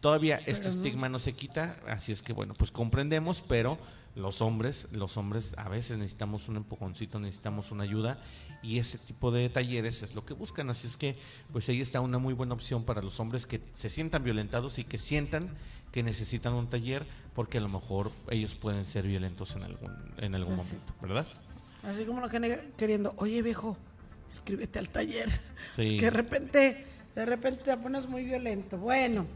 Todavía 0.00 0.40
este 0.46 0.68
estigma 0.68 1.08
no 1.08 1.18
se 1.18 1.34
quita, 1.34 1.78
así 1.86 2.12
es 2.12 2.22
que 2.22 2.32
bueno, 2.32 2.54
pues 2.54 2.70
comprendemos, 2.70 3.42
pero 3.46 3.78
los 4.14 4.42
hombres, 4.42 4.86
los 4.92 5.16
hombres 5.16 5.54
a 5.58 5.68
veces 5.68 5.98
necesitamos 5.98 6.48
un 6.48 6.56
empujoncito, 6.56 7.18
necesitamos 7.18 7.72
una 7.72 7.84
ayuda 7.84 8.18
y 8.62 8.78
ese 8.78 8.98
tipo 8.98 9.30
de 9.30 9.48
talleres 9.48 10.02
es 10.02 10.14
lo 10.14 10.24
que 10.24 10.34
buscan, 10.34 10.70
así 10.70 10.86
es 10.86 10.96
que 10.96 11.16
pues 11.52 11.68
ahí 11.68 11.80
está 11.80 12.00
una 12.00 12.18
muy 12.18 12.32
buena 12.32 12.54
opción 12.54 12.84
para 12.84 13.02
los 13.02 13.18
hombres 13.18 13.46
que 13.46 13.60
se 13.74 13.90
sientan 13.90 14.24
violentados 14.24 14.78
y 14.78 14.84
que 14.84 14.98
sientan 14.98 15.50
que 15.94 16.02
necesitan 16.02 16.54
un 16.54 16.68
taller 16.68 17.06
porque 17.36 17.58
a 17.58 17.60
lo 17.60 17.68
mejor 17.68 18.10
ellos 18.28 18.56
pueden 18.56 18.84
ser 18.84 19.06
violentos 19.06 19.54
en 19.54 19.62
algún 19.62 19.92
en 20.16 20.34
algún 20.34 20.56
momento, 20.56 20.92
¿verdad? 21.00 21.24
Así 21.84 22.04
como 22.04 22.20
lo 22.20 22.28
que 22.28 22.72
queriendo, 22.76 23.14
oye 23.18 23.42
viejo, 23.42 23.78
escríbete 24.28 24.80
al 24.80 24.88
taller, 24.88 25.30
que 25.76 26.00
de 26.00 26.10
repente 26.10 26.84
de 27.14 27.24
repente 27.24 27.62
te 27.62 27.76
pones 27.76 28.08
muy 28.08 28.24
violento. 28.24 28.76
Bueno, 28.76 29.28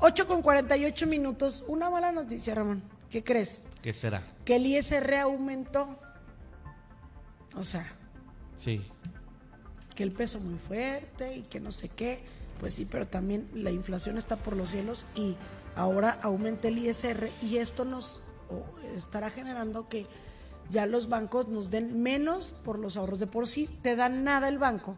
8 0.00 0.26
con 0.26 0.42
48 0.42 1.06
minutos. 1.06 1.62
Una 1.68 1.88
mala 1.88 2.10
noticia, 2.10 2.56
Ramón. 2.56 2.82
¿Qué 3.08 3.22
crees? 3.22 3.62
¿Qué 3.80 3.94
será? 3.94 4.26
Que 4.44 4.56
el 4.56 4.66
ISR 4.66 5.14
aumentó. 5.14 5.96
O 7.54 7.62
sea. 7.62 7.86
Sí. 8.56 8.84
Que 9.94 10.02
el 10.02 10.10
peso 10.10 10.40
muy 10.40 10.58
fuerte 10.58 11.36
y 11.36 11.42
que 11.42 11.60
no 11.60 11.70
sé 11.70 11.88
qué. 11.88 12.20
Pues 12.58 12.74
sí, 12.74 12.84
pero 12.90 13.06
también 13.06 13.48
la 13.54 13.70
inflación 13.70 14.18
está 14.18 14.34
por 14.34 14.56
los 14.56 14.70
cielos 14.70 15.06
y 15.14 15.36
ahora 15.76 16.18
aumenta 16.22 16.68
el 16.68 16.78
ISR 16.78 17.30
y 17.42 17.58
esto 17.58 17.84
nos 17.84 18.22
estará 18.96 19.30
generando 19.30 19.88
que 19.88 20.06
ya 20.68 20.86
los 20.86 21.08
bancos 21.08 21.48
nos 21.48 21.70
den 21.70 22.02
menos 22.02 22.54
por 22.64 22.78
los 22.78 22.96
ahorros 22.96 23.18
de 23.18 23.26
por 23.26 23.46
sí. 23.46 23.68
Te 23.82 23.96
dan 23.96 24.24
nada 24.24 24.48
el 24.48 24.58
banco. 24.58 24.96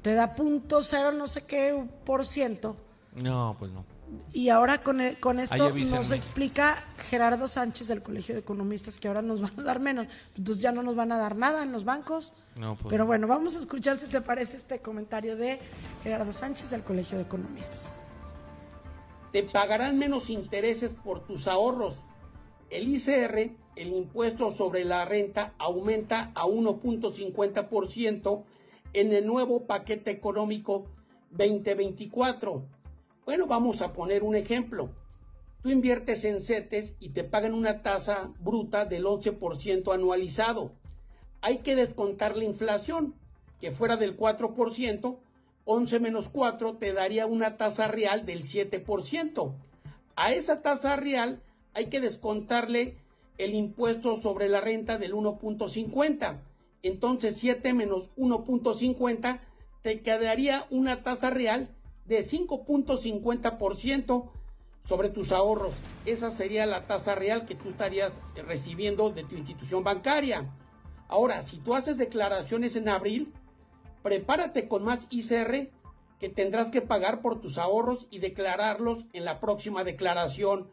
Te 0.00 0.14
da 0.14 0.34
punto 0.34 0.82
cero 0.82 1.12
no 1.12 1.26
sé 1.26 1.44
qué 1.44 1.86
por 2.04 2.24
ciento 2.26 2.76
no, 3.14 3.56
pues 3.58 3.70
no. 3.72 3.84
Y 4.32 4.50
ahora 4.50 4.82
con, 4.82 5.00
con 5.20 5.38
esto 5.38 5.70
nos 5.70 6.10
explica 6.10 6.76
Gerardo 7.08 7.48
Sánchez 7.48 7.88
del 7.88 8.02
Colegio 8.02 8.34
de 8.34 8.42
Economistas 8.42 8.98
que 8.98 9.08
ahora 9.08 9.22
nos 9.22 9.40
van 9.40 9.58
a 9.60 9.62
dar 9.62 9.80
menos. 9.80 10.06
Entonces 10.36 10.62
ya 10.62 10.70
no 10.70 10.82
nos 10.82 10.96
van 10.96 11.12
a 11.12 11.18
dar 11.18 11.34
nada 11.34 11.62
en 11.62 11.72
los 11.72 11.84
bancos. 11.84 12.34
No, 12.54 12.76
pues 12.76 12.90
Pero 12.90 13.06
bueno, 13.06 13.26
vamos 13.26 13.56
a 13.56 13.58
escuchar 13.58 13.96
si 13.96 14.06
te 14.06 14.20
parece 14.20 14.58
este 14.58 14.80
comentario 14.80 15.36
de 15.36 15.60
Gerardo 16.02 16.30
Sánchez 16.32 16.70
del 16.70 16.82
Colegio 16.82 17.16
de 17.16 17.24
Economistas. 17.24 18.00
Te 19.32 19.42
pagarán 19.42 19.98
menos 19.98 20.30
intereses 20.30 20.92
por 20.92 21.26
tus 21.26 21.48
ahorros. 21.48 21.96
El 22.70 22.88
ICR, 22.88 23.50
el 23.76 23.88
impuesto 23.88 24.50
sobre 24.50 24.84
la 24.84 25.04
renta, 25.04 25.54
aumenta 25.58 26.32
a 26.34 26.44
1.50% 26.44 28.44
en 28.92 29.12
el 29.12 29.26
nuevo 29.26 29.66
paquete 29.66 30.10
económico 30.10 30.86
2024 31.30 32.62
bueno, 33.24 33.46
vamos 33.46 33.82
a 33.82 33.92
poner 33.92 34.24
un 34.24 34.34
ejemplo. 34.34 34.90
Tú 35.62 35.70
inviertes 35.70 36.24
en 36.24 36.42
CETES 36.42 36.96
y 36.98 37.10
te 37.10 37.22
pagan 37.22 37.54
una 37.54 37.80
tasa 37.80 38.32
bruta 38.40 38.84
del 38.84 39.04
11% 39.04 39.94
anualizado. 39.94 40.72
Hay 41.40 41.58
que 41.58 41.76
descontar 41.76 42.36
la 42.36 42.42
inflación, 42.42 43.14
que 43.60 43.70
fuera 43.70 43.96
del 43.96 44.16
4%, 44.16 45.18
11 45.64 46.00
menos 46.00 46.28
4 46.28 46.76
te 46.76 46.92
daría 46.92 47.26
una 47.26 47.56
tasa 47.56 47.88
real 47.88 48.26
del 48.26 48.44
7%. 48.44 49.54
A 50.16 50.32
esa 50.32 50.62
tasa 50.62 50.96
real 50.96 51.42
hay 51.74 51.86
que 51.86 52.00
descontarle 52.00 52.96
el 53.38 53.54
impuesto 53.54 54.20
sobre 54.20 54.48
la 54.48 54.60
renta 54.60 54.98
del 54.98 55.14
1.50. 55.14 56.40
Entonces 56.82 57.36
7 57.38 57.72
menos 57.72 58.10
1.50 58.16 59.40
te 59.82 60.00
quedaría 60.00 60.66
una 60.70 61.02
tasa 61.02 61.30
real 61.30 61.68
de 62.06 62.24
5.50% 62.24 64.30
sobre 64.84 65.10
tus 65.10 65.32
ahorros. 65.32 65.74
Esa 66.06 66.30
sería 66.30 66.66
la 66.66 66.86
tasa 66.86 67.14
real 67.14 67.46
que 67.46 67.54
tú 67.54 67.70
estarías 67.70 68.12
recibiendo 68.46 69.10
de 69.10 69.24
tu 69.24 69.36
institución 69.36 69.84
bancaria. 69.84 70.50
Ahora, 71.08 71.42
si 71.42 71.58
tú 71.58 71.74
haces 71.74 71.98
declaraciones 71.98 72.74
en 72.74 72.88
abril, 72.88 73.32
prepárate 74.02 74.68
con 74.68 74.84
más 74.84 75.06
ICR 75.10 75.70
que 76.18 76.28
tendrás 76.28 76.70
que 76.70 76.82
pagar 76.82 77.20
por 77.20 77.40
tus 77.40 77.58
ahorros 77.58 78.06
y 78.10 78.18
declararlos 78.18 79.06
en 79.12 79.24
la 79.24 79.40
próxima 79.40 79.82
declaración. 79.84 80.70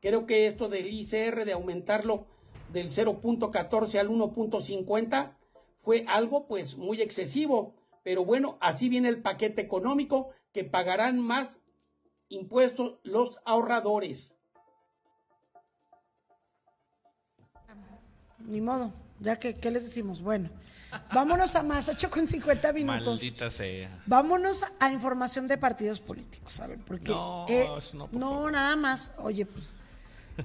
Creo 0.00 0.26
que 0.26 0.46
esto 0.46 0.68
del 0.68 0.92
ICR 0.92 1.44
de 1.44 1.52
aumentarlo 1.52 2.26
del 2.72 2.90
0.14 2.90 3.98
al 3.98 4.08
1.50 4.10 5.34
fue 5.82 6.04
algo 6.08 6.46
pues 6.46 6.76
muy 6.76 7.00
excesivo, 7.00 7.74
pero 8.02 8.24
bueno, 8.24 8.58
así 8.60 8.88
viene 8.88 9.08
el 9.08 9.22
paquete 9.22 9.62
económico 9.62 10.30
que 10.52 10.64
pagarán 10.64 11.18
más 11.18 11.60
impuestos 12.28 12.98
los 13.02 13.38
ahorradores. 13.44 14.34
Ni 18.38 18.60
modo, 18.60 18.92
ya 19.20 19.38
que, 19.38 19.54
¿qué 19.54 19.70
les 19.70 19.84
decimos? 19.84 20.20
Bueno, 20.20 20.50
vámonos 21.12 21.54
a 21.56 21.62
más, 21.62 21.88
8 21.88 22.10
con 22.10 22.26
50 22.26 22.72
minutos. 22.72 23.06
Maldita 23.06 23.50
sea. 23.50 24.02
Vámonos 24.06 24.64
a 24.80 24.92
información 24.92 25.48
de 25.48 25.58
partidos 25.58 26.00
políticos, 26.00 26.60
a 26.60 26.66
ver, 26.66 26.78
porque... 26.78 27.10
No, 27.10 27.46
eh, 27.48 27.68
no, 27.94 28.06
por 28.06 28.20
no, 28.20 28.30
favor. 28.30 28.52
nada 28.52 28.76
más, 28.76 29.10
oye, 29.18 29.46
pues... 29.46 29.74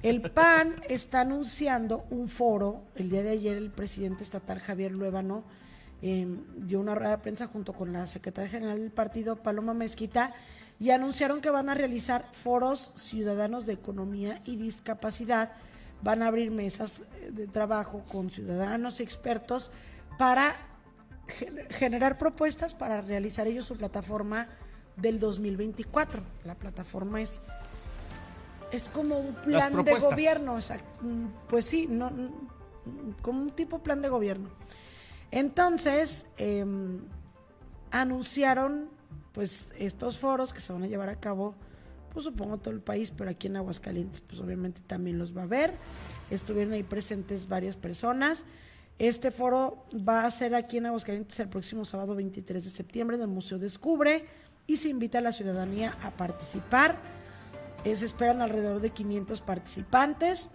El 0.02 0.20
PAN 0.20 0.76
está 0.88 1.22
anunciando 1.22 2.06
un 2.10 2.28
foro. 2.28 2.82
El 2.94 3.10
día 3.10 3.22
de 3.22 3.30
ayer 3.30 3.56
el 3.56 3.70
presidente 3.70 4.22
estatal 4.22 4.60
Javier 4.60 4.92
Luébano 4.92 5.44
eh, 6.02 6.26
dio 6.56 6.78
una 6.78 6.94
rueda 6.94 7.12
de 7.12 7.18
prensa 7.18 7.46
junto 7.46 7.72
con 7.72 7.92
la 7.92 8.06
secretaria 8.06 8.50
general 8.50 8.78
del 8.78 8.90
partido 8.90 9.36
Paloma 9.36 9.74
Mezquita 9.74 10.34
y 10.78 10.90
anunciaron 10.90 11.40
que 11.40 11.50
van 11.50 11.68
a 11.68 11.74
realizar 11.74 12.28
foros 12.32 12.92
ciudadanos 12.94 13.66
de 13.66 13.72
economía 13.72 14.40
y 14.44 14.56
discapacidad. 14.56 15.52
Van 16.02 16.22
a 16.22 16.28
abrir 16.28 16.50
mesas 16.50 17.02
eh, 17.16 17.30
de 17.32 17.46
trabajo 17.46 18.04
con 18.08 18.30
ciudadanos 18.30 19.00
y 19.00 19.02
expertos 19.02 19.70
para 20.18 20.54
gen- 21.28 21.66
generar 21.70 22.18
propuestas 22.18 22.74
para 22.74 23.00
realizar 23.00 23.46
ellos 23.46 23.64
su 23.64 23.76
plataforma 23.76 24.48
del 24.96 25.18
2024. 25.20 26.22
La 26.44 26.54
plataforma 26.56 27.20
es 27.22 27.40
es 28.70 28.88
como 28.88 29.18
un 29.18 29.34
plan 29.36 29.72
de 29.82 29.92
gobierno, 30.10 30.54
o 30.54 30.60
sea, 30.60 30.78
pues 31.48 31.64
sí, 31.64 31.86
no, 31.88 32.12
como 33.22 33.40
un 33.40 33.50
tipo 33.52 33.78
plan 33.82 34.02
de 34.02 34.10
gobierno. 34.10 34.50
Entonces, 35.30 36.26
em, 36.36 37.00
anunciaron 37.90 38.90
pues 39.32 39.68
estos 39.78 40.18
foros 40.18 40.52
que 40.52 40.60
se 40.60 40.72
van 40.72 40.82
a 40.82 40.86
llevar 40.86 41.08
a 41.08 41.20
cabo, 41.20 41.54
pues 42.12 42.24
supongo 42.24 42.58
todo 42.58 42.74
el 42.74 42.80
país, 42.80 43.10
pero 43.16 43.30
aquí 43.30 43.46
en 43.46 43.56
Aguascalientes, 43.56 44.20
pues 44.20 44.40
obviamente 44.40 44.80
también 44.86 45.18
los 45.18 45.34
va 45.36 45.42
a 45.44 45.46
ver. 45.46 45.74
Estuvieron 46.30 46.72
ahí 46.74 46.82
presentes 46.82 47.48
varias 47.48 47.76
personas. 47.76 48.44
Este 48.98 49.30
foro 49.30 49.84
va 49.96 50.24
a 50.24 50.30
ser 50.30 50.56
aquí 50.56 50.78
en 50.78 50.86
Aguascalientes 50.86 51.38
el 51.38 51.48
próximo 51.48 51.84
sábado 51.84 52.16
23 52.16 52.64
de 52.64 52.70
septiembre 52.70 53.16
en 53.16 53.22
el 53.22 53.28
Museo 53.28 53.58
Descubre 53.58 54.24
y 54.66 54.76
se 54.76 54.88
invita 54.88 55.18
a 55.18 55.20
la 55.20 55.32
ciudadanía 55.32 55.96
a 56.02 56.10
participar. 56.10 56.98
Eh, 57.84 57.94
se 57.94 58.06
esperan 58.06 58.42
alrededor 58.42 58.80
de 58.80 58.90
500 58.90 59.40
participantes 59.42 60.50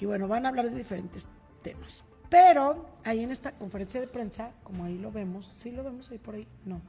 y 0.00 0.06
bueno, 0.06 0.26
van 0.26 0.44
a 0.44 0.48
hablar 0.48 0.68
de 0.68 0.76
diferentes 0.76 1.28
temas. 1.62 2.04
Pero 2.28 2.98
ahí 3.04 3.22
en 3.22 3.30
esta 3.30 3.52
conferencia 3.52 4.00
de 4.00 4.08
prensa, 4.08 4.52
como 4.64 4.84
ahí 4.84 4.98
lo 4.98 5.12
vemos, 5.12 5.52
sí 5.54 5.70
lo 5.70 5.84
vemos 5.84 6.10
ahí 6.10 6.18
por 6.18 6.34
ahí, 6.34 6.48
no. 6.64 6.82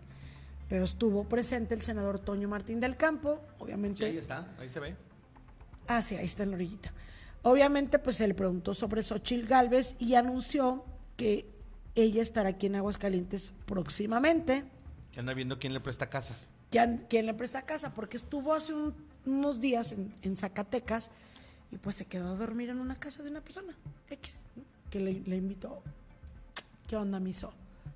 Pero 0.68 0.86
estuvo 0.86 1.24
presente 1.26 1.76
el 1.76 1.84
senador 1.84 2.18
Toño 2.18 2.50
Martín 2.50 2.80
del 2.80 2.98
Campo, 2.98 3.42
obviamente. 3.60 4.06
ahí 4.06 4.18
está, 4.18 4.48
ahí 4.58 4.70
se 4.70 4.80
ve. 4.80 4.96
Ah, 5.88 6.02
sí, 6.02 6.16
ahí 6.16 6.26
está 6.26 6.42
en 6.42 6.50
la 6.50 6.56
orillita. 6.56 6.92
Obviamente, 7.44 8.00
pues 8.00 8.16
se 8.16 8.28
le 8.28 8.34
preguntó 8.34 8.74
sobre 8.74 9.04
Xochil 9.04 9.46
Gálvez 9.46 9.96
y 10.00 10.16
anunció 10.16 10.84
que 11.18 11.48
ella 11.96 12.22
estará 12.22 12.50
aquí 12.50 12.66
en 12.68 12.76
Aguascalientes 12.76 13.52
próximamente. 13.66 14.66
Que 15.12 15.20
anda 15.20 15.34
viendo 15.34 15.60
quién 15.60 15.74
le 15.74 15.80
presta 15.80 16.10
casa. 16.10 16.36
¿Quién, 16.72 17.06
quién 17.10 17.26
le 17.26 17.34
presta 17.34 17.62
casa? 17.64 17.94
Porque 17.94 18.18
estuvo 18.18 18.54
hace 18.54 18.74
un- 18.74 18.94
unos 19.26 19.60
días 19.62 19.94
en, 19.94 20.14
en 20.24 20.36
Zacatecas 20.36 21.10
y 21.72 21.78
pues 21.78 21.96
se 21.96 22.06
quedó 22.06 22.30
a 22.34 22.36
dormir 22.36 22.70
en 22.70 22.80
una 22.80 22.96
casa 22.96 23.24
de 23.24 23.30
una 23.30 23.42
persona, 23.42 23.74
X, 24.10 24.46
¿no? 24.56 24.64
que 24.90 25.00
le, 25.00 25.14
le 25.26 25.36
invitó. 25.38 25.82
¿Qué 26.88 26.96
onda, 26.96 27.20
miso? 27.20 27.54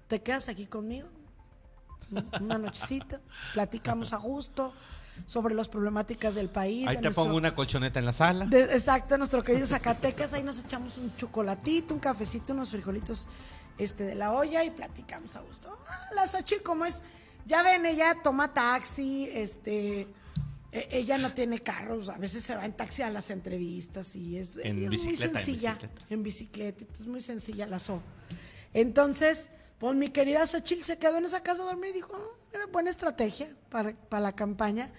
¿Te 0.08 0.22
quedas 0.22 0.48
aquí 0.50 0.66
conmigo? 0.66 1.08
Una 2.42 2.58
nochecita, 2.58 3.22
platicamos 3.54 4.14
a 4.14 4.18
gusto 4.18 4.74
sobre 5.26 5.54
las 5.56 5.68
problemáticas 5.70 6.36
del 6.36 6.50
país. 6.50 6.88
Ahí 6.88 6.96
de 6.96 7.02
te 7.02 7.08
nuestro- 7.08 7.24
pongo 7.26 7.38
una 7.38 7.54
colchoneta 7.56 8.00
en 8.00 8.06
la 8.06 8.14
sala. 8.14 8.46
de- 8.46 8.64
exacto, 8.74 9.18
nuestro 9.18 9.44
querido 9.44 9.66
Zacatecas, 9.68 10.34
ahí 10.34 10.44
nos 10.44 10.60
echamos 10.60 10.98
un 10.98 11.16
chocolatito, 11.18 11.94
un 11.94 12.00
cafecito, 12.00 12.54
unos 12.54 12.70
frijolitos 12.70 13.28
este, 13.78 14.04
de 14.04 14.16
la 14.16 14.32
olla 14.34 14.64
y 14.64 14.72
platicamos 14.72 15.36
a 15.36 15.42
gusto. 15.42 15.70
Ah, 15.88 16.00
la 16.16 16.28
Xochitl, 16.28 16.64
como 16.64 16.86
es, 16.86 17.02
ya 17.46 17.64
ven, 17.64 17.86
ella 17.86 18.18
toma 18.24 18.54
taxi, 18.54 19.30
este, 19.32 20.02
e- 20.72 20.88
ella 20.92 21.18
no 21.18 21.32
tiene 21.32 21.60
carros, 21.60 22.10
a 22.10 22.18
veces 22.18 22.44
se 22.44 22.56
va 22.56 22.66
en 22.66 22.74
taxi 22.74 23.02
a 23.04 23.10
las 23.10 23.30
entrevistas 23.30 24.16
y 24.18 24.38
es, 24.38 24.58
En 24.58 24.84
es 24.84 24.90
muy 25.02 25.10
en 25.12 25.16
sencilla, 25.18 25.76
bicicleta. 25.76 26.06
en 26.10 26.24
bicicleta, 26.24 26.80
entonces 26.82 27.08
muy 27.08 27.22
sencilla 27.22 27.66
la 27.68 27.80
So. 27.80 28.02
Entonces, 28.74 29.50
pues 29.80 29.96
mi 29.96 30.10
querida 30.10 30.46
Xochitl 30.46 30.84
se 30.84 30.98
quedó 30.98 31.18
en 31.18 31.26
esa 31.26 31.42
casa 31.42 31.64
a 31.64 31.66
dormir 31.66 31.92
y 31.92 31.94
dijo, 31.94 32.12
"Ah, 32.14 32.38
era 32.54 32.66
buena 32.68 32.90
estrategia 32.90 33.48
para, 33.70 33.94
para 33.94 34.22
la 34.22 34.34
campaña. 34.36 34.92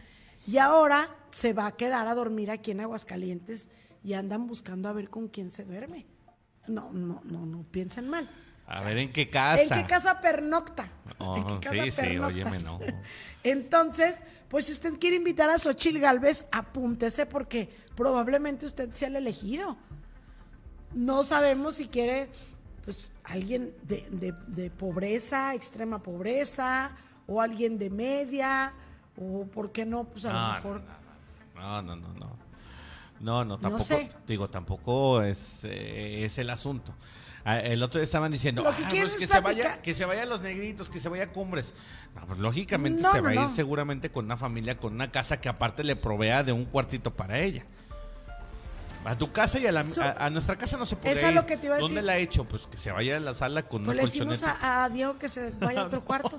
Y 0.46 0.58
ahora 0.58 1.08
se 1.30 1.52
va 1.52 1.66
a 1.66 1.76
quedar 1.76 2.08
a 2.08 2.14
dormir 2.14 2.50
aquí 2.50 2.70
en 2.72 2.80
Aguascalientes 2.80 3.70
y 4.02 4.14
andan 4.14 4.46
buscando 4.46 4.88
a 4.88 4.92
ver 4.92 5.10
con 5.10 5.28
quién 5.28 5.50
se 5.50 5.64
duerme. 5.64 6.06
No, 6.66 6.92
no, 6.92 7.20
no, 7.24 7.46
no 7.46 7.62
piensen 7.70 8.08
mal. 8.08 8.28
A 8.66 8.82
ver 8.82 8.98
en 8.98 9.12
qué 9.12 9.28
casa. 9.30 9.62
¿En 9.62 9.68
qué 9.68 9.84
casa 9.86 10.20
pernocta? 10.20 10.90
Oh, 11.18 11.36
¿En 11.36 11.46
qué 11.60 11.68
casa 11.68 11.82
sí, 11.84 11.90
sí, 11.90 11.96
pernocta? 12.00 12.26
óyeme, 12.28 12.58
no. 12.60 12.78
Entonces, 13.42 14.22
pues 14.48 14.66
si 14.66 14.72
usted 14.72 14.98
quiere 14.98 15.16
invitar 15.16 15.50
a 15.50 15.58
Xochil 15.58 15.98
Galvez, 15.98 16.46
apúntese 16.52 17.26
porque 17.26 17.68
probablemente 17.96 18.66
usted 18.66 18.90
sea 18.92 19.08
el 19.08 19.16
elegido. 19.16 19.76
No 20.94 21.22
sabemos 21.24 21.76
si 21.76 21.88
quiere, 21.88 22.30
pues, 22.84 23.12
alguien 23.24 23.74
de, 23.82 24.06
de- 24.10 24.34
de 24.48 24.70
pobreza, 24.70 25.54
extrema 25.54 26.02
pobreza, 26.02 26.96
o 27.26 27.40
alguien 27.40 27.78
de 27.78 27.90
media, 27.90 28.72
o 29.20 29.44
por 29.46 29.70
qué 29.72 29.84
no, 29.86 30.04
pues 30.04 30.24
a 30.24 30.32
lo 30.32 30.38
No, 30.40 30.52
mejor. 30.54 30.82
No, 31.54 31.82
no, 31.82 31.96
no, 31.96 32.08
no. 32.14 32.36
No, 33.20 33.44
no, 33.44 33.58
tampoco. 33.58 33.84
sé. 33.84 34.10
Digo, 34.26 34.48
tampoco 34.48 35.20
es, 35.22 35.38
eh, 35.62 36.22
es 36.24 36.38
el 36.38 36.48
asunto. 36.48 36.94
Ah, 37.44 37.58
El 37.58 37.82
otro 37.82 37.98
día 38.00 38.04
estaban 38.04 38.32
diciendo, 38.32 38.62
Lo 38.62 38.70
que 38.74 38.82
"Ah, 38.84 38.88
pues 38.90 39.02
es 39.14 39.16
que, 39.16 39.26
se 39.26 39.40
vaya, 39.40 39.42
platicar". 39.62 39.82
que 39.82 39.94
se 39.94 40.04
vayan 40.04 40.28
los 40.28 40.40
negritos, 40.42 40.88
que 40.90 41.00
se 41.00 41.08
vaya 41.08 41.24
a 41.24 41.32
cumbres. 41.32 41.74
No, 42.14 42.26
pues 42.26 42.38
lógicamente 42.38 43.00
No, 43.02 43.12
se 43.12 43.20
va 43.20 43.30
a 43.30 43.34
ir 43.34 43.48
seguramente 43.50 44.10
con 44.10 44.24
una 44.26 44.36
familia, 44.36 44.78
con 44.78 44.94
una 44.94 45.10
casa 45.10 45.40
que 45.40 45.48
aparte 45.48 45.84
le 45.84 45.96
provea 45.96 46.42
de 46.44 46.52
un 46.52 46.64
cuartito 46.66 47.14
para 47.14 47.38
ella. 47.38 47.64
A 49.04 49.16
tu 49.16 49.32
casa 49.32 49.58
y 49.58 49.66
a, 49.66 49.72
la, 49.72 49.82
So- 49.84 50.02
a, 50.02 50.10
a 50.26 50.30
nuestra 50.30 50.56
casa 50.58 50.76
no 50.76 50.84
se 50.84 50.94
puede 50.96 51.12
Eso 51.14 51.22
es 51.22 51.28
ir. 51.30 51.34
lo 51.34 51.46
que 51.46 51.56
te 51.56 51.66
iba 51.66 51.76
a 51.76 51.78
¿Dónde 51.78 51.94
decir. 51.94 52.04
la 52.06 52.12
ha 52.12 52.18
hecho? 52.18 52.44
Pues 52.44 52.66
que 52.66 52.76
se 52.76 52.92
vaya 52.92 53.16
a 53.16 53.20
la 53.20 53.32
sala 53.34 53.66
con 53.68 53.82
Pues 53.84 53.94
una 53.96 54.02
le 54.02 54.06
decimos 54.06 54.42
a, 54.42 54.84
a 54.84 54.88
Diego 54.90 55.18
que 55.18 55.28
se 55.30 55.50
vaya 55.52 55.80
a 55.82 55.84
otro 55.86 56.04
cuarto. 56.04 56.38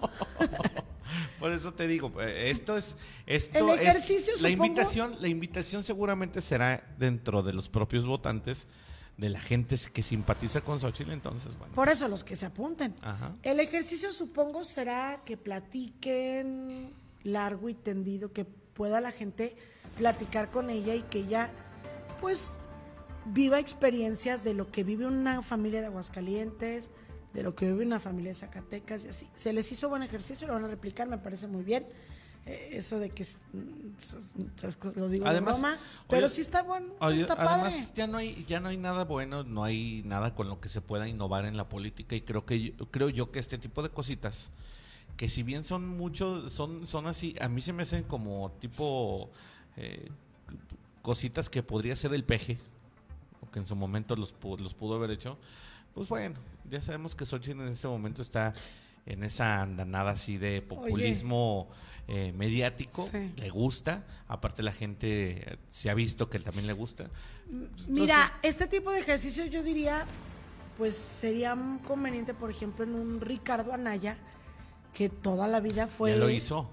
Por 1.39 1.51
eso 1.51 1.74
te 1.74 1.88
digo, 1.88 2.12
eh, 2.22 2.51
esto 2.51 2.78
es 2.78 2.95
esto 3.26 3.57
El 3.74 3.80
es- 3.80 3.82
ejercicio, 3.82 4.34
la 4.41 4.49
supongo- 4.49 4.66
invitación, 4.68 5.18
la 5.20 5.28
invitación 5.28 5.84
seguramente 5.84 6.41
será 6.41 6.84
dentro 6.99 7.41
de 7.41 7.53
los 7.53 7.68
propios 7.68 8.05
votantes 8.05 8.68
de 9.18 9.30
la 9.30 9.39
gente 9.41 9.78
que 9.91 10.03
simpatiza 10.03 10.62
con 10.62 10.80
Xochitl, 10.80 11.12
entonces 11.12 11.57
bueno. 11.57 11.74
Por 11.74 11.89
eso 11.89 12.07
los 12.07 12.24
que 12.24 12.36
se 12.36 12.45
apunten. 12.45 12.95
Ajá. 13.01 13.34
El 13.43 13.59
ejercicio 13.59 14.14
supongo 14.14 14.64
será 14.64 15.22
que 15.26 15.36
platiquen 15.36 16.93
largo 17.24 17.70
y 17.70 17.74
tendido, 17.74 18.32
que 18.32 18.45
pueda 18.45 19.01
la 19.01 19.12
gente 19.12 19.55
platicar 19.97 20.49
con 20.51 20.70
ella 20.70 20.95
y 20.95 21.01
que 21.03 21.20
ella 21.20 21.51
pues 22.22 22.53
viva 23.26 23.59
experiencias 23.59 24.43
de 24.43 24.53
lo 24.53 24.72
que 24.72 24.84
vive 24.84 25.05
una 25.05 25.41
familia 25.41 25.82
de 25.82 25.88
Aguascalientes, 25.88 26.89
de 27.34 27.43
lo 27.43 27.53
que 27.55 27.65
vive 27.72 27.86
una 27.86 27.99
familia 27.99 28.30
de 28.32 28.36
Zacatecas 28.36 29.03
y 29.05 29.09
así. 29.09 29.28
Se 29.34 29.51
les 29.53 29.72
hizo 29.72 29.89
buen 29.89 30.03
ejercicio, 30.03 30.47
lo 30.47 30.53
van 30.53 30.65
a 30.65 30.67
replicar, 30.67 31.07
me 31.07 31.17
parece 31.17 31.47
muy 31.47 31.63
bien. 31.63 31.86
eh, 32.45 32.69
eso 32.74 32.97
de 32.99 33.09
que 33.11 33.24
lo 34.95 35.09
digo 35.09 35.28
Además, 35.28 35.57
de 35.57 35.61
broma, 35.61 35.78
pero 36.07 36.26
oye, 36.26 36.34
sí 36.36 36.41
está 36.41 36.63
bueno, 36.63 36.88
Oye, 36.99 37.22
está 37.22 37.36
padre. 37.36 37.69
además, 37.69 37.93
ya 37.93 38.07
no 38.07 38.17
hay 38.17 38.43
ya 38.45 38.59
no 38.59 38.69
hay 38.69 38.78
nada 38.78 39.03
bueno, 39.05 39.43
no 39.43 39.63
hay 39.63 40.01
nada 40.05 40.34
con 40.34 40.49
lo 40.49 40.59
que 40.59 40.67
se 40.69 40.82
pueda 40.82 41.07
innovar 41.07 41.45
en 41.45 41.55
la 41.55 41.69
política 41.69 42.15
y 42.15 42.22
creo 42.22 42.45
que 42.45 42.72
yo- 42.76 42.89
creo 42.89 43.09
yo 43.09 43.32
que 43.32 43.38
este 43.39 43.57
tipo 43.59 43.84
de 43.84 43.89
cositas 43.89 44.49
que 45.17 45.30
si 45.30 45.43
bien 45.43 45.65
son 45.65 45.88
mucho 45.88 46.49
son 46.49 46.88
son 46.88 47.05
así, 47.05 47.36
a 47.39 47.47
mí 47.47 47.61
se 47.61 47.74
me 47.74 47.84
hacen 47.84 48.03
como 48.05 48.51
tipo 48.59 49.30
eh, 49.78 50.09
cositas 51.02 51.49
que 51.49 51.64
podría 51.64 51.95
ser 51.95 52.14
el 52.14 52.24
peje 52.24 52.60
o 53.41 53.49
que 53.52 53.60
en 53.60 53.68
su 53.68 53.76
momento 53.76 54.16
los 54.16 54.34
los 54.60 54.74
pudo 54.74 54.95
haber 54.95 55.12
hecho. 55.12 55.38
Pues 55.93 56.08
bueno, 56.08 56.36
ya 56.70 56.82
sabemos 56.82 57.16
que 57.16 57.26
Xochitl 57.26 57.62
en 57.62 57.68
este 57.70 57.88
momento 57.88 58.22
está 58.22 58.54
en 59.06 59.24
esa 59.24 59.62
andanada 59.62 60.12
así 60.12 60.38
de 60.38 60.62
populismo 60.62 61.68
eh, 62.08 62.34
mediático, 62.36 63.06
Sí. 63.06 63.32
le 63.36 63.49
gusta, 63.49 64.06
aparte 64.28 64.64
la 64.64 64.74
gente 64.74 65.58
se 65.70 65.89
ha 65.89 65.93
visto 65.93 66.30
que 66.30 66.39
también 66.39 66.68
le 66.68 66.74
gusta. 66.74 67.10
Mira, 67.88 68.39
este 68.43 68.68
tipo 68.68 68.91
de 68.91 68.99
ejercicio 68.99 69.45
yo 69.45 69.64
diría, 69.64 70.06
pues 70.78 70.95
sería 70.95 71.58
conveniente, 71.86 72.34
por 72.34 72.49
ejemplo, 72.49 72.86
en 72.86 72.95
un 72.95 73.22
Ricardo 73.22 73.74
Anaya, 73.74 74.18
que 74.93 75.10
toda 75.10 75.47
la 75.47 75.60
vida 75.60 75.88
fue... 75.88 76.12
ya 76.12 76.18
lo 76.18 76.30
hizo. 76.30 76.70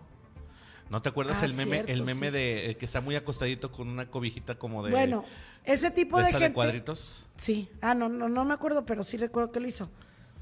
¿No 0.91 1.03
te 1.03 1.09
acuerdas 1.11 1.39
Ah, 1.43 1.47
el 1.47 1.55
meme, 1.55 1.76
cierto, 1.76 1.93
el 1.93 2.03
meme 2.03 2.26
sí. 2.28 2.32
de 2.32 2.70
eh, 2.70 2.76
que 2.76 2.86
está 2.86 3.01
muy 3.01 3.14
acostadito 3.16 3.70
con 3.70 3.89
una 3.89 4.11
cobijita 4.11 4.59
como 4.59 4.82
de, 4.82 4.91
Bueno, 4.91 5.24
ese 5.64 5.91
tipo 5.91 6.16
de 6.16 6.24
de, 6.24 6.28
esta 6.28 6.39
de 6.39 6.45
gente... 6.47 6.55
cuadritos? 6.55 7.26
Sí, 7.36 7.68
ah, 7.82 7.95
no, 7.95 8.09
no, 8.09 8.28
no 8.28 8.45
me 8.45 8.55
acuerdo, 8.55 8.86
pero 8.86 9.05
sí 9.05 9.16
recuerdo 9.16 9.53
que 9.53 9.61
lo 9.61 9.68
hizo. 9.68 9.91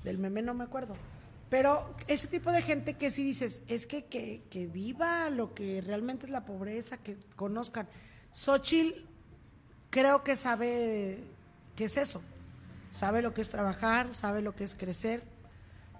Del 0.04 0.18
meme 0.18 0.42
no 0.42 0.54
me 0.54 0.64
acuerdo. 0.64 0.96
Pero 1.48 1.94
ese 2.06 2.28
tipo 2.28 2.50
de 2.52 2.62
gente 2.62 2.94
que 2.94 3.10
sí 3.10 3.24
dices, 3.24 3.62
es 3.68 3.86
que, 3.86 4.04
que, 4.04 4.42
que 4.50 4.66
viva 4.66 5.30
lo 5.30 5.54
que 5.54 5.80
realmente 5.80 6.26
es 6.26 6.32
la 6.32 6.44
pobreza, 6.44 6.96
que 6.98 7.16
conozcan. 7.36 7.88
Xochitl 8.32 9.00
creo 9.90 10.22
que 10.24 10.36
sabe 10.36 11.18
qué 11.74 11.84
es 11.84 11.96
eso. 11.96 12.20
Sabe 12.90 13.22
lo 13.22 13.34
que 13.34 13.42
es 13.42 13.50
trabajar, 13.50 14.14
sabe 14.14 14.42
lo 14.42 14.54
que 14.54 14.64
es 14.64 14.74
crecer. 14.74 15.22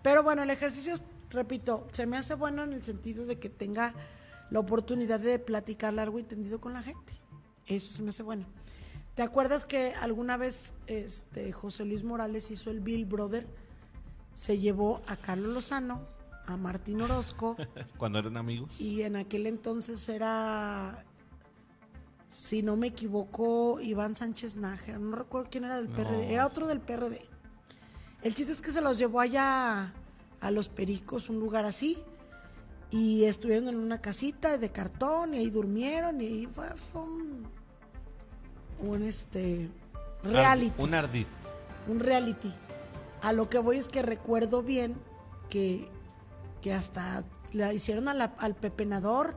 Pero 0.03 0.23
bueno, 0.23 0.43
el 0.43 0.51
ejercicio, 0.51 0.95
repito, 1.31 1.87
se 1.93 2.07
me 2.07 2.17
hace 2.17 2.35
bueno 2.35 2.65
en 2.65 2.73
el 2.73 2.83
sentido 2.83 3.27
de 3.27 3.39
que 3.39 3.49
tenga 3.49 3.93
la 4.51 4.61
oportunidad 4.61 5.21
de 5.21 5.39
platicar 5.39 5.93
largo 5.95 6.19
y 6.19 6.23
tendido 6.23 6.61
con 6.61 6.73
la 6.73 6.83
gente. 6.83 7.13
Eso 7.67 7.93
se 7.93 8.03
me 8.03 8.11
hace 8.11 8.23
bueno. 8.23 8.47
¿Te 9.15 9.23
acuerdas 9.23 9.65
que 9.65 9.93
alguna 9.95 10.37
vez 10.37 10.75
este, 10.87 11.51
José 11.53 11.85
Luis 11.85 12.05
Morales 12.05 12.51
hizo 12.51 12.71
el 12.71 12.81
Bill 12.81 13.07
Brother? 13.07 13.47
Se 14.35 14.59
llevó 14.59 15.01
a 15.07 15.17
Carlos 15.17 15.53
Lozano, 15.53 16.01
a 16.47 16.57
Martín 16.59 17.01
Orozco, 17.01 17.57
Cuando 17.99 18.19
eran 18.19 18.37
amigos. 18.37 18.79
y 18.81 19.03
en 19.03 19.17
aquel 19.17 19.47
entonces 19.47 20.09
era, 20.11 21.05
si 22.29 22.63
no 22.63 22.77
me 22.77 22.89
equivoco, 22.89 23.81
Iván 23.81 24.15
Sánchez 24.15 24.57
Nájera. 24.59 24.99
No 24.99 25.17
recuerdo 25.17 25.49
quién 25.51 25.65
era 25.65 25.77
del 25.77 25.89
No. 25.89 25.97
PRD, 25.97 26.33
era 26.35 26.47
otro 26.47 26.67
del 26.67 26.81
PRD. 26.81 27.27
El 28.23 28.35
chiste 28.35 28.53
es 28.53 28.61
que 28.61 28.71
se 28.71 28.81
los 28.83 28.99
llevó 28.99 29.21
allá 29.21 29.93
a 30.41 30.51
Los 30.51 30.69
Pericos, 30.69 31.31
un 31.31 31.41
lugar 31.41 31.65
así, 31.65 31.97
y 32.91 33.25
estuvieron 33.25 33.69
en 33.69 33.77
una 33.77 34.01
casita 34.01 34.59
de 34.59 34.71
cartón 34.71 35.35
y 35.35 35.39
ahí 35.39 35.51
durmieron 35.51 36.21
y 36.21 36.47
fue, 36.47 36.69
fue 36.71 37.03
un, 37.03 37.47
un, 38.81 39.03
este 39.03 39.69
reality 40.23 40.73
Un 40.83 40.95
ardid. 40.95 41.27
un 41.89 42.01
reality. 42.01 42.53
A 43.23 43.33
lo 43.33 43.49
que 43.49 43.59
voy 43.59 43.79
es 43.79 43.89
que 43.89 44.03
recuerdo 44.03 44.63
bien 44.63 44.95
que, 45.51 45.89
que 46.63 46.73
hasta 46.73 47.25
la 47.53 47.73
hicieron 47.73 48.07
a 48.09 48.15
la- 48.15 48.35
al 48.39 48.55
pepenador. 48.55 49.37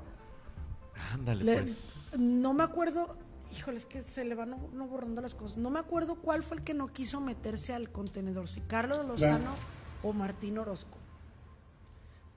Ándale, 1.13 1.43
Le- 1.43 1.63
pues. 1.63 1.75
no 2.19 2.53
me 2.53 2.63
acuerdo, 2.63 3.17
híjole, 3.57 3.77
es 3.77 3.85
que 3.87 4.01
se 4.03 4.25
le 4.25 4.35
van 4.35 4.51
no, 4.51 4.59
no 4.73 4.87
borrando 4.87 5.21
las 5.21 5.33
cosas. 5.33 5.57
No 5.57 5.71
me 5.71 5.79
acuerdo 5.79 6.15
cuál 6.21 6.43
fue 6.43 6.57
el 6.57 6.63
que 6.63 6.75
no 6.75 6.87
quiso 6.87 7.19
meterse 7.19 7.73
al 7.73 7.89
contenedor, 7.91 8.47
si 8.47 8.61
Carlos 8.61 9.03
Lozano 9.07 9.55
o 10.03 10.13
Martín 10.13 10.59
Orozco. 10.59 10.98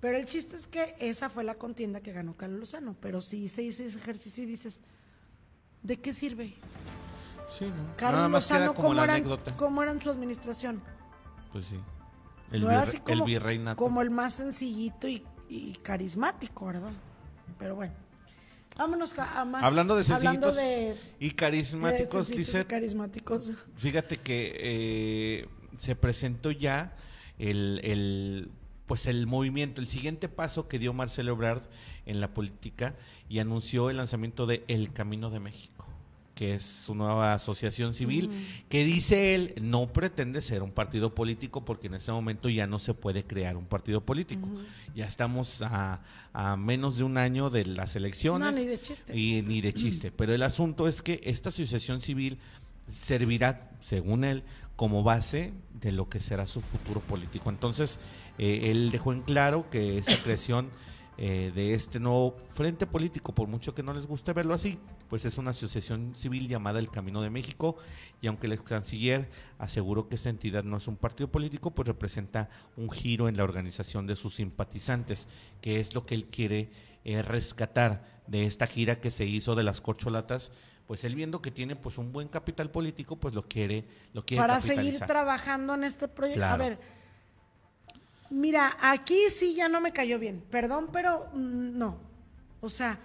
Pero 0.02 0.16
el 0.16 0.26
chiste 0.26 0.56
es 0.56 0.66
que 0.66 0.96
esa 0.98 1.30
fue 1.30 1.44
la 1.44 1.54
contienda 1.54 2.00
que 2.00 2.10
ganó 2.10 2.36
Carlos 2.36 2.58
Lozano. 2.58 2.96
Pero 3.00 3.20
sí 3.20 3.46
se 3.46 3.62
hizo 3.62 3.84
ese 3.84 3.98
ejercicio 3.98 4.42
y 4.42 4.46
dices, 4.48 4.82
¿de 5.84 6.00
qué 6.00 6.12
sirve? 6.12 6.54
Sí, 7.48 7.66
¿no? 7.66 7.96
Carlos 7.96 8.28
Lozano, 8.32 8.74
como 8.74 8.88
¿cómo, 8.88 9.04
eran. 9.04 9.24
¿cómo 9.56 9.80
era 9.80 9.92
en 9.92 10.02
su 10.02 10.10
administración? 10.10 10.82
Pues 11.52 11.66
sí. 11.66 11.78
El, 12.50 12.62
no 12.62 12.70
era 12.72 12.82
así 12.82 12.98
como, 12.98 13.24
virreinato. 13.24 13.76
como 13.76 14.02
el 14.02 14.10
más 14.10 14.34
sencillito 14.34 15.06
y, 15.06 15.24
y 15.48 15.74
carismático, 15.74 16.66
¿verdad? 16.66 16.90
Pero 17.60 17.76
bueno. 17.76 17.94
Vámonos 18.76 19.16
a 19.16 19.44
más. 19.44 19.62
Hablando 19.62 19.94
de 19.94 20.12
hablando 20.12 20.52
sencillitos 20.52 20.56
de- 20.56 21.24
y 21.24 21.28
de 21.28 21.36
carismáticos, 21.36 22.30
y 22.32 22.64
carismáticos. 22.64 23.52
Fíjate 23.76 24.16
que 24.16 24.52
eh, 24.58 25.48
se 25.78 25.94
presentó 25.94 26.50
ya 26.50 26.96
el, 27.38 27.80
el, 27.84 28.50
pues 28.92 29.06
el 29.06 29.26
movimiento, 29.26 29.80
el 29.80 29.86
siguiente 29.86 30.28
paso 30.28 30.68
que 30.68 30.78
dio 30.78 30.92
Marcelo 30.92 31.32
Ebrard 31.32 31.62
en 32.04 32.20
la 32.20 32.34
política 32.34 32.94
y 33.26 33.38
anunció 33.38 33.88
el 33.88 33.96
lanzamiento 33.96 34.44
de 34.44 34.64
El 34.68 34.92
Camino 34.92 35.30
de 35.30 35.40
México, 35.40 35.86
que 36.34 36.56
es 36.56 36.62
su 36.62 36.94
nueva 36.94 37.32
asociación 37.32 37.94
civil, 37.94 38.30
que 38.68 38.84
dice 38.84 39.34
él 39.34 39.54
no 39.62 39.94
pretende 39.94 40.42
ser 40.42 40.62
un 40.62 40.72
partido 40.72 41.14
político 41.14 41.64
porque 41.64 41.86
en 41.86 41.94
este 41.94 42.12
momento 42.12 42.50
ya 42.50 42.66
no 42.66 42.78
se 42.78 42.92
puede 42.92 43.24
crear 43.24 43.56
un 43.56 43.64
partido 43.64 44.02
político. 44.02 44.46
Ya 44.94 45.06
estamos 45.06 45.62
a, 45.62 46.02
a 46.34 46.58
menos 46.58 46.98
de 46.98 47.04
un 47.04 47.16
año 47.16 47.48
de 47.48 47.64
las 47.64 47.96
elecciones. 47.96 48.46
No, 48.46 48.52
ni 48.52 48.66
de 48.66 48.78
chiste. 48.78 49.18
Y 49.18 49.40
ni 49.40 49.62
de 49.62 49.72
chiste. 49.72 50.10
Pero 50.18 50.34
el 50.34 50.42
asunto 50.42 50.86
es 50.86 51.00
que 51.00 51.18
esta 51.24 51.48
asociación 51.48 52.02
civil 52.02 52.36
servirá, 52.92 53.70
según 53.80 54.24
él, 54.24 54.42
como 54.76 55.02
base 55.02 55.52
de 55.80 55.92
lo 55.92 56.08
que 56.08 56.20
será 56.20 56.46
su 56.46 56.60
futuro 56.60 57.00
político. 57.00 57.50
Entonces, 57.50 57.98
eh, 58.38 58.70
él 58.70 58.90
dejó 58.90 59.12
en 59.12 59.22
claro 59.22 59.68
que 59.70 59.98
esa 59.98 60.22
creación 60.22 60.70
eh, 61.18 61.52
de 61.54 61.74
este 61.74 62.00
nuevo 62.00 62.36
frente 62.54 62.86
político, 62.86 63.34
por 63.34 63.46
mucho 63.46 63.74
que 63.74 63.82
no 63.82 63.92
les 63.92 64.06
guste 64.06 64.32
verlo 64.32 64.54
así, 64.54 64.78
pues 65.08 65.24
es 65.26 65.36
una 65.36 65.50
asociación 65.50 66.14
civil 66.16 66.48
llamada 66.48 66.78
El 66.78 66.90
Camino 66.90 67.20
de 67.20 67.28
México, 67.28 67.76
y 68.22 68.26
aunque 68.28 68.46
el 68.46 68.54
ex 68.54 68.62
canciller 68.62 69.28
aseguró 69.58 70.08
que 70.08 70.16
esta 70.16 70.30
entidad 70.30 70.64
no 70.64 70.78
es 70.78 70.88
un 70.88 70.96
partido 70.96 71.30
político, 71.30 71.70
pues 71.70 71.86
representa 71.86 72.48
un 72.76 72.90
giro 72.90 73.28
en 73.28 73.36
la 73.36 73.44
organización 73.44 74.06
de 74.06 74.16
sus 74.16 74.34
simpatizantes, 74.36 75.28
que 75.60 75.80
es 75.80 75.94
lo 75.94 76.06
que 76.06 76.14
él 76.14 76.26
quiere 76.26 76.70
eh, 77.04 77.20
rescatar 77.20 78.22
de 78.26 78.46
esta 78.46 78.66
gira 78.66 79.00
que 79.00 79.10
se 79.10 79.26
hizo 79.26 79.54
de 79.54 79.64
las 79.64 79.80
corcholatas, 79.82 80.50
pues 80.86 81.04
él 81.04 81.14
viendo 81.14 81.42
que 81.42 81.50
tiene 81.50 81.76
pues 81.76 81.98
un 81.98 82.10
buen 82.12 82.28
capital 82.28 82.70
político, 82.70 83.16
pues 83.16 83.34
lo 83.34 83.42
quiere, 83.46 83.84
lo 84.14 84.24
quiere 84.24 84.40
Para 84.40 84.60
seguir 84.60 84.98
trabajando 85.00 85.74
en 85.74 85.84
este 85.84 86.08
proyecto. 86.08 86.42
A 86.44 86.56
Claro. 86.56 86.64
ver. 86.64 87.01
Mira, 88.32 88.78
aquí 88.80 89.28
sí 89.28 89.54
ya 89.54 89.68
no 89.68 89.82
me 89.82 89.92
cayó 89.92 90.18
bien. 90.18 90.42
Perdón, 90.50 90.88
pero 90.90 91.28
mm, 91.34 91.76
no. 91.76 91.98
O 92.62 92.70
sea, 92.70 92.98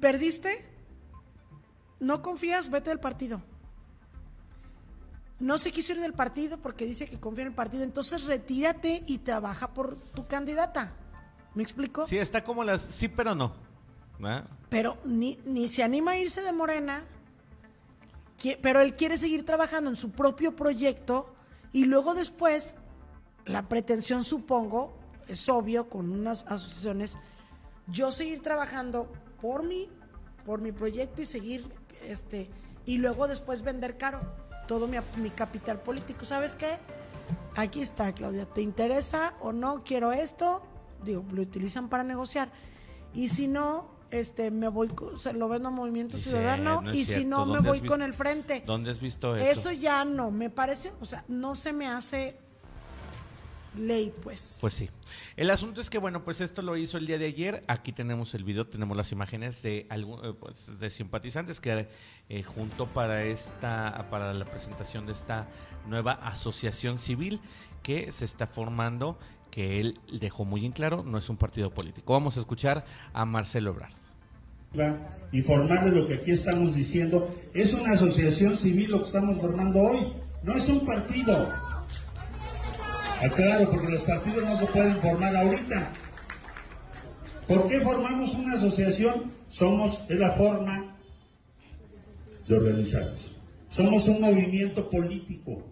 ¿perdiste? 0.00 0.68
¿No 2.00 2.20
confías? 2.20 2.68
Vete 2.68 2.90
del 2.90 2.98
partido. 2.98 3.40
No 5.38 5.56
se 5.56 5.70
quiso 5.70 5.92
ir 5.92 6.00
del 6.00 6.14
partido 6.14 6.58
porque 6.58 6.84
dice 6.84 7.06
que 7.06 7.20
confía 7.20 7.42
en 7.42 7.50
el 7.50 7.54
partido. 7.54 7.84
Entonces 7.84 8.24
retírate 8.24 9.04
y 9.06 9.18
trabaja 9.18 9.72
por 9.72 9.96
tu 9.96 10.26
candidata. 10.26 10.92
¿Me 11.54 11.62
explico? 11.62 12.08
Sí, 12.08 12.18
está 12.18 12.42
como 12.42 12.64
las 12.64 12.82
sí, 12.82 13.06
pero 13.06 13.36
no. 13.36 13.54
Pero 14.68 14.98
ni, 15.04 15.38
ni 15.44 15.68
se 15.68 15.84
anima 15.84 16.12
a 16.12 16.18
irse 16.18 16.42
de 16.42 16.52
Morena, 16.52 17.00
pero 18.60 18.80
él 18.80 18.96
quiere 18.96 19.16
seguir 19.16 19.46
trabajando 19.46 19.90
en 19.90 19.96
su 19.96 20.10
propio 20.10 20.56
proyecto 20.56 21.36
y 21.72 21.84
luego 21.84 22.14
después, 22.14 22.76
la 23.44 23.68
pretensión 23.68 24.24
supongo, 24.24 24.96
es 25.28 25.48
obvio 25.48 25.88
con 25.88 26.10
unas 26.10 26.44
asociaciones, 26.46 27.18
yo 27.86 28.10
seguir 28.10 28.42
trabajando 28.42 29.10
por 29.40 29.64
mí, 29.64 29.88
por 30.44 30.60
mi 30.60 30.72
proyecto 30.72 31.22
y 31.22 31.26
seguir, 31.26 31.70
este, 32.02 32.50
y 32.86 32.98
luego 32.98 33.28
después 33.28 33.62
vender 33.62 33.98
caro 33.98 34.20
todo 34.66 34.86
mi, 34.86 34.98
mi 35.16 35.30
capital 35.30 35.80
político. 35.80 36.24
¿Sabes 36.24 36.54
qué? 36.54 36.76
Aquí 37.56 37.80
está, 37.82 38.12
Claudia. 38.12 38.46
¿Te 38.46 38.62
interesa 38.62 39.34
o 39.40 39.52
no? 39.52 39.82
Quiero 39.84 40.12
esto. 40.12 40.62
Digo, 41.04 41.24
lo 41.32 41.42
utilizan 41.42 41.88
para 41.88 42.04
negociar. 42.04 42.50
Y 43.12 43.28
si 43.30 43.48
no, 43.48 43.97
este, 44.10 44.50
me 44.50 44.68
voy, 44.68 44.90
se 45.18 45.32
lo 45.32 45.48
vendo 45.48 45.68
a 45.68 45.72
Movimiento 45.72 46.16
Dice, 46.16 46.30
Ciudadano. 46.30 46.82
no 46.82 46.94
y 46.94 47.04
si 47.04 47.24
no, 47.24 47.46
me 47.46 47.54
¿Dónde 47.56 47.68
voy 47.68 47.80
con 47.80 48.02
el 48.02 48.14
frente. 48.14 48.62
¿Dónde 48.66 48.90
has 48.90 49.00
visto 49.00 49.36
eso? 49.36 49.44
Eso 49.44 49.72
ya 49.72 50.04
no, 50.04 50.30
me 50.30 50.50
parece, 50.50 50.92
o 51.00 51.06
sea, 51.06 51.24
no 51.28 51.54
se 51.54 51.72
me 51.72 51.86
hace 51.86 52.36
ley, 53.76 54.12
pues. 54.22 54.58
Pues 54.60 54.74
sí. 54.74 54.90
El 55.36 55.50
asunto 55.50 55.80
es 55.80 55.90
que, 55.90 55.98
bueno, 55.98 56.24
pues 56.24 56.40
esto 56.40 56.62
lo 56.62 56.76
hizo 56.76 56.98
el 56.98 57.06
día 57.06 57.18
de 57.18 57.26
ayer. 57.26 57.64
Aquí 57.68 57.92
tenemos 57.92 58.34
el 58.34 58.44
video, 58.44 58.66
tenemos 58.66 58.96
las 58.96 59.12
imágenes 59.12 59.62
de 59.62 59.86
algún, 59.88 60.24
eh, 60.24 60.34
pues, 60.38 60.78
de 60.78 60.90
simpatizantes 60.90 61.60
que 61.60 61.88
eh, 62.28 62.42
junto 62.42 62.86
para 62.86 63.24
esta, 63.24 64.06
para 64.10 64.32
la 64.34 64.44
presentación 64.44 65.06
de 65.06 65.12
esta 65.12 65.48
nueva 65.86 66.12
asociación 66.12 66.98
civil 66.98 67.40
que 67.82 68.12
se 68.12 68.24
está 68.24 68.46
formando, 68.46 69.18
que 69.50 69.80
él 69.80 69.98
dejó 70.20 70.44
muy 70.44 70.64
en 70.64 70.72
claro, 70.72 71.02
no 71.04 71.18
es 71.18 71.28
un 71.28 71.36
partido 71.36 71.70
político. 71.70 72.12
Vamos 72.12 72.36
a 72.36 72.40
escuchar 72.40 72.84
a 73.12 73.24
Marcelo 73.24 73.70
Ebrard. 73.70 73.92
Informar 75.32 75.84
de 75.84 76.00
lo 76.00 76.06
que 76.06 76.14
aquí 76.14 76.30
estamos 76.30 76.74
diciendo. 76.74 77.34
Es 77.54 77.72
una 77.72 77.92
asociación 77.92 78.56
civil 78.56 78.90
lo 78.90 78.98
que 78.98 79.06
estamos 79.06 79.36
formando 79.38 79.80
hoy, 79.80 80.12
no 80.42 80.56
es 80.56 80.68
un 80.68 80.84
partido. 80.84 81.48
Aclaro, 83.20 83.70
porque 83.70 83.88
los 83.88 84.02
partidos 84.02 84.44
no 84.44 84.54
se 84.54 84.66
pueden 84.66 84.96
formar 84.98 85.34
ahorita. 85.34 85.92
¿Por 87.46 87.66
qué 87.66 87.80
formamos 87.80 88.34
una 88.34 88.54
asociación? 88.54 89.32
Somos, 89.48 90.02
es 90.08 90.18
la 90.18 90.30
forma 90.30 90.94
de 92.46 92.56
organizarnos. 92.56 93.32
Somos 93.70 94.06
un 94.06 94.20
movimiento 94.20 94.88
político. 94.88 95.62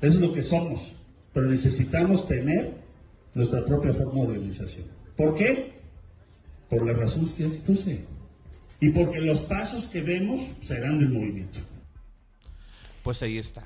Es 0.00 0.14
lo 0.14 0.32
que 0.32 0.42
somos. 0.42 0.96
Pero 1.32 1.46
necesitamos 1.46 2.26
tener 2.26 2.74
nuestra 3.34 3.64
propia 3.64 3.92
forma 3.92 4.22
de 4.22 4.32
organización. 4.32 4.86
¿Por 5.16 5.34
qué? 5.34 5.72
Por 6.68 6.86
las 6.86 6.96
razones 6.96 7.32
que 7.32 7.46
expuse. 7.46 8.04
Y 8.80 8.90
porque 8.90 9.20
los 9.20 9.42
pasos 9.42 9.86
que 9.86 10.02
vemos 10.02 10.40
serán 10.60 10.98
del 10.98 11.10
movimiento. 11.10 11.58
Pues 13.02 13.22
ahí 13.22 13.38
está. 13.38 13.64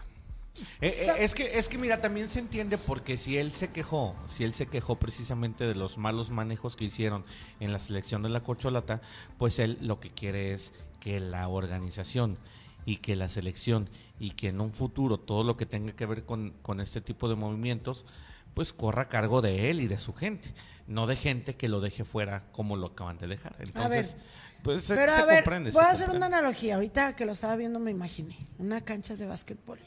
Eh, 0.80 0.94
eh, 0.94 1.14
es 1.18 1.34
que 1.34 1.58
es 1.58 1.68
que 1.68 1.78
mira 1.78 2.00
también 2.00 2.28
se 2.28 2.38
entiende 2.38 2.78
porque 2.78 3.18
si 3.18 3.36
él 3.36 3.52
se 3.52 3.68
quejó 3.68 4.16
si 4.26 4.42
él 4.42 4.54
se 4.54 4.66
quejó 4.66 4.96
precisamente 4.96 5.64
de 5.64 5.74
los 5.74 5.98
malos 5.98 6.30
manejos 6.30 6.76
que 6.76 6.86
hicieron 6.86 7.26
en 7.60 7.72
la 7.72 7.78
selección 7.78 8.22
de 8.22 8.30
la 8.30 8.42
corcholata 8.42 9.02
pues 9.36 9.58
él 9.58 9.76
lo 9.82 10.00
que 10.00 10.10
quiere 10.10 10.54
es 10.54 10.72
que 10.98 11.20
la 11.20 11.48
organización 11.48 12.38
y 12.86 12.98
que 12.98 13.16
la 13.16 13.28
selección 13.28 13.90
y 14.18 14.30
que 14.30 14.48
en 14.48 14.62
un 14.62 14.72
futuro 14.72 15.18
todo 15.18 15.44
lo 15.44 15.58
que 15.58 15.66
tenga 15.66 15.92
que 15.92 16.06
ver 16.06 16.24
con, 16.24 16.52
con 16.62 16.80
este 16.80 17.02
tipo 17.02 17.28
de 17.28 17.34
movimientos 17.34 18.06
pues 18.54 18.72
corra 18.72 19.02
a 19.02 19.08
cargo 19.10 19.42
de 19.42 19.70
él 19.70 19.80
y 19.80 19.86
de 19.86 19.98
su 19.98 20.14
gente 20.14 20.54
no 20.86 21.06
de 21.06 21.16
gente 21.16 21.56
que 21.56 21.68
lo 21.68 21.82
deje 21.82 22.04
fuera 22.04 22.50
como 22.52 22.76
lo 22.76 22.86
acaban 22.86 23.18
de 23.18 23.26
dejar 23.26 23.56
entonces 23.58 24.16
pues 24.62 24.84
se, 24.84 24.94
pero 24.94 25.12
a 25.12 25.26
ver, 25.26 25.44
comprende, 25.44 25.70
voy 25.72 25.84
a 25.84 25.90
hacer 25.90 26.08
una 26.08 26.26
analogía 26.26 26.76
ahorita 26.76 27.14
que 27.14 27.26
lo 27.26 27.32
estaba 27.32 27.56
viendo 27.56 27.78
me 27.78 27.90
imaginé 27.90 28.38
una 28.58 28.80
cancha 28.80 29.16
de 29.16 29.26
básquetbol 29.26 29.78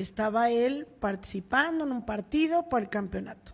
estaba 0.00 0.50
él 0.50 0.86
participando 0.86 1.84
en 1.84 1.92
un 1.92 2.06
partido 2.06 2.68
por 2.68 2.82
el 2.82 2.88
campeonato. 2.88 3.52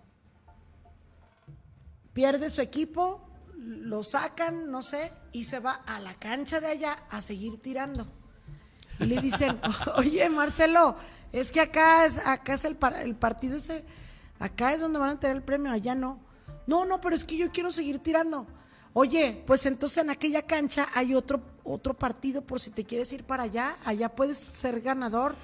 Pierde 2.13 2.51
su 2.51 2.61
equipo, 2.61 3.27
lo 3.57 4.03
sacan, 4.03 4.71
no 4.71 4.83
sé, 4.83 5.13
y 5.33 5.45
se 5.45 5.59
va 5.59 5.73
a 5.73 6.01
la 6.01 6.15
cancha 6.15 6.61
de 6.61 6.69
allá 6.69 6.93
a 7.11 7.23
seguir 7.23 7.59
tirando. 7.61 8.07
Y 9.01 9.07
le 9.07 9.21
dicen, 9.21 9.59
oye 9.97 10.29
Marcelo, 10.29 10.97
es 11.33 11.51
que 11.51 11.61
acá 11.61 12.07
es, 12.07 12.19
acá 12.25 12.55
es 12.55 12.65
el, 12.65 12.77
partido 12.77 13.57
ese, 13.57 13.85
acá 14.39 14.73
es 14.73 14.81
donde 14.81 14.99
van 14.99 15.11
a 15.11 15.21
tener 15.21 15.37
el 15.37 15.43
premio, 15.43 15.73
allá 15.73 15.95
no. 15.95 16.21
No, 16.67 16.85
no, 16.87 17.01
pero 17.01 17.15
es 17.15 17.25
que 17.25 17.37
yo 17.37 17.51
quiero 17.51 17.71
seguir 17.71 17.99
tirando. 17.99 18.47
Oye, 18.93 19.43
pues 19.47 19.67
entonces 19.67 19.99
en 19.99 20.11
aquella 20.11 20.43
cancha 20.43 20.87
hay 20.95 21.15
otro, 21.15 21.43
otro 21.65 21.95
partido 21.95 22.43
por 22.43 22.61
si 22.61 22.71
te 22.71 22.85
quieres 22.85 23.13
ir 23.13 23.25
para 23.25 23.43
allá, 23.43 23.77
allá 23.85 24.09
puedes 24.09 24.39
ser 24.39 24.81
ganador. 24.81 25.37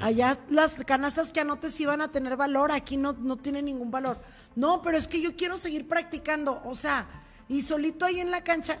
Allá 0.00 0.38
las 0.48 0.74
canastas 0.84 1.32
que 1.32 1.40
anotes 1.40 1.80
iban 1.80 2.00
a 2.00 2.12
tener 2.12 2.36
valor, 2.36 2.70
aquí 2.70 2.96
no, 2.96 3.12
no 3.14 3.36
tiene 3.36 3.60
ningún 3.60 3.90
valor. 3.90 4.20
No, 4.54 4.82
pero 4.82 4.96
es 4.96 5.08
que 5.08 5.20
yo 5.20 5.34
quiero 5.34 5.58
seguir 5.58 5.88
practicando, 5.88 6.62
o 6.64 6.74
sea, 6.74 7.08
y 7.48 7.62
solito 7.62 8.04
ahí 8.04 8.20
en 8.20 8.30
la 8.30 8.44
cancha, 8.44 8.78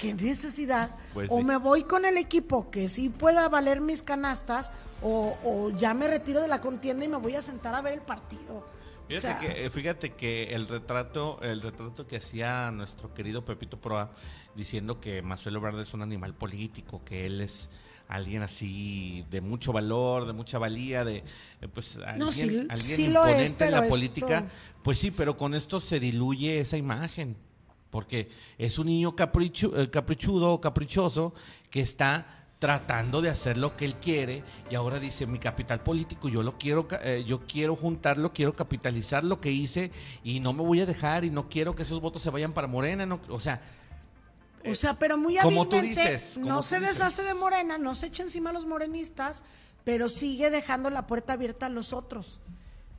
qué 0.00 0.14
necesidad. 0.14 0.94
Pues 1.14 1.28
o 1.30 1.38
sí. 1.38 1.44
me 1.44 1.56
voy 1.58 1.82
con 1.84 2.04
el 2.04 2.16
equipo 2.16 2.70
que 2.70 2.88
sí 2.88 3.08
pueda 3.08 3.48
valer 3.48 3.80
mis 3.80 4.02
canastas, 4.02 4.72
o, 5.02 5.36
o 5.44 5.70
ya 5.70 5.94
me 5.94 6.08
retiro 6.08 6.40
de 6.40 6.48
la 6.48 6.60
contienda 6.60 7.04
y 7.04 7.08
me 7.08 7.16
voy 7.16 7.34
a 7.34 7.42
sentar 7.42 7.74
a 7.74 7.82
ver 7.82 7.94
el 7.94 8.00
partido. 8.00 8.56
O 8.58 9.12
Fíjate, 9.12 9.20
sea, 9.20 9.38
que, 9.40 9.66
eh, 9.66 9.70
fíjate 9.70 10.12
que 10.14 10.54
el 10.54 10.68
retrato, 10.68 11.40
el 11.42 11.60
retrato 11.62 12.06
que 12.06 12.16
hacía 12.18 12.70
nuestro 12.70 13.12
querido 13.12 13.44
Pepito 13.44 13.80
Proa 13.80 14.12
diciendo 14.54 15.00
que 15.00 15.20
Marcelo 15.22 15.58
Ebrard 15.58 15.80
es 15.80 15.94
un 15.94 16.02
animal 16.02 16.34
político, 16.34 17.02
que 17.04 17.26
él 17.26 17.40
es 17.40 17.70
alguien 18.08 18.42
así 18.42 19.24
de 19.30 19.40
mucho 19.40 19.72
valor, 19.72 20.26
de 20.26 20.32
mucha 20.32 20.58
valía, 20.58 21.04
de 21.04 21.18
eh, 21.60 21.68
pues 21.72 21.96
alguien, 21.96 22.18
No, 22.18 22.30
sí- 22.32 22.42
alguien 22.68 22.78
sí 22.78 23.06
lo 23.08 23.20
imponente 23.26 23.64
es, 23.64 23.68
en 23.68 23.70
la 23.72 23.78
esto- 23.78 23.90
política. 23.90 24.44
Pues 24.82 24.98
sí, 24.98 25.10
pero 25.10 25.36
con 25.36 25.54
esto 25.54 25.80
se 25.80 25.98
diluye 26.00 26.58
esa 26.60 26.76
imagen, 26.76 27.36
porque 27.90 28.30
es 28.58 28.78
un 28.78 28.86
niño 28.86 29.14
caprichu- 29.16 29.72
eh, 29.76 29.90
caprichudo, 29.90 30.60
caprichoso, 30.60 31.34
que 31.70 31.80
está 31.80 32.36
tratando 32.58 33.22
de 33.22 33.30
hacer 33.30 33.56
lo 33.56 33.74
que 33.76 33.86
él 33.86 33.94
quiere 33.94 34.44
y 34.70 34.74
ahora 34.74 34.98
dice 35.00 35.26
mi 35.26 35.38
capital 35.38 35.80
político 35.82 36.28
yo 36.28 36.42
lo 36.42 36.58
quiero 36.58 36.86
eh, 37.02 37.24
yo 37.26 37.40
quiero 37.46 37.74
juntarlo 37.74 38.34
quiero 38.34 38.54
capitalizar 38.54 39.24
lo 39.24 39.40
que 39.40 39.50
hice 39.50 39.90
y 40.22 40.40
no 40.40 40.52
me 40.52 40.62
voy 40.62 40.80
a 40.80 40.84
dejar 40.84 41.24
y 41.24 41.30
no 41.30 41.48
quiero 41.48 41.74
que 41.74 41.84
esos 41.84 42.02
votos 42.02 42.20
se 42.20 42.28
vayan 42.28 42.52
para 42.52 42.66
Morena 42.66 43.06
no, 43.06 43.18
o 43.30 43.40
sea 43.40 43.62
O 44.62 44.74
sea, 44.74 44.98
pero 44.98 45.16
muy 45.16 45.38
hábilmente 45.38 45.80
dices, 45.80 46.36
no 46.36 46.60
se 46.60 46.80
dices. 46.80 46.98
deshace 46.98 47.22
de 47.22 47.32
Morena, 47.32 47.78
no 47.78 47.94
se 47.94 48.08
echa 48.08 48.22
encima 48.24 48.50
a 48.50 48.52
los 48.52 48.66
morenistas, 48.66 49.42
pero 49.84 50.10
sigue 50.10 50.50
dejando 50.50 50.90
la 50.90 51.06
puerta 51.06 51.32
abierta 51.32 51.64
a 51.64 51.70
los 51.70 51.94
otros. 51.94 52.40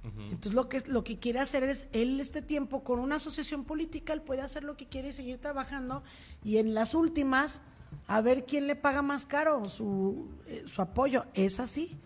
Entonces 0.04 0.54
lo 0.56 0.68
que 0.68 0.82
lo 0.88 1.04
que 1.04 1.20
quiere 1.20 1.40
hacer 1.40 1.62
es 1.64 1.88
él 1.92 2.20
este 2.20 2.42
tiempo 2.42 2.84
con 2.84 3.00
una 3.00 3.18
asociación 3.18 3.64
política 3.66 4.14
él 4.14 4.22
puede 4.22 4.42
hacer 4.42 4.64
lo 4.64 4.76
que 4.76 4.88
quiere 4.88 5.10
y 5.10 5.12
seguir 5.12 5.38
trabajando 5.38 6.04
y 6.44 6.58
en 6.58 6.74
las 6.74 6.96
últimas 6.96 7.62
a 8.08 8.20
ver 8.22 8.46
quién 8.48 8.66
le 8.66 8.76
paga 8.76 9.04
más 9.04 9.28
caro 9.28 9.70
su 9.70 10.28
eh, 10.48 10.64
su 10.66 10.82
apoyo. 10.82 11.26
Es 11.36 11.60
así. 11.60 11.98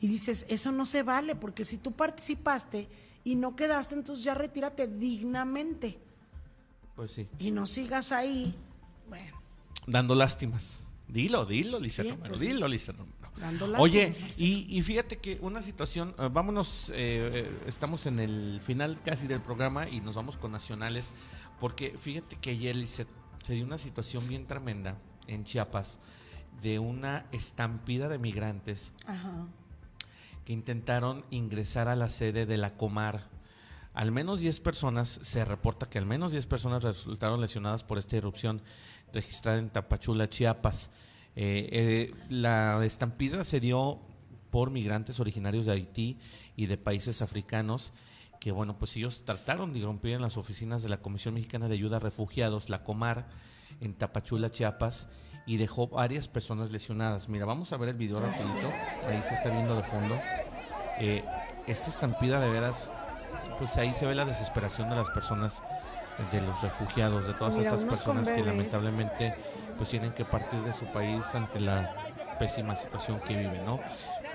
Y 0.00 0.06
dices 0.06 0.46
eso 0.48 0.70
no 0.70 0.86
se 0.86 1.02
vale 1.02 1.34
porque 1.34 1.64
si 1.64 1.78
tú 1.78 1.92
participaste 1.92 2.88
y 3.24 3.34
no 3.34 3.56
quedaste 3.56 3.96
entonces 3.96 4.24
ya 4.24 4.34
retírate 4.34 4.86
dignamente. 4.86 5.98
Pues 6.94 7.10
sí. 7.12 7.28
Y 7.40 7.50
no 7.50 7.66
sigas 7.66 8.12
ahí. 8.12 8.54
Bueno. 9.08 9.40
Dando 9.86 10.14
lástimas. 10.14 10.62
Dilo 11.08 11.44
dilo 11.44 11.80
Lisa 11.80 12.02
Sí, 12.04 12.10
Romero 12.10 12.28
pues 12.30 12.40
sí. 12.40 12.46
dilo 12.46 12.68
Lisa 12.68 12.92
Romero 12.92 13.21
Oye, 13.78 14.12
y, 14.38 14.66
y 14.68 14.82
fíjate 14.82 15.18
que 15.18 15.38
una 15.40 15.62
situación, 15.62 16.14
eh, 16.18 16.28
vámonos, 16.30 16.90
eh, 16.90 16.94
eh, 16.94 17.62
estamos 17.66 18.06
en 18.06 18.20
el 18.20 18.60
final 18.64 19.00
casi 19.04 19.26
del 19.26 19.40
programa 19.40 19.88
y 19.88 20.00
nos 20.00 20.14
vamos 20.14 20.36
con 20.36 20.52
nacionales, 20.52 21.10
porque 21.58 21.96
fíjate 21.98 22.36
que 22.36 22.50
ayer 22.50 22.86
se, 22.86 23.06
se 23.42 23.54
dio 23.54 23.64
una 23.64 23.78
situación 23.78 24.26
bien 24.28 24.46
tremenda 24.46 24.98
en 25.26 25.44
Chiapas 25.44 25.98
de 26.62 26.78
una 26.78 27.26
estampida 27.32 28.08
de 28.08 28.18
migrantes 28.18 28.92
Ajá. 29.06 29.46
que 30.44 30.52
intentaron 30.52 31.24
ingresar 31.30 31.88
a 31.88 31.96
la 31.96 32.10
sede 32.10 32.46
de 32.46 32.56
la 32.56 32.76
Comar. 32.76 33.30
Al 33.94 34.12
menos 34.12 34.40
10 34.40 34.60
personas, 34.60 35.20
se 35.22 35.44
reporta 35.44 35.88
que 35.88 35.98
al 35.98 36.06
menos 36.06 36.32
10 36.32 36.46
personas 36.46 36.82
resultaron 36.82 37.40
lesionadas 37.40 37.82
por 37.82 37.98
esta 37.98 38.16
erupción 38.16 38.62
registrada 39.12 39.58
en 39.58 39.70
Tapachula, 39.70 40.30
Chiapas. 40.30 40.90
Eh, 41.34 41.68
eh, 41.72 42.14
la 42.28 42.84
estampida 42.84 43.44
se 43.44 43.60
dio 43.60 44.00
por 44.50 44.70
migrantes 44.70 45.18
originarios 45.18 45.66
de 45.66 45.72
Haití 45.72 46.18
y 46.56 46.66
de 46.66 46.76
países 46.76 47.22
africanos 47.22 47.92
que, 48.42 48.50
bueno, 48.50 48.76
pues 48.76 48.96
ellos 48.96 49.24
trataron 49.24 49.72
de 49.72 49.78
irrumpir 49.78 50.14
en 50.14 50.20
las 50.20 50.36
oficinas 50.36 50.82
de 50.82 50.88
la 50.88 50.96
Comisión 50.96 51.34
Mexicana 51.34 51.68
de 51.68 51.74
Ayuda 51.74 51.98
a 51.98 52.00
Refugiados, 52.00 52.68
la 52.68 52.82
Comar, 52.82 53.28
en 53.80 53.94
Tapachula, 53.94 54.50
Chiapas, 54.50 55.08
y 55.46 55.58
dejó 55.58 55.86
varias 55.86 56.26
personas 56.26 56.72
lesionadas. 56.72 57.28
Mira, 57.28 57.46
vamos 57.46 57.72
a 57.72 57.76
ver 57.76 57.90
el 57.90 57.94
video 57.94 58.20
rapidito. 58.20 58.68
Ahí 59.06 59.22
se 59.28 59.34
está 59.34 59.48
viendo 59.48 59.76
de 59.76 59.82
fondo. 59.84 60.16
Eh, 60.98 61.24
esta 61.68 61.90
estampida 61.90 62.40
de 62.40 62.48
veras, 62.48 62.90
pues 63.58 63.76
ahí 63.76 63.94
se 63.94 64.06
ve 64.06 64.14
la 64.16 64.24
desesperación 64.24 64.90
de 64.90 64.96
las 64.96 65.10
personas, 65.10 65.62
de 66.30 66.40
los 66.40 66.60
refugiados, 66.60 67.26
de 67.26 67.34
todas 67.34 67.56
Mira, 67.56 67.70
estas 67.70 67.84
personas 67.84 68.30
que 68.30 68.42
lamentablemente 68.42 69.34
pues 69.76 69.88
tienen 69.88 70.12
que 70.12 70.24
partir 70.24 70.60
de 70.60 70.72
su 70.72 70.84
país 70.86 71.24
ante 71.34 71.60
la 71.60 71.94
pésima 72.38 72.76
situación 72.76 73.20
que 73.20 73.36
viven, 73.36 73.64
¿no? 73.64 73.80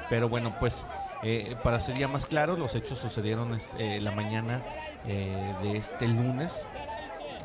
Pero 0.09 0.29
bueno, 0.29 0.55
pues 0.59 0.85
eh, 1.23 1.55
para 1.63 1.79
ser 1.79 1.97
ya 1.97 2.07
más 2.07 2.25
claro, 2.27 2.55
los 2.57 2.75
hechos 2.75 2.97
sucedieron 2.97 3.53
este, 3.53 3.97
eh, 3.97 4.01
la 4.01 4.11
mañana 4.11 4.63
eh, 5.05 5.55
de 5.61 5.77
este 5.77 6.07
lunes, 6.07 6.67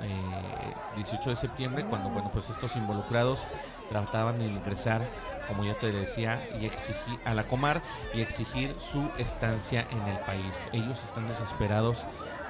eh, 0.03 0.97
18 0.97 1.31
de 1.31 1.37
septiembre, 1.37 1.85
cuando 1.85 2.11
bueno, 2.11 2.29
pues 2.33 2.49
estos 2.51 2.77
involucrados 2.77 3.45
trataban 3.89 4.39
de 4.39 4.47
ingresar, 4.47 5.03
como 5.49 5.65
ya 5.65 5.75
te 5.75 5.91
decía, 5.91 6.49
y 6.61 6.67
exigir 6.67 7.19
a 7.25 7.35
la 7.35 7.45
Comar 7.45 7.83
y 8.15 8.21
exigir 8.21 8.75
su 8.79 9.09
estancia 9.19 9.87
en 9.91 10.09
el 10.09 10.19
país. 10.21 10.55
Ellos 10.73 11.03
están 11.05 11.29
desesperados 11.29 12.05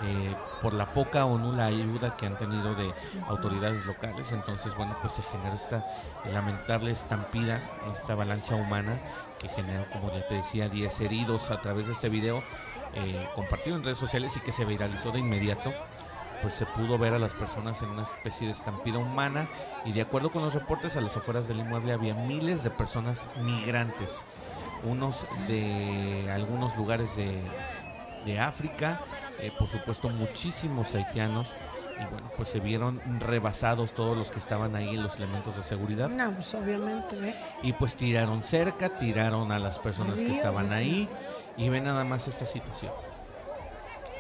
eh, 0.05 0.35
por 0.61 0.75
la 0.75 0.87
poca 0.87 1.25
o 1.27 1.39
nula 1.39 1.67
ayuda 1.67 2.17
que 2.17 2.27
han 2.27 2.37
tenido 2.37 2.75
de 2.75 2.93
autoridades 3.29 3.85
locales. 3.87 4.33
Entonces, 4.33 4.75
bueno, 4.77 4.97
pues 5.01 5.15
se 5.15 5.23
generó 5.23 5.55
esta 5.55 5.87
lamentable 6.33 6.91
estampida, 6.91 7.61
esta 7.93 8.15
avalancha 8.15 8.55
humana 8.55 9.01
que 9.39 9.49
generó, 9.49 9.89
como 9.91 10.13
ya 10.13 10.27
te 10.27 10.35
decía, 10.35 10.69
10 10.69 11.01
heridos 11.01 11.51
a 11.51 11.61
través 11.61 11.87
de 11.87 11.93
este 11.93 12.09
video 12.09 12.43
eh, 12.95 13.29
compartido 13.35 13.77
en 13.77 13.85
redes 13.85 13.99
sociales 13.99 14.37
y 14.37 14.41
que 14.41 14.53
se 14.53 14.65
viralizó 14.65 15.11
de 15.11 15.21
inmediato 15.21 15.73
pues 16.43 16.55
se 16.55 16.67
pudo 16.67 16.99
ver 16.99 17.15
a 17.15 17.19
las 17.19 17.35
personas 17.35 17.81
en 17.83 17.91
una 17.91 18.03
especie 18.03 18.49
de 18.49 18.53
estampida 18.53 18.99
humana 18.99 19.49
y 19.85 19.93
de 19.93 20.01
acuerdo 20.01 20.31
con 20.31 20.43
los 20.43 20.53
reportes 20.53 20.97
a 20.97 21.01
las 21.01 21.17
afueras 21.17 21.47
del 21.47 21.61
inmueble 21.61 21.93
había 21.93 22.15
miles 22.15 22.65
de 22.65 22.71
personas 22.71 23.31
migrantes, 23.41 24.23
unos 24.83 25.25
de 25.47 26.29
algunos 26.35 26.77
lugares 26.77 27.15
de, 27.15 27.41
de 28.25 28.39
África, 28.39 29.01
eh, 29.41 29.53
por 29.59 29.69
supuesto 29.69 30.09
muchísimos 30.09 30.95
haitianos 30.95 31.55
y 32.01 32.05
bueno, 32.11 32.31
pues 32.37 32.49
se 32.49 32.61
vieron 32.61 33.01
rebasados 33.21 33.93
todos 33.93 34.17
los 34.17 34.31
que 34.31 34.39
estaban 34.39 34.75
ahí, 34.75 34.97
los 34.97 35.17
elementos 35.17 35.57
de 35.57 35.63
seguridad. 35.63 36.09
No, 36.09 36.33
pues 36.33 36.55
obviamente, 36.55 37.17
¿eh? 37.17 37.35
Y 37.63 37.73
pues 37.75 37.95
tiraron 37.95 38.43
cerca, 38.43 38.89
tiraron 38.99 39.53
a 39.53 39.59
las 39.59 39.79
personas 39.79 40.17
que 40.17 40.35
estaban 40.35 40.73
ahí 40.73 41.09
y 41.57 41.69
ven 41.69 41.85
nada 41.85 42.05
más 42.05 42.27
esta 42.29 42.47
situación. 42.47 42.93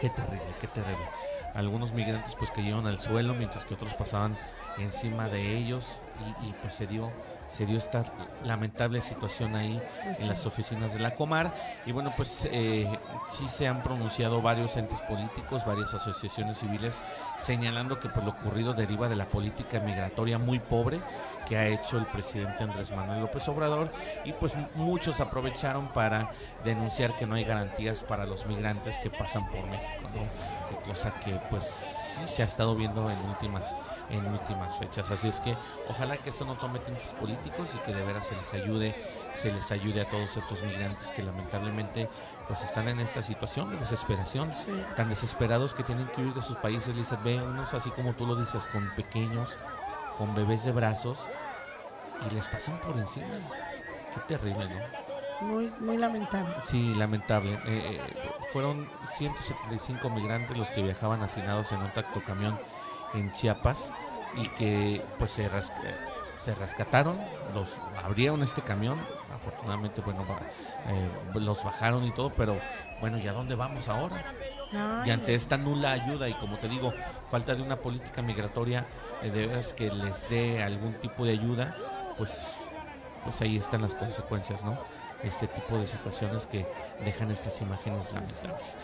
Qué 0.00 0.10
terrible, 0.10 0.54
qué 0.60 0.66
terrible 0.68 1.06
algunos 1.54 1.92
migrantes 1.92 2.34
pues 2.34 2.50
cayeron 2.50 2.86
al 2.86 3.00
suelo 3.00 3.34
mientras 3.34 3.64
que 3.64 3.74
otros 3.74 3.94
pasaban 3.94 4.36
encima 4.78 5.28
de 5.28 5.56
ellos 5.56 6.00
y, 6.42 6.52
pues 6.54 6.74
se 6.74 6.86
dio 6.86 7.10
se 7.52 7.66
dio 7.66 7.78
esta 7.78 8.04
lamentable 8.44 9.00
situación 9.02 9.54
ahí 9.54 9.80
pues 10.04 10.20
en 10.20 10.28
las 10.28 10.46
oficinas 10.46 10.92
de 10.92 11.00
la 11.00 11.14
Comar. 11.14 11.54
Y 11.86 11.92
bueno, 11.92 12.10
pues 12.16 12.48
eh, 12.50 12.88
sí 13.28 13.48
se 13.48 13.68
han 13.68 13.82
pronunciado 13.82 14.40
varios 14.40 14.76
entes 14.76 15.00
políticos, 15.02 15.64
varias 15.66 15.92
asociaciones 15.94 16.58
civiles, 16.58 17.00
señalando 17.38 18.00
que 18.00 18.08
pues 18.08 18.24
lo 18.24 18.32
ocurrido 18.32 18.72
deriva 18.72 19.08
de 19.08 19.16
la 19.16 19.26
política 19.26 19.80
migratoria 19.80 20.38
muy 20.38 20.58
pobre 20.58 21.00
que 21.46 21.56
ha 21.56 21.66
hecho 21.66 21.98
el 21.98 22.06
presidente 22.06 22.62
Andrés 22.62 22.92
Manuel 22.92 23.20
López 23.20 23.46
Obrador 23.48 23.90
y 24.24 24.32
pues 24.32 24.54
muchos 24.74 25.20
aprovecharon 25.20 25.88
para 25.88 26.30
denunciar 26.64 27.16
que 27.16 27.26
no 27.26 27.34
hay 27.34 27.44
garantías 27.44 28.02
para 28.02 28.24
los 28.24 28.46
migrantes 28.46 28.96
que 29.02 29.10
pasan 29.10 29.46
por 29.50 29.66
México, 29.66 30.08
¿no? 30.14 30.72
cosa 30.86 31.12
que 31.20 31.38
pues 31.50 31.96
sí 32.14 32.22
se 32.26 32.42
ha 32.42 32.46
estado 32.46 32.74
viendo 32.74 33.08
en 33.10 33.18
últimas 33.28 33.74
en 34.12 34.26
últimas 34.26 34.76
fechas. 34.78 35.10
Así 35.10 35.28
es 35.28 35.40
que 35.40 35.56
ojalá 35.88 36.16
que 36.18 36.30
esto 36.30 36.44
no 36.44 36.54
tome 36.56 36.78
tiempos 36.78 37.12
políticos 37.14 37.74
y 37.74 37.78
que 37.78 37.92
de 37.92 38.04
veras 38.04 38.26
se 38.26 38.36
les 38.36 38.54
ayude, 38.54 38.94
se 39.34 39.50
les 39.50 39.70
ayude 39.72 40.02
a 40.02 40.08
todos 40.08 40.36
estos 40.36 40.62
migrantes 40.62 41.10
que 41.10 41.22
lamentablemente 41.22 42.08
pues 42.46 42.62
están 42.62 42.88
en 42.88 43.00
esta 43.00 43.22
situación 43.22 43.70
de 43.70 43.78
desesperación, 43.78 44.50
tan 44.96 45.08
desesperados 45.08 45.74
que 45.74 45.82
tienen 45.82 46.06
que 46.08 46.22
huir 46.22 46.34
de 46.34 46.42
sus 46.42 46.56
países, 46.58 46.94
Lizeth, 46.94 47.22
ve 47.22 47.42
unos 47.42 47.72
así 47.74 47.90
como 47.90 48.12
tú 48.12 48.26
lo 48.26 48.36
dices, 48.36 48.64
con 48.66 48.88
pequeños, 48.94 49.56
con 50.18 50.34
bebés 50.34 50.64
de 50.64 50.72
brazos 50.72 51.28
y 52.30 52.34
les 52.34 52.46
pasan 52.48 52.78
por 52.80 52.96
encima. 52.98 53.26
Qué 54.14 54.20
terrible, 54.28 54.68
¿no? 54.68 55.02
Muy, 55.46 55.72
muy 55.80 55.96
lamentable. 55.96 56.54
Sí, 56.64 56.94
lamentable. 56.94 57.54
Eh, 57.54 57.58
eh, 57.66 58.00
fueron 58.52 58.88
175 59.06 60.08
migrantes 60.10 60.56
los 60.56 60.70
que 60.70 60.82
viajaban 60.82 61.22
hacinados 61.22 61.72
en 61.72 61.80
un 61.80 61.92
tacto 61.92 62.22
camión 62.22 62.58
en 63.14 63.32
Chiapas 63.32 63.92
y 64.34 64.48
que 64.48 65.02
pues 65.18 65.32
se, 65.32 65.48
se 66.42 66.54
rescataron, 66.54 67.18
los 67.54 67.68
abrieron 68.02 68.42
este 68.42 68.62
camión, 68.62 68.98
afortunadamente 69.34 70.00
bueno 70.00 70.24
eh, 70.88 71.08
los 71.34 71.62
bajaron 71.62 72.04
y 72.04 72.12
todo, 72.12 72.30
pero 72.30 72.58
bueno, 73.00 73.18
¿y 73.18 73.26
a 73.28 73.32
dónde 73.32 73.54
vamos 73.54 73.88
ahora? 73.88 74.24
y 75.04 75.10
ante 75.10 75.34
esta 75.34 75.58
nula 75.58 75.92
ayuda 75.92 76.30
y 76.30 76.34
como 76.34 76.56
te 76.56 76.66
digo, 76.66 76.94
falta 77.30 77.54
de 77.54 77.60
una 77.60 77.76
política 77.76 78.22
migratoria 78.22 78.86
de 79.22 79.30
veras 79.30 79.74
que 79.74 79.90
les 79.90 80.30
dé 80.30 80.62
algún 80.62 80.94
tipo 80.94 81.26
de 81.26 81.32
ayuda, 81.32 81.76
pues 82.16 82.46
pues 83.22 83.40
ahí 83.40 83.56
están 83.56 83.82
las 83.82 83.94
consecuencias, 83.94 84.64
¿no? 84.64 84.78
este 85.22 85.46
tipo 85.46 85.78
de 85.78 85.86
situaciones 85.86 86.46
que 86.46 86.66
dejan 87.04 87.30
estas 87.30 87.60
imágenes 87.60 88.12
lamentables. 88.12 88.76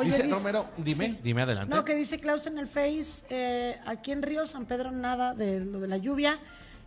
Dice, 0.00 0.22
Romero, 0.28 0.68
dime, 0.76 1.20
dime 1.22 1.42
adelante. 1.42 1.74
No, 1.74 1.84
que 1.84 1.94
dice 1.94 2.18
Klaus 2.18 2.46
en 2.46 2.58
el 2.58 2.66
Face, 2.66 3.24
eh, 3.30 3.78
aquí 3.86 4.12
en 4.12 4.22
Río 4.22 4.46
San 4.46 4.66
Pedro 4.66 4.90
nada 4.90 5.34
de 5.34 5.64
lo 5.64 5.80
de 5.80 5.88
la 5.88 5.96
lluvia. 5.96 6.38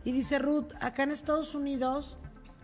Y 0.04 0.12
dice 0.12 0.40
Ruth, 0.40 0.72
acá 0.82 1.04
en 1.04 1.12
Estados 1.12 1.56
Unidos 1.56 2.18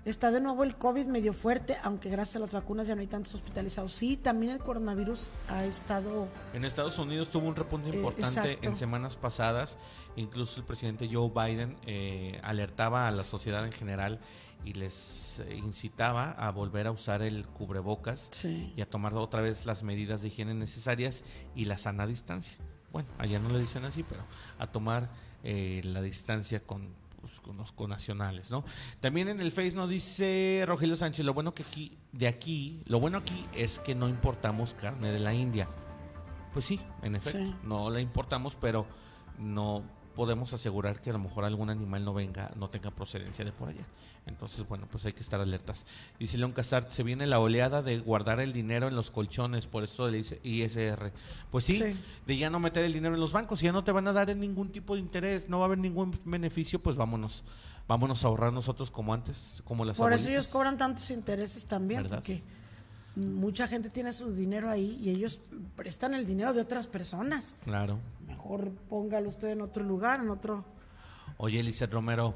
está 0.06 0.32
de 0.32 0.42
nuevo 0.42 0.64
el 0.64 0.76
COVID 0.76 1.06
medio 1.06 1.34
fuerte, 1.34 1.78
aunque 1.84 2.10
gracias 2.10 2.38
a 2.38 2.39
las 2.39 2.54
vacunas 2.54 2.88
ya 2.88 2.96
no 2.96 3.02
hay 3.02 3.08
tantos 3.08 3.36
hospitalizados. 3.36 3.92
Sí, 3.92 4.18
también 4.18 4.54
el 4.54 4.60
coronavirus 4.60 5.30
ha 5.50 5.64
estado... 5.66 6.28
En 6.54 6.66
Estados 6.66 6.98
Unidos 6.98 7.30
tuvo 7.30 7.48
un 7.48 7.56
repunte 7.56 7.89
eh, 7.89 7.96
importante 7.96 8.60
en 8.62 8.76
semanas 8.76 9.16
pasadas. 9.16 9.78
Incluso 10.16 10.60
el 10.60 10.66
presidente 10.66 11.10
Joe 11.12 11.30
Biden 11.30 11.78
eh, 11.86 12.39
alertaba 12.44 13.08
a 13.08 13.12
la 13.12 13.24
sociedad 13.24 13.66
en 13.66 13.72
general 13.72 14.20
y 14.66 14.74
les 14.74 15.41
incitaba 15.55 16.32
a 16.32 16.51
volver 16.51 16.88
a 16.88 16.91
usar 16.91 17.22
el 17.22 17.45
cubrebocas 17.45 18.30
y 18.43 18.82
a 18.82 18.89
tomar 18.89 19.14
otra 19.16 19.41
vez 19.41 19.66
las 19.66 19.84
medidas 19.84 20.22
de 20.22 20.28
higiene 20.28 20.53
necesarias 20.53 21.24
y 21.55 21.66
la 21.66 21.78
sana 21.78 22.05
distancia. 22.05 22.57
Bueno, 22.91 23.09
allá 23.18 23.39
no 23.39 23.49
le 23.49 23.59
dicen 23.59 23.86
así, 23.86 24.03
pero 24.03 24.24
a 24.59 24.68
tomar 24.68 25.09
eh, 25.43 25.82
la 25.84 26.01
distancia 26.01 26.59
con, 26.59 26.89
pues, 27.22 27.34
con 27.39 27.57
los 27.57 27.72
conacionales, 27.72 28.51
¿no? 28.51 28.66
También 28.99 29.30
en 29.30 29.39
el 29.39 29.51
Face 29.51 29.74
nos 29.74 29.89
dice 29.89 30.64
Rogelio 30.68 30.97
Sánchez, 30.97 31.26
lo 31.26 31.34
bueno 31.34 31.53
que 31.53 31.64
aquí, 31.64 31.97
de 32.12 32.28
aquí, 32.28 32.84
lo 32.86 32.99
bueno 32.99 33.18
aquí 33.18 33.45
es 33.55 33.80
que 33.80 33.95
no 33.95 34.09
importamos 34.09 34.74
carne 34.74 35.12
de 35.12 35.20
la 35.20 35.34
India. 35.34 35.68
Pues 36.53 36.66
sí, 36.66 36.82
en 37.01 37.16
efecto, 37.16 37.57
no 37.64 37.89
la 37.89 38.01
importamos, 38.01 38.57
pero 38.59 38.86
no 39.39 39.84
podemos 40.22 40.53
asegurar 40.53 41.01
que 41.01 41.09
a 41.09 41.13
lo 41.13 41.17
mejor 41.17 41.45
algún 41.45 41.72
animal 41.72 42.05
no 42.05 42.13
venga, 42.13 42.51
no 42.55 42.69
tenga 42.69 42.91
procedencia 42.91 43.43
de 43.43 43.51
por 43.51 43.69
allá. 43.69 43.82
Entonces, 44.28 44.67
bueno, 44.67 44.88
pues 44.91 45.03
hay 45.03 45.13
que 45.13 45.22
estar 45.22 45.41
alertas. 45.41 45.84
Dice 46.19 46.38
León 46.38 46.51
Casart, 46.51 46.91
se 46.91 47.01
viene 47.01 47.26
la 47.26 47.39
oleada 47.39 47.82
de 47.82 47.97
guardar 47.97 48.39
el 48.39 48.53
dinero 48.53 48.88
en 48.88 48.95
los 48.95 49.09
colchones, 49.09 49.65
por 49.65 49.84
eso 49.84 50.11
dice 50.11 50.39
ISR. 50.43 51.11
Pues 51.49 51.65
sí, 51.65 51.82
de 52.28 52.38
ya 52.38 52.51
no 52.51 52.59
meter 52.59 52.86
el 52.86 52.93
dinero 52.93 53.15
en 53.15 53.19
los 53.19 53.32
bancos, 53.32 53.61
ya 53.61 53.72
no 53.72 53.84
te 53.84 53.91
van 53.91 54.07
a 54.07 54.13
dar 54.13 54.36
ningún 54.36 54.72
tipo 54.72 54.93
de 54.93 54.99
interés, 54.99 55.49
no 55.49 55.57
va 55.57 55.63
a 55.63 55.65
haber 55.65 55.80
ningún 55.80 56.15
beneficio, 56.24 56.80
pues 56.80 56.95
vámonos, 56.95 57.43
vámonos 57.88 58.24
a 58.24 58.28
ahorrar 58.28 58.53
nosotros 58.53 58.91
como 58.91 59.15
antes, 59.15 59.63
como 59.65 59.86
las 59.86 59.97
Por 59.97 60.13
eso 60.13 60.30
ellos 60.30 60.45
cobran 60.45 60.78
tantos 60.78 61.09
intereses 61.09 61.65
también, 61.65 62.05
porque 62.07 62.43
mucha 63.15 63.65
gente 63.65 63.89
tiene 63.89 64.13
su 64.13 64.32
dinero 64.32 64.69
ahí 64.69 64.99
y 65.01 65.09
ellos 65.09 65.39
prestan 65.76 66.13
el 66.13 66.28
dinero 66.28 66.53
de 66.53 66.61
otras 66.61 66.86
personas. 66.86 67.55
Claro. 67.63 67.97
Mejor 68.42 68.72
póngalo 68.89 69.30
usted 69.30 69.50
en 69.50 69.62
otro 69.62 69.84
lugar, 69.84 70.20
en 70.20 70.30
otro. 70.30 70.66
Oye, 71.38 71.60
Elisa 71.60 71.86
Romero, 71.86 72.36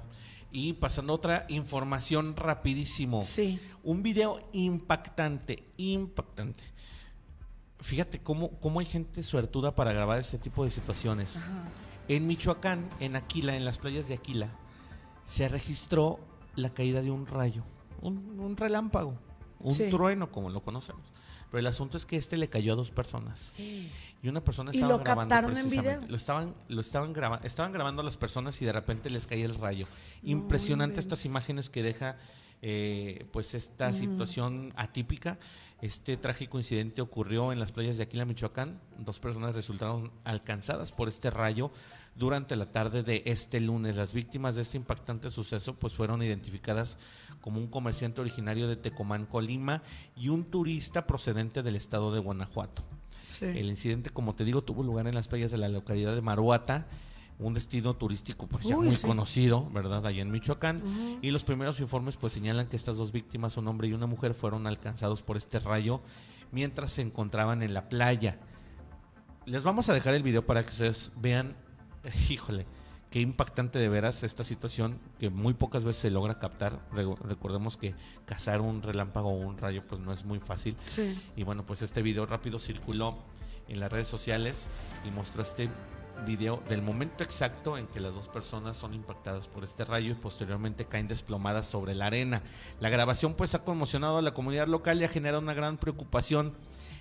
y 0.52 0.74
pasando 0.74 1.14
otra 1.14 1.46
información 1.50 2.36
rapidísimo. 2.36 3.24
Sí. 3.24 3.60
Un 3.84 4.04
video 4.04 4.40
impactante, 4.54 5.68
impactante. 5.78 6.64
Fíjate 7.80 8.20
cómo, 8.20 8.52
cómo 8.60 8.80
hay 8.80 8.86
gente 8.86 9.24
suertuda 9.24 9.74
para 9.74 9.94
grabar 9.94 10.20
este 10.20 10.38
tipo 10.38 10.64
de 10.64 10.70
situaciones. 10.70 11.36
En 12.08 12.28
Michoacán, 12.28 12.88
en 13.00 13.16
Aquila, 13.16 13.56
en 13.56 13.66
las 13.66 13.80
playas 13.80 14.08
de 14.08 14.14
Aquila, 14.14 14.50
se 15.26 15.50
registró 15.50 16.20
la 16.56 16.70
caída 16.70 17.02
de 17.02 17.10
un 17.10 17.26
rayo, 17.26 17.64
un 18.02 18.56
relámpago 18.56 19.18
un 19.66 19.90
trueno 19.90 20.32
como 20.32 20.50
lo 20.50 20.62
conocemos. 20.62 21.04
Pero 21.52 21.60
el 21.60 21.68
asunto 21.68 21.98
es 21.98 22.06
que 22.06 22.18
este 22.18 22.38
le 22.38 22.50
cayó 22.50 22.74
a 22.74 22.76
dos 22.76 22.92
personas. 22.92 23.52
Y 23.58 24.28
una 24.28 24.44
persona 24.44 24.72
estaba 24.72 24.94
¿Y 24.94 24.98
lo 24.98 25.04
captaron 25.04 25.58
en 25.58 25.70
video? 25.70 26.02
Lo 26.08 26.18
estaban, 26.18 26.56
lo 26.68 26.82
estaban 26.82 27.14
grabando, 27.14 27.46
estaban 27.46 27.72
grabando 27.72 28.02
a 28.02 28.06
las 28.06 28.18
personas 28.18 28.62
y 28.62 28.66
de 28.66 28.72
repente 28.72 29.10
les 29.10 29.28
caía 29.28 29.46
el 29.46 29.56
rayo. 29.56 29.86
Impresionante 30.24 31.00
estas 31.00 31.26
imágenes 31.26 31.70
que 31.70 31.84
deja 31.84 32.18
eh, 32.62 33.28
pues 33.32 33.54
esta 33.54 33.94
situación 33.94 34.74
atípica. 34.76 35.38
Este 35.82 36.18
trágico 36.18 36.58
incidente 36.58 37.02
ocurrió 37.02 37.52
en 37.52 37.60
las 37.60 37.72
playas 37.72 37.98
de 37.98 38.04
Aquila, 38.04 38.26
Michoacán. 38.26 38.80
Dos 38.98 39.20
personas 39.20 39.54
resultaron 39.54 40.12
alcanzadas 40.24 40.92
por 40.92 41.08
este 41.08 41.30
rayo 41.30 41.72
durante 42.16 42.56
la 42.56 42.72
tarde 42.72 43.04
de 43.04 43.22
este 43.26 43.60
lunes. 43.60 43.98
Las 43.98 44.14
víctimas 44.14 44.56
de 44.56 44.64
este 44.64 44.78
impactante 44.78 45.30
suceso 45.30 45.76
pues 45.76 45.94
fueron 45.94 46.24
identificadas 46.24 46.98
como 47.42 47.60
un 47.60 47.68
comerciante 47.68 48.22
originario 48.22 48.68
de 48.68 48.76
Tecomán, 48.76 49.26
Colima, 49.26 49.84
y 50.16 50.30
un 50.30 50.46
turista 50.46 51.08
procedente 51.08 51.64
del 51.64 51.76
estado 51.76 52.14
de 52.14 52.20
Guanajuato. 52.20 52.84
El 53.42 53.70
incidente, 53.70 54.10
como 54.10 54.36
te 54.36 54.46
digo, 54.46 54.64
tuvo 54.64 54.84
lugar 54.84 55.08
en 55.08 55.16
las 55.16 55.28
playas 55.28 55.52
de 55.52 55.58
la 55.58 55.68
localidad 55.68 56.14
de 56.14 56.22
Maruata, 56.22 56.88
un 57.38 57.54
destino 57.54 57.96
turístico 57.96 58.48
pues 58.48 58.66
ya 58.66 58.78
muy 58.78 58.96
conocido, 58.96 59.70
¿verdad? 59.72 60.06
Allá 60.06 60.22
en 60.22 60.32
Michoacán. 60.32 61.20
Y 61.22 61.32
los 61.32 61.44
primeros 61.44 61.80
informes 61.80 62.18
pues 62.18 62.34
señalan 62.34 62.68
que 62.68 62.78
estas 62.78 62.98
dos 62.98 63.12
víctimas, 63.12 63.58
un 63.58 63.68
hombre 63.68 63.88
y 63.88 63.94
una 63.94 64.06
mujer, 64.06 64.34
fueron 64.34 64.68
alcanzados 64.68 65.22
por 65.22 65.38
este 65.38 65.60
rayo 65.60 66.02
mientras 66.52 66.94
se 66.94 67.02
encontraban 67.02 67.62
en 67.62 67.74
la 67.74 67.90
playa. 67.90 68.40
Les 69.46 69.64
vamos 69.64 69.90
a 69.90 69.94
dejar 69.94 70.14
el 70.14 70.24
video 70.24 70.46
para 70.46 70.64
que 70.64 70.72
ustedes 70.72 71.12
vean, 71.18 71.56
híjole, 72.30 72.66
qué 73.16 73.22
impactante 73.22 73.80
de 73.80 73.88
veras 73.88 74.24
esta 74.24 74.44
situación 74.44 75.00
que 75.20 75.30
muy 75.30 75.54
pocas 75.54 75.86
veces 75.86 76.02
se 76.02 76.10
logra 76.10 76.38
captar. 76.38 76.82
recordemos 77.24 77.78
que 77.78 77.96
cazar 78.26 78.60
un 78.60 78.82
relámpago 78.82 79.30
o 79.30 79.38
un 79.38 79.58
rayo 79.58 79.84
pues 79.88 80.02
no 80.02 80.12
es 80.12 80.26
muy 80.26 80.40
fácil. 80.40 80.76
Y 81.38 81.44
bueno, 81.44 81.66
pues 81.66 81.82
este 81.82 82.02
video 82.02 82.26
rápido 82.26 82.60
circuló 82.60 83.18
en 83.70 83.80
las 83.80 83.90
redes 83.90 84.10
sociales 84.10 84.66
y 85.08 85.12
mostró 85.12 85.44
este 85.44 85.70
video 86.26 86.62
del 86.68 86.82
momento 86.82 87.24
exacto 87.24 87.78
en 87.78 87.88
que 87.88 88.02
las 88.02 88.14
dos 88.14 88.28
personas 88.28 88.76
son 88.76 88.94
impactadas 88.94 89.48
por 89.48 89.64
este 89.64 89.86
rayo 89.86 90.12
y 90.12 90.16
posteriormente 90.16 90.84
caen 90.84 91.08
desplomadas 91.08 91.68
sobre 91.68 91.96
la 91.96 92.08
arena. 92.08 92.42
La 92.82 92.90
grabación 92.90 93.36
pues 93.36 93.56
ha 93.56 93.64
conmocionado 93.64 94.18
a 94.18 94.24
la 94.24 94.34
comunidad 94.34 94.68
local 94.68 95.00
y 95.00 95.06
ha 95.06 95.08
generado 95.08 95.42
una 95.42 95.54
gran 95.54 95.78
preocupación 95.78 96.54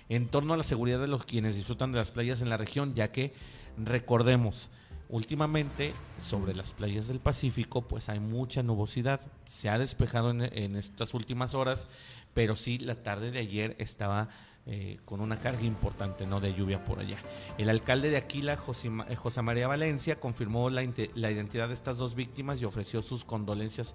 en 0.07 0.29
torno 0.29 0.53
a 0.53 0.57
la 0.57 0.63
seguridad 0.63 1.01
de 1.01 1.07
los 1.07 1.25
quienes 1.25 1.57
disfrutan 1.57 1.91
de 1.91 1.97
las 1.97 2.11
playas 2.11 2.39
en 2.39 2.47
la 2.47 2.55
región, 2.55 2.93
ya 2.93 3.11
que 3.11 3.33
recordemos, 3.77 4.69
últimamente 5.09 5.93
sobre 6.19 6.55
las 6.55 6.73
playas 6.73 7.07
del 7.07 7.19
Pacífico 7.19 7.81
pues 7.81 8.09
hay 8.09 8.19
mucha 8.19 8.63
nubosidad, 8.63 9.21
se 9.47 9.69
ha 9.69 9.77
despejado 9.77 10.31
en, 10.31 10.41
en 10.41 10.75
estas 10.75 11.13
últimas 11.13 11.53
horas, 11.53 11.87
pero 12.33 12.55
sí 12.55 12.77
la 12.77 13.03
tarde 13.03 13.31
de 13.31 13.39
ayer 13.39 13.75
estaba 13.79 14.29
eh, 14.67 14.97
con 15.05 15.21
una 15.21 15.37
carga 15.37 15.61
importante 15.61 16.25
¿no? 16.25 16.41
de 16.41 16.55
lluvia 16.55 16.83
por 16.83 16.97
allá. 16.97 17.17
El 17.59 17.69
alcalde 17.69 18.09
de 18.09 18.17
Aquila, 18.17 18.57
José, 18.57 18.89
eh, 19.09 19.15
José 19.15 19.43
María 19.43 19.67
Valencia, 19.67 20.19
confirmó 20.19 20.71
la, 20.71 20.83
la 21.13 21.29
identidad 21.29 21.67
de 21.67 21.75
estas 21.75 21.97
dos 21.97 22.15
víctimas 22.15 22.59
y 22.59 22.65
ofreció 22.65 23.03
sus 23.03 23.25
condolencias 23.25 23.93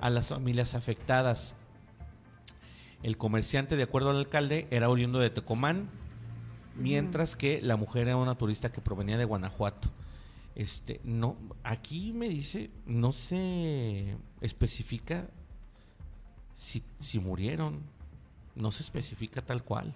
a 0.00 0.08
las 0.08 0.28
familias 0.28 0.74
afectadas. 0.74 1.52
El 3.02 3.18
comerciante, 3.18 3.76
de 3.76 3.82
acuerdo 3.82 4.08
al 4.08 4.16
alcalde, 4.16 4.66
era 4.70 4.88
oriundo 4.88 5.18
de 5.18 5.28
Tecomán, 5.28 5.90
mientras 6.76 7.36
que 7.36 7.60
la 7.60 7.76
mujer 7.76 8.08
era 8.08 8.16
una 8.16 8.36
turista 8.36 8.72
que 8.72 8.80
provenía 8.80 9.18
de 9.18 9.26
Guanajuato. 9.26 9.90
Este, 10.56 11.00
no, 11.04 11.36
aquí 11.62 12.12
me 12.14 12.28
dice, 12.30 12.70
no 12.86 13.12
se 13.12 14.16
especifica 14.40 15.28
si, 16.56 16.82
si 16.98 17.18
murieron, 17.18 17.82
no 18.54 18.72
se 18.72 18.82
especifica 18.82 19.42
tal 19.42 19.62
cual. 19.62 19.94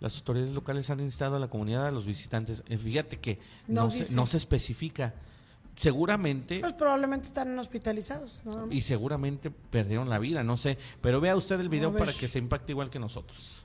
Las 0.00 0.16
autoridades 0.16 0.52
locales 0.54 0.90
han 0.90 0.98
instado 1.00 1.36
a 1.36 1.38
la 1.38 1.48
comunidad, 1.48 1.86
a 1.86 1.92
los 1.92 2.04
visitantes. 2.04 2.64
Eh, 2.68 2.78
fíjate 2.78 3.20
que 3.20 3.38
no, 3.68 3.84
No 3.84 3.90
se, 3.92 4.12
no 4.14 4.26
se 4.26 4.38
especifica. 4.38 5.14
Seguramente, 5.76 6.58
Pues 6.60 6.72
probablemente 6.74 7.26
están 7.26 7.56
hospitalizados. 7.58 8.44
más. 8.44 8.66
y 8.70 8.82
seguramente 8.82 9.50
perdieron 9.50 10.08
la 10.10 10.18
vida, 10.18 10.42
no 10.42 10.56
sé. 10.56 10.78
Pero 11.00 11.20
vea 11.20 11.36
usted 11.36 11.60
el 11.60 11.68
video 11.68 11.92
para 11.96 12.12
que 12.12 12.28
se 12.28 12.38
impacte 12.38 12.72
igual 12.72 12.90
que 12.90 12.98
nosotros. 12.98 13.64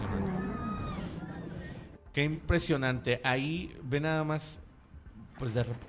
Impresionante. 0.00 0.52
Qué 2.12 2.24
impresionante. 2.24 3.20
Ahí 3.24 3.76
ve 3.82 4.00
nada 4.00 4.24
más, 4.24 4.58
pues 5.38 5.54
de 5.54 5.62
repente. 5.64 5.86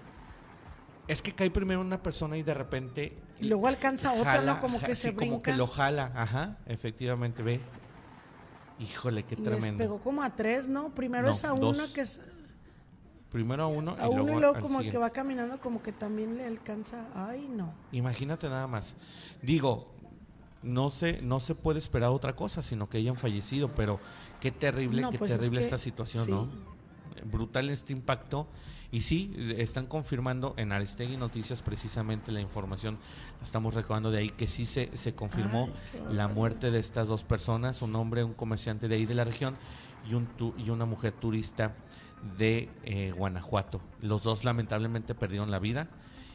Es 1.07 1.21
que 1.21 1.33
cae 1.35 1.51
primero 1.51 1.81
una 1.81 2.01
persona 2.01 2.37
y 2.37 2.43
de 2.43 2.53
repente. 2.53 3.17
Y 3.41 3.47
luego 3.47 3.67
alcanza 3.67 4.13
otra, 4.13 4.41
¿no? 4.41 4.59
Como 4.59 4.79
que 4.79 4.95
sí, 4.95 5.01
se 5.09 5.15
Como 5.15 5.31
brinca. 5.31 5.51
que 5.51 5.57
lo 5.57 5.67
jala, 5.67 6.11
ajá, 6.15 6.57
efectivamente, 6.65 7.43
ve. 7.43 7.59
Híjole, 8.79 9.23
qué 9.23 9.35
Les 9.35 9.43
tremendo. 9.43 9.77
pegó 9.77 9.99
como 9.99 10.23
a 10.23 10.29
tres, 10.35 10.67
¿no? 10.67 10.93
Primero 10.95 11.25
No, 11.25 11.31
es 11.31 11.43
a 11.45 11.53
uno 11.53 11.83
que 11.93 12.01
es 12.01 12.21
Primero 13.31 13.63
a 13.63 13.67
uno 13.67 13.95
a 13.97 14.05
y 14.05 14.09
uno 14.09 14.23
luego, 14.23 14.37
y 14.37 14.41
luego 14.41 14.53
como 14.59 14.79
el 14.79 14.85
que 14.85 14.91
siguiente. 14.91 14.97
va 14.99 15.09
caminando 15.09 15.59
como 15.59 15.81
que 15.81 15.91
también 15.91 16.37
le 16.37 16.45
alcanza. 16.45 17.09
Ay, 17.15 17.47
no. 17.49 17.73
Imagínate 17.91 18.47
nada 18.47 18.67
más. 18.67 18.95
Digo, 19.41 19.92
no 20.63 20.89
se, 20.89 21.21
no 21.21 21.39
se 21.39 21.55
puede 21.55 21.79
esperar 21.79 22.09
otra 22.09 22.35
cosa, 22.35 22.61
sino 22.63 22.89
que 22.89 22.97
hayan 22.97 23.15
fallecido, 23.17 23.69
pero 23.75 23.99
qué 24.39 24.51
terrible, 24.51 25.01
No, 25.01 25.11
qué 25.11 25.17
pues 25.19 25.31
es 25.31 25.37
terrible 25.37 25.59
que 25.59 25.65
esta 25.65 25.77
situación, 25.77 26.25
sí. 26.25 26.31
¿no? 26.31 26.49
Brutal 27.31 27.69
este 27.69 27.93
impacto. 27.93 28.47
Y 28.91 29.01
sí, 29.01 29.33
están 29.57 29.87
confirmando 29.87 30.53
en 30.55 30.71
Aristegui 30.71 31.17
Noticias 31.17 31.63
precisamente 31.63 32.31
la 32.31 32.41
información, 32.41 32.99
estamos 33.41 33.73
recabando 33.73 34.11
de 34.11 34.19
ahí, 34.19 34.29
que 34.29 34.47
sí 34.47 34.67
se, 34.67 34.95
se 34.95 35.15
confirmó 35.15 35.69
Ay, 36.09 36.15
la 36.15 36.27
muerte 36.27 36.69
de 36.69 36.77
estas 36.79 37.07
dos 37.07 37.23
personas, 37.23 37.81
un 37.81 37.95
hombre, 37.95 38.23
un 38.23 38.35
comerciante 38.35 38.87
de 38.87 38.93
ahí 38.95 39.07
de 39.07 39.15
la 39.15 39.23
región 39.23 39.55
y, 40.07 40.13
un 40.13 40.27
tu- 40.27 40.53
y 40.59 40.69
una 40.69 40.85
mujer 40.85 41.11
turista 41.13 41.73
de 42.37 42.69
eh, 42.83 43.11
Guanajuato. 43.17 43.81
Los 43.99 44.21
dos 44.21 44.43
lamentablemente 44.43 45.15
perdieron 45.15 45.49
la 45.49 45.57
vida. 45.57 45.87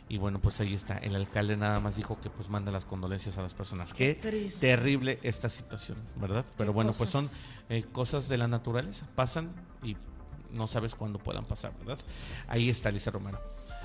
Y 0.09 0.17
bueno, 0.19 0.41
pues 0.41 0.59
ahí 0.61 0.75
está. 0.75 0.97
El 0.99 1.15
alcalde 1.17 1.57
nada 1.57 1.81
más 1.81 1.97
dijo 1.97 2.19
que 2.21 2.31
pues 2.31 2.49
manda 2.49 2.73
las 2.73 2.85
condolencias 2.87 3.37
a 3.39 3.43
las 3.43 3.53
personas. 3.55 3.93
Qué 3.93 4.15
terrible 4.61 5.19
esta 5.23 5.49
situación, 5.51 5.99
¿verdad? 6.17 6.45
Pero 6.57 6.73
bueno, 6.73 6.93
pues 6.97 7.11
son 7.11 7.25
cosas. 7.27 7.41
eh, 7.69 7.85
cosas 7.93 8.29
de 8.29 8.39
la 8.39 8.49
naturaleza. 8.49 9.07
Pasan 9.15 9.51
y 9.83 9.97
no 10.53 10.67
sabes 10.67 10.95
cuándo 10.95 11.19
puedan 11.19 11.45
pasar, 11.45 11.73
¿verdad? 11.79 11.99
Ahí 12.49 12.71
está 12.71 12.91
Lisa 12.91 13.11
Romero. 13.11 13.39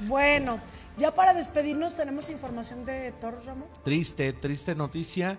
Bueno, 0.07 0.59
ya 0.97 1.13
para 1.13 1.33
despedirnos 1.33 1.95
tenemos 1.97 2.29
información 2.29 2.85
de 2.85 3.11
Toro 3.19 3.39
Ramón. 3.45 3.67
Triste, 3.83 4.31
triste 4.33 4.75
noticia. 4.75 5.37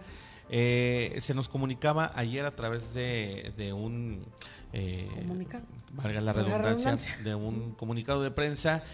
Eh, 0.50 1.18
se 1.22 1.32
nos 1.32 1.48
comunicaba 1.48 2.12
ayer 2.14 2.44
a 2.44 2.54
través 2.54 2.92
de, 2.92 3.54
de 3.56 3.72
un 3.72 4.24
eh, 4.74 5.08
Comunicado. 5.16 5.64
valga 5.92 6.20
la 6.20 6.32
redundancia. 6.34 7.16
de 7.24 7.34
un 7.34 7.72
comunicado 7.72 8.22
de 8.22 8.30
prensa 8.30 8.84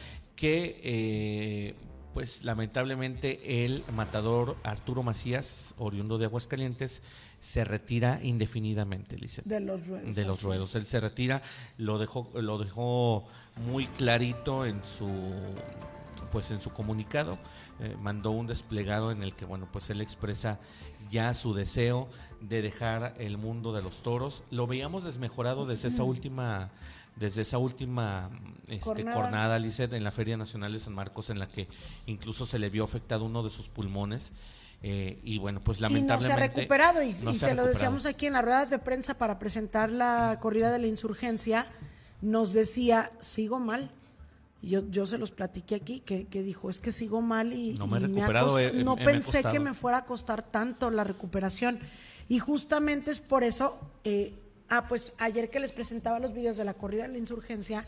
que 0.41 0.81
eh, 0.83 1.75
pues 2.15 2.45
lamentablemente 2.45 3.65
el 3.65 3.85
matador 3.95 4.57
Arturo 4.65 5.03
Macías, 5.03 5.75
oriundo 5.77 6.17
de 6.17 6.25
Aguascalientes, 6.25 7.03
se 7.43 7.65
retira 7.65 8.21
indefinidamente, 8.23 9.17
Lisette 9.17 9.45
De 9.47 9.61
los 9.61 9.87
ruedos. 9.87 10.15
de 10.17 10.25
los 10.25 10.43
ruedos. 10.43 10.75
Él 10.75 10.85
se 10.85 10.99
retira, 10.99 11.43
lo 11.77 11.99
dejó, 11.99 12.31
lo 12.35 12.59
dejó 12.59 13.27
muy 13.71 13.87
clarito 13.87 14.65
en 14.65 14.81
su 14.85 15.11
pues 16.33 16.51
en 16.51 16.61
su 16.61 16.71
comunicado, 16.71 17.39
eh, 17.81 17.97
mandó 17.99 18.31
un 18.31 18.47
desplegado 18.47 19.11
en 19.11 19.23
el 19.23 19.35
que 19.35 19.45
bueno 19.47 19.69
pues 19.73 19.91
él 19.91 20.01
expresa 20.01 20.61
ya 21.11 21.35
su 21.35 21.55
deseo 21.55 22.09
de 22.41 22.63
dejar 22.63 23.15
el 23.19 23.37
mundo 23.37 23.73
de 23.73 23.83
los 23.83 24.03
toros. 24.03 24.43
Lo 24.51 24.67
veíamos 24.67 25.05
desmejorado 25.05 25.67
desde 25.67 25.89
esa 25.89 26.03
última 26.05 26.71
desde 27.17 27.43
esa 27.43 27.59
última 27.59 28.31
este, 28.67 28.81
Jornada. 28.85 29.17
jornada, 29.21 29.57
en 29.59 30.05
la 30.05 30.11
Feria 30.13 30.37
Nacional 30.37 30.73
de 30.73 30.81
San 30.81 30.95
Marcos, 30.95 31.31
en 31.31 31.39
la 31.39 31.49
que 31.49 31.69
incluso 32.07 32.47
se 32.47 32.59
le 32.59 32.71
vio 32.71 32.85
afectado 32.85 33.25
uno 33.25 33.43
de 33.43 33.51
sus 33.51 33.69
pulmones. 33.69 34.33
eh, 34.83 35.21
y 35.23 35.39
bueno, 35.39 35.61
pues 35.61 35.79
Y 35.79 35.83
no 35.83 35.89
lamentablemente. 35.89 36.27
se 36.27 36.33
ha 36.33 36.49
recuperado, 36.49 37.03
y, 37.03 37.13
no 37.23 37.33
y 37.33 37.37
se 37.39 37.55
lo 37.55 37.67
decíamos 37.67 38.07
aquí 38.07 38.27
en 38.27 38.33
la 38.33 38.41
rueda 38.43 38.65
de 38.65 38.79
prensa 38.79 39.15
para 39.15 39.39
presentar 39.39 39.91
la 39.93 40.39
corrida 40.41 40.73
de 40.73 40.79
la 40.79 40.87
insurgencia, 40.87 41.71
nos 42.23 42.53
decía, 42.55 43.11
sigo 43.21 43.59
mal. 43.61 43.91
Y 44.63 44.71
Yo, 44.71 44.83
yo 44.91 45.05
se 45.07 45.19
los 45.19 45.31
platiqué 45.31 45.75
aquí, 45.75 46.01
que, 46.01 46.27
que 46.27 46.43
dijo, 46.43 46.71
es 46.71 46.81
que 46.81 46.93
sigo 46.93 47.21
mal 47.23 47.53
y, 47.53 47.75
No 47.75 47.87
me 47.87 47.99
he 47.99 48.01
y 48.01 48.05
recuperado, 48.05 48.59
no 48.75 48.97
me 48.97 49.03
ha 49.03 49.05
pensé 49.05 49.39
que 49.39 49.43
costado. 49.45 49.65
me 49.65 49.75
fuera 49.75 49.99
a 49.99 50.05
costar 50.07 50.43
tanto 50.43 50.91
la 50.91 51.05
recuperación. 51.05 51.79
Y 52.29 52.39
justamente 52.39 53.11
es 53.11 53.21
por 53.21 53.43
eso, 53.45 53.79
eh, 54.05 54.35
ah, 54.71 54.89
pues 54.89 55.13
ayer 55.19 55.51
que 55.51 55.61
les 55.61 55.73
presentaba 55.73 56.19
los 56.19 56.33
videos 56.33 56.57
de 56.57 56.65
la 56.65 56.73
corrida 56.75 57.03
de 57.03 57.09
la 57.13 57.19
insurgencia, 57.19 57.87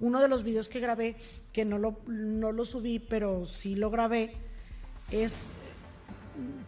uno 0.00 0.20
de 0.20 0.28
los 0.28 0.42
videos 0.42 0.68
que 0.68 0.80
grabé, 0.80 1.16
que 1.52 1.64
no 1.66 1.78
lo, 1.78 1.98
no 2.06 2.50
lo 2.52 2.64
subí, 2.64 2.98
pero 2.98 3.44
sí 3.44 3.74
lo 3.74 3.90
grabé, 3.90 4.34
es 5.10 5.48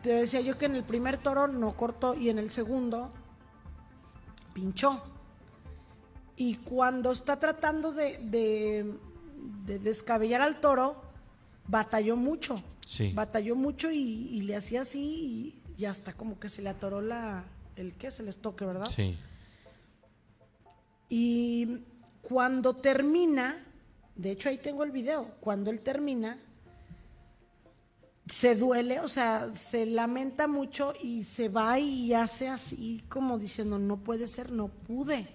te 0.03 0.11
decía 0.11 0.43
yo 0.43 0.59
que 0.59 0.67
en 0.67 0.75
el 0.75 0.85
primer 0.85 1.17
toro 1.17 1.49
no 1.49 1.75
cortó 1.75 2.15
y 2.15 2.29
en 2.29 2.39
el 2.39 2.51
segundo 2.51 3.11
pinchó. 4.53 5.03
Y 6.37 6.57
cuando 6.57 7.13
está 7.13 7.39
tratando 7.41 7.93
de, 7.93 8.19
de- 8.19 8.93
de 9.67 9.79
descabellar 9.79 10.41
al 10.43 10.61
toro, 10.61 11.01
batalló 11.69 12.17
mucho. 12.17 12.63
Sí. 12.87 13.13
Batalló 13.15 13.57
mucho 13.57 13.91
y, 13.91 14.29
y 14.31 14.43
le 14.43 14.57
hacía 14.57 14.83
así 14.83 15.55
y, 15.77 15.83
y 15.83 15.85
hasta 15.87 16.13
como 16.13 16.39
que 16.39 16.49
se 16.49 16.61
le 16.63 16.69
atoró 16.69 17.01
la, 17.01 17.45
el 17.77 17.95
qué, 17.95 18.09
el 18.19 18.29
estoque, 18.29 18.65
¿verdad? 18.67 18.91
Sí. 18.95 19.17
Y 21.17 21.85
cuando 22.23 22.75
termina, 22.75 23.55
de 24.17 24.33
hecho 24.33 24.49
ahí 24.49 24.59
tengo 24.59 24.83
el 24.83 24.91
video, 24.91 25.37
cuando 25.39 25.71
él 25.71 25.79
termina, 25.81 26.41
se 28.27 28.57
duele, 28.57 28.99
o 28.99 29.07
sea, 29.07 29.55
se 29.55 29.87
lamenta 29.87 30.49
mucho 30.49 30.93
y 31.01 31.23
se 31.23 31.49
va 31.49 31.79
y 31.79 32.13
hace 32.15 32.49
así 32.49 33.05
como 33.09 33.39
diciendo, 33.39 33.79
no 33.79 33.99
puede 33.99 34.27
ser, 34.27 34.51
no 34.51 34.67
pude. 34.67 35.29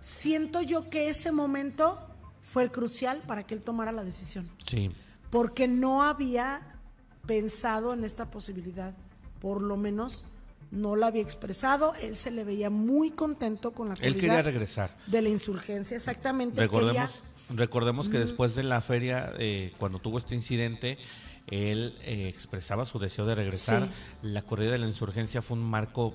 Siento 0.00 0.62
yo 0.62 0.88
que 0.88 1.10
ese 1.10 1.32
momento 1.32 2.00
fue 2.40 2.62
el 2.62 2.72
crucial 2.72 3.20
para 3.26 3.46
que 3.46 3.52
él 3.52 3.60
tomara 3.60 3.92
la 3.92 4.04
decisión, 4.04 4.48
Sí. 4.66 4.90
porque 5.28 5.68
no 5.68 6.02
había 6.02 6.80
pensado 7.26 7.92
en 7.92 8.04
esta 8.04 8.30
posibilidad, 8.30 8.94
por 9.38 9.60
lo 9.60 9.76
menos 9.76 10.24
no 10.72 10.96
la 10.96 11.06
había 11.08 11.22
expresado, 11.22 11.92
él 12.02 12.16
se 12.16 12.30
le 12.32 12.42
veía 12.44 12.68
muy 12.70 13.10
contento 13.10 13.70
con 13.72 13.88
la 13.90 13.94
Él 14.00 14.14
quería 14.14 14.42
regresar. 14.42 14.96
de 15.06 15.22
la 15.22 15.28
insurgencia, 15.28 15.96
exactamente. 15.96 16.60
Recordemos, 16.60 16.96
quería- 16.96 17.56
recordemos 17.56 18.08
que 18.08 18.18
después 18.18 18.54
de 18.56 18.62
la 18.64 18.80
feria, 18.80 19.32
eh, 19.38 19.72
cuando 19.78 19.98
tuvo 20.00 20.18
este 20.18 20.34
incidente, 20.34 20.98
él 21.46 21.94
eh, 22.02 22.28
expresaba 22.28 22.84
su 22.86 22.98
deseo 22.98 23.26
de 23.26 23.34
regresar. 23.34 23.84
Sí. 23.84 24.28
La 24.28 24.42
corrida 24.42 24.72
de 24.72 24.78
la 24.78 24.86
insurgencia 24.88 25.42
fue 25.42 25.56
un 25.56 25.62
marco 25.64 26.14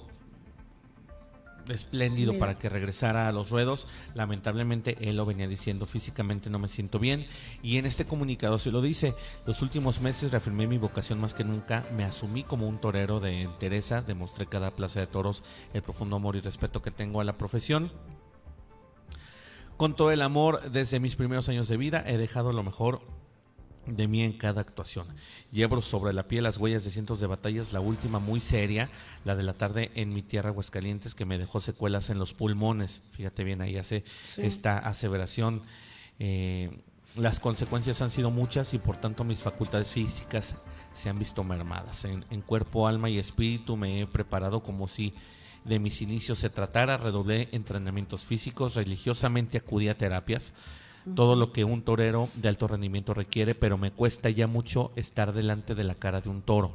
espléndido 1.70 2.34
Mira. 2.34 2.46
para 2.46 2.60
que 2.60 2.70
regresara 2.70 3.28
a 3.28 3.32
los 3.32 3.50
ruedos. 3.50 3.88
Lamentablemente 4.14 4.98
él 5.02 5.18
lo 5.18 5.26
venía 5.26 5.48
diciendo, 5.48 5.86
físicamente 5.86 6.50
no 6.50 6.60
me 6.60 6.68
siento 6.68 7.00
bien. 7.00 7.28
Y 7.62 7.78
en 7.78 7.86
este 7.86 8.06
comunicado 8.06 8.60
se 8.60 8.72
lo 8.72 8.82
dice, 8.82 9.16
los 9.46 9.62
últimos 9.62 10.02
meses 10.02 10.32
reafirmé 10.32 10.68
mi 10.68 10.78
vocación 10.78 11.20
más 11.20 11.34
que 11.34 11.44
nunca, 11.44 11.86
me 11.96 12.04
asumí 12.04 12.44
como 12.44 12.68
un 12.68 12.80
torero 12.80 13.20
de 13.20 13.42
entereza, 13.42 14.02
demostré 14.02 14.48
cada 14.48 14.72
plaza 14.72 15.00
de 15.00 15.08
toros 15.08 15.44
el 15.74 15.82
profundo 15.82 16.16
amor 16.16 16.36
y 16.36 16.42
respeto 16.42 16.82
que 16.82 16.92
tengo 16.92 17.22
a 17.22 17.24
la 17.24 17.38
profesión. 17.38 17.92
Con 19.78 19.96
todo 19.96 20.12
el 20.12 20.24
amor, 20.24 20.72
desde 20.72 21.00
mis 21.00 21.16
primeros 21.16 21.50
años 21.50 21.68
de 21.68 21.78
vida, 21.78 22.04
he 22.08 22.18
dejado 22.18 22.52
lo 22.52 22.64
mejor 22.64 23.02
de 23.88 24.08
mí 24.08 24.22
en 24.24 24.34
cada 24.34 24.62
actuación. 24.62 25.08
Llevo 25.52 25.82
sobre 25.82 26.14
la 26.14 26.28
piel 26.28 26.44
las 26.44 26.58
huellas 26.58 26.84
de 26.84 26.92
cientos 26.92 27.20
de 27.20 27.28
batallas, 27.28 27.74
la 27.74 27.80
última 27.80 28.20
muy 28.20 28.40
seria, 28.40 28.90
la 29.26 29.36
de 29.36 29.44
la 29.44 29.54
tarde 29.54 29.92
en 29.96 30.14
mi 30.14 30.22
tierra 30.22 30.50
Aguascalientes, 30.50 31.16
que 31.16 31.26
me 31.26 31.38
dejó 31.38 31.60
secuelas 31.60 32.10
en 32.10 32.20
los 32.20 32.34
pulmones. 32.34 33.02
Fíjate 33.12 33.44
bien, 33.44 33.62
ahí 33.62 33.78
hace 33.78 34.04
Sí. 34.24 34.42
esta 34.44 34.78
aseveración. 34.78 35.62
Eh, 36.20 36.82
las 37.16 37.40
consecuencias 37.40 38.02
han 38.02 38.12
sido 38.12 38.32
muchas 38.32 38.74
y 38.74 38.80
por 38.80 38.98
tanto 38.98 39.24
mis 39.24 39.40
facultades 39.40 39.90
físicas 39.90 40.56
se 40.96 41.10
han 41.10 41.18
visto 41.20 41.44
mermadas. 41.44 42.04
En, 42.06 42.26
en 42.30 42.42
cuerpo, 42.42 42.88
alma 42.88 43.10
y 43.10 43.18
espíritu 43.18 43.78
me 43.78 44.02
he 44.02 44.08
preparado 44.08 44.62
como 44.62 44.88
si 44.88 45.14
de 45.64 45.80
mis 45.80 46.02
inicios 46.02 46.40
se 46.40 46.50
tratara, 46.50 46.98
redoblé 46.98 47.50
entrenamientos 47.52 48.24
físicos, 48.26 48.76
religiosamente 48.76 49.58
acudí 49.58 49.90
a 49.90 49.98
terapias, 49.98 50.54
todo 51.16 51.36
lo 51.36 51.52
que 51.52 51.64
un 51.64 51.82
torero 51.82 52.28
de 52.36 52.50
alto 52.50 52.68
rendimiento 52.68 53.14
requiere, 53.14 53.56
pero 53.56 53.78
me 53.78 53.92
cuesta 53.92 54.30
ya 54.30 54.48
mucho 54.48 54.92
estar 54.96 55.34
delante 55.34 55.76
de 55.76 55.84
la 55.84 55.96
cara 55.96 56.22
de 56.22 56.30
un 56.30 56.42
toro. 56.42 56.74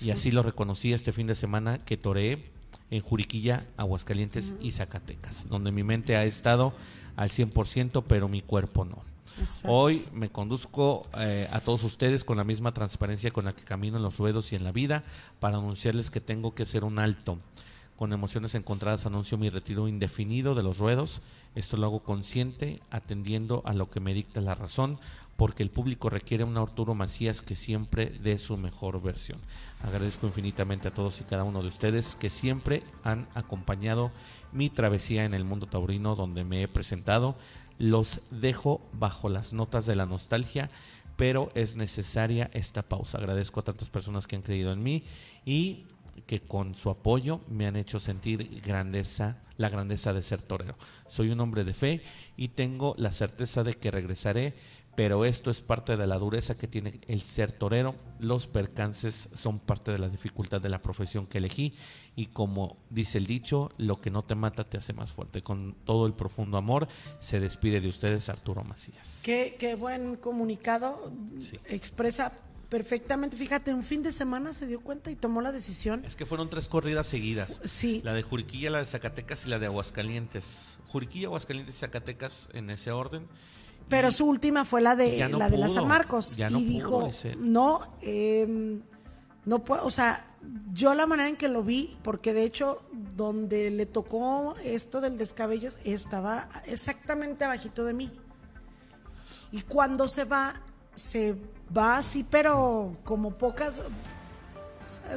Y 0.00 0.10
así 0.10 0.30
lo 0.30 0.42
reconocí 0.42 0.92
este 0.92 1.12
fin 1.12 1.26
de 1.26 1.34
semana 1.34 1.78
que 1.78 1.96
toreé 1.96 2.50
en 2.90 3.00
Juriquilla, 3.00 3.66
Aguascalientes 3.76 4.54
y 4.60 4.72
Zacatecas, 4.72 5.48
donde 5.48 5.72
mi 5.72 5.82
mente 5.82 6.16
ha 6.16 6.24
estado 6.24 6.74
al 7.16 7.30
100%, 7.30 8.04
pero 8.06 8.28
mi 8.28 8.42
cuerpo 8.42 8.84
no. 8.84 9.02
Exacto. 9.38 9.68
Hoy 9.72 10.06
me 10.12 10.30
conduzco 10.30 11.02
eh, 11.18 11.46
a 11.52 11.60
todos 11.60 11.84
ustedes 11.84 12.24
con 12.24 12.36
la 12.36 12.44
misma 12.44 12.72
transparencia 12.72 13.30
con 13.30 13.44
la 13.44 13.54
que 13.54 13.64
camino 13.64 13.98
en 13.98 14.02
los 14.02 14.16
ruedos 14.16 14.52
y 14.52 14.56
en 14.56 14.64
la 14.64 14.72
vida 14.72 15.04
para 15.40 15.58
anunciarles 15.58 16.10
que 16.10 16.20
tengo 16.20 16.54
que 16.54 16.62
hacer 16.62 16.84
un 16.84 16.98
alto. 16.98 17.38
Con 17.96 18.12
emociones 18.12 18.54
encontradas 18.54 19.06
anuncio 19.06 19.38
mi 19.38 19.48
retiro 19.48 19.88
indefinido 19.88 20.54
de 20.54 20.62
los 20.62 20.78
ruedos. 20.78 21.22
Esto 21.54 21.78
lo 21.78 21.86
hago 21.86 22.00
consciente, 22.00 22.82
atendiendo 22.90 23.62
a 23.64 23.72
lo 23.72 23.88
que 23.88 24.00
me 24.00 24.12
dicta 24.12 24.42
la 24.42 24.54
razón, 24.54 24.98
porque 25.36 25.62
el 25.62 25.70
público 25.70 26.10
requiere 26.10 26.44
un 26.44 26.58
Arturo 26.58 26.94
Macías 26.94 27.40
que 27.40 27.56
siempre 27.56 28.06
dé 28.22 28.38
su 28.38 28.58
mejor 28.58 29.00
versión. 29.00 29.40
Agradezco 29.82 30.26
infinitamente 30.26 30.88
a 30.88 30.94
todos 30.94 31.20
y 31.22 31.24
cada 31.24 31.44
uno 31.44 31.62
de 31.62 31.68
ustedes 31.68 32.16
que 32.16 32.28
siempre 32.28 32.82
han 33.02 33.28
acompañado 33.34 34.10
mi 34.52 34.68
travesía 34.68 35.24
en 35.24 35.32
el 35.32 35.44
mundo 35.44 35.66
taurino 35.66 36.16
donde 36.16 36.44
me 36.44 36.62
he 36.62 36.68
presentado. 36.68 37.36
Los 37.78 38.20
dejo 38.30 38.82
bajo 38.92 39.30
las 39.30 39.54
notas 39.54 39.86
de 39.86 39.94
la 39.94 40.04
nostalgia, 40.04 40.70
pero 41.16 41.50
es 41.54 41.76
necesaria 41.76 42.50
esta 42.52 42.82
pausa. 42.82 43.16
Agradezco 43.16 43.60
a 43.60 43.64
tantas 43.64 43.88
personas 43.88 44.26
que 44.26 44.36
han 44.36 44.42
creído 44.42 44.72
en 44.72 44.82
mí 44.82 45.04
y 45.46 45.86
que 46.26 46.40
con 46.40 46.74
su 46.74 46.90
apoyo 46.90 47.40
me 47.48 47.66
han 47.66 47.76
hecho 47.76 48.00
sentir 48.00 48.60
grandeza, 48.64 49.42
la 49.56 49.68
grandeza 49.68 50.12
de 50.12 50.22
ser 50.22 50.42
torero. 50.42 50.76
Soy 51.08 51.30
un 51.30 51.40
hombre 51.40 51.64
de 51.64 51.74
fe 51.74 52.02
y 52.36 52.48
tengo 52.48 52.94
la 52.98 53.12
certeza 53.12 53.62
de 53.62 53.74
que 53.74 53.90
regresaré, 53.90 54.54
pero 54.96 55.26
esto 55.26 55.50
es 55.50 55.60
parte 55.60 55.96
de 55.96 56.06
la 56.06 56.18
dureza 56.18 56.56
que 56.56 56.66
tiene 56.66 57.00
el 57.06 57.20
ser 57.20 57.52
torero. 57.52 57.94
Los 58.18 58.46
percances 58.46 59.28
son 59.34 59.58
parte 59.58 59.92
de 59.92 59.98
la 59.98 60.08
dificultad 60.08 60.60
de 60.60 60.70
la 60.70 60.80
profesión 60.80 61.26
que 61.26 61.38
elegí 61.38 61.74
y 62.16 62.26
como 62.26 62.78
dice 62.88 63.18
el 63.18 63.26
dicho, 63.26 63.70
lo 63.76 64.00
que 64.00 64.10
no 64.10 64.24
te 64.24 64.34
mata 64.34 64.64
te 64.64 64.78
hace 64.78 64.94
más 64.94 65.12
fuerte. 65.12 65.42
Con 65.42 65.76
todo 65.84 66.06
el 66.06 66.14
profundo 66.14 66.56
amor 66.56 66.88
se 67.20 67.40
despide 67.40 67.80
de 67.80 67.88
ustedes 67.88 68.30
Arturo 68.30 68.64
Macías. 68.64 69.20
Qué, 69.22 69.56
qué 69.58 69.74
buen 69.74 70.16
comunicado. 70.16 71.12
Sí. 71.40 71.60
Expresa 71.66 72.32
perfectamente. 72.68 73.36
Fíjate, 73.36 73.72
un 73.74 73.82
fin 73.82 74.02
de 74.02 74.12
semana 74.12 74.52
se 74.52 74.66
dio 74.66 74.80
cuenta 74.80 75.10
y 75.10 75.16
tomó 75.16 75.40
la 75.40 75.52
decisión. 75.52 76.04
Es 76.04 76.16
que 76.16 76.26
fueron 76.26 76.50
tres 76.50 76.68
corridas 76.68 77.06
seguidas. 77.06 77.60
Sí. 77.64 78.00
La 78.04 78.12
de 78.14 78.22
Juriquilla, 78.22 78.70
la 78.70 78.78
de 78.78 78.86
Zacatecas 78.86 79.46
y 79.46 79.48
la 79.48 79.58
de 79.58 79.66
Aguascalientes. 79.66 80.44
Juriquilla, 80.88 81.28
Aguascalientes 81.28 81.74
y 81.76 81.78
Zacatecas 81.78 82.48
en 82.52 82.70
ese 82.70 82.90
orden. 82.92 83.26
Pero 83.88 84.08
Y- 84.08 84.12
su 84.12 84.26
última 84.26 84.64
fue 84.64 84.80
la 84.80 84.96
de 84.96 85.28
no 85.28 85.38
la 85.38 85.48
de 85.48 85.58
la 85.58 85.68
San 85.68 85.86
Marcos 85.86 86.36
ya 86.36 86.50
no 86.50 86.58
y 86.58 86.64
pudo, 86.80 87.06
dijo 87.10 87.10
no 87.38 87.80
eh, 88.02 88.80
no 89.44 89.62
puedo 89.62 89.86
o 89.86 89.92
sea 89.92 90.26
yo 90.72 90.92
la 90.94 91.06
manera 91.06 91.28
en 91.28 91.36
que 91.36 91.46
lo 91.48 91.62
vi 91.62 91.96
porque 92.02 92.32
de 92.32 92.42
hecho 92.42 92.84
donde 93.14 93.70
le 93.70 93.86
tocó 93.86 94.54
esto 94.64 95.00
del 95.00 95.18
descabello 95.18 95.70
estaba 95.84 96.48
exactamente 96.64 97.44
abajito 97.44 97.84
de 97.84 97.94
mí 97.94 98.10
y 99.52 99.62
cuando 99.62 100.08
se 100.08 100.24
va 100.24 100.54
se 100.96 101.36
va 101.76 101.98
así 101.98 102.24
pero 102.28 102.96
como 103.04 103.32
pocas 103.38 103.82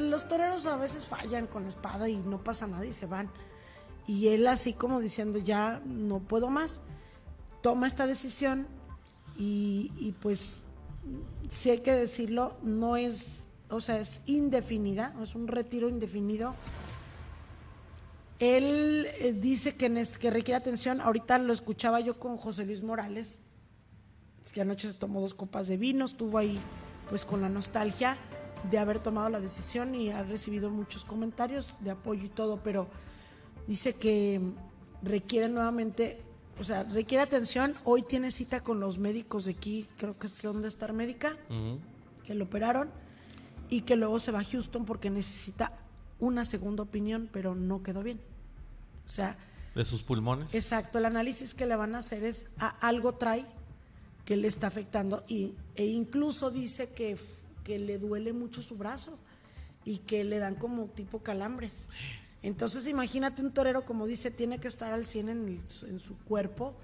los 0.00 0.26
toreros 0.26 0.66
a 0.66 0.76
veces 0.76 1.06
fallan 1.06 1.46
con 1.46 1.62
la 1.62 1.68
espada 1.68 2.08
y 2.08 2.16
no 2.16 2.42
pasa 2.42 2.66
nada 2.66 2.84
y 2.86 2.92
se 2.92 3.06
van 3.06 3.30
y 4.06 4.28
él 4.28 4.46
así 4.46 4.72
como 4.72 5.00
diciendo 5.00 5.38
ya 5.38 5.80
no 5.84 6.20
puedo 6.20 6.48
más 6.48 6.80
toma 7.60 7.86
esta 7.86 8.06
decisión 8.06 8.66
y, 9.42 10.14
pues 10.20 10.60
si 11.48 11.70
hay 11.70 11.78
que 11.78 11.92
decirlo, 11.92 12.54
no 12.62 12.98
es, 12.98 13.46
o 13.70 13.80
sea, 13.80 13.98
es 13.98 14.20
indefinida, 14.26 15.14
es 15.22 15.34
un 15.34 15.48
retiro 15.48 15.88
indefinido. 15.88 16.54
Él 18.38 19.06
eh, 19.20 19.32
dice 19.32 19.76
que, 19.76 19.90
que 20.20 20.30
requiere 20.30 20.56
atención, 20.56 21.00
ahorita 21.00 21.38
lo 21.38 21.52
escuchaba 21.54 22.00
yo 22.00 22.18
con 22.18 22.36
José 22.36 22.66
Luis 22.66 22.82
Morales, 22.82 23.40
es 24.50 24.52
que 24.52 24.62
anoche 24.62 24.88
se 24.88 24.94
tomó 24.94 25.20
dos 25.20 25.32
copas 25.32 25.68
de 25.68 25.76
vino, 25.76 26.04
estuvo 26.04 26.36
ahí 26.36 26.58
pues 27.08 27.24
con 27.24 27.40
la 27.40 27.48
nostalgia 27.48 28.18
de 28.68 28.78
haber 28.78 28.98
tomado 28.98 29.30
la 29.30 29.38
decisión 29.38 29.94
y 29.94 30.10
ha 30.10 30.24
recibido 30.24 30.70
muchos 30.70 31.04
comentarios 31.04 31.76
de 31.78 31.92
apoyo 31.92 32.24
y 32.24 32.28
todo, 32.30 32.60
pero 32.60 32.88
dice 33.68 33.94
que 33.94 34.40
requiere 35.04 35.48
nuevamente, 35.48 36.20
o 36.58 36.64
sea, 36.64 36.82
requiere 36.82 37.22
atención. 37.22 37.74
Hoy 37.84 38.02
tiene 38.02 38.32
cita 38.32 38.58
con 38.64 38.80
los 38.80 38.98
médicos 38.98 39.44
de 39.44 39.52
aquí, 39.52 39.86
creo 39.96 40.18
que 40.18 40.26
son 40.26 40.62
de 40.62 40.68
Star 40.68 40.94
Médica, 40.94 41.30
que 42.24 42.34
lo 42.34 42.46
operaron 42.46 42.90
y 43.68 43.82
que 43.82 43.94
luego 43.94 44.18
se 44.18 44.32
va 44.32 44.40
a 44.40 44.44
Houston 44.44 44.84
porque 44.84 45.10
necesita 45.10 45.78
una 46.18 46.44
segunda 46.44 46.82
opinión, 46.82 47.28
pero 47.32 47.54
no 47.54 47.84
quedó 47.84 48.02
bien. 48.02 48.20
O 49.06 49.10
sea, 49.10 49.38
De 49.76 49.84
sus 49.84 50.02
pulmones. 50.02 50.52
exacto, 50.54 50.98
el 50.98 51.04
análisis 51.04 51.54
que 51.54 51.66
le 51.66 51.76
van 51.76 51.94
a 51.94 51.98
hacer 51.98 52.24
es 52.24 52.46
a- 52.58 52.70
algo 52.84 53.14
trae 53.14 53.44
que 54.30 54.36
le 54.36 54.46
está 54.46 54.68
afectando 54.68 55.24
y, 55.26 55.54
e 55.74 55.86
incluso 55.86 56.52
dice 56.52 56.90
que, 56.90 57.18
que 57.64 57.80
le 57.80 57.98
duele 57.98 58.32
mucho 58.32 58.62
su 58.62 58.76
brazo 58.76 59.18
y 59.84 59.98
que 59.98 60.22
le 60.22 60.38
dan 60.38 60.54
como 60.54 60.84
tipo 60.86 61.18
calambres. 61.20 61.88
Entonces 62.40 62.86
imagínate 62.86 63.42
un 63.42 63.50
torero, 63.50 63.84
como 63.84 64.06
dice, 64.06 64.30
tiene 64.30 64.60
que 64.60 64.68
estar 64.68 64.92
al 64.92 65.04
100 65.04 65.28
en, 65.30 65.48
el- 65.48 65.64
en 65.88 65.98
su 65.98 66.16
cuerpo. 66.18 66.76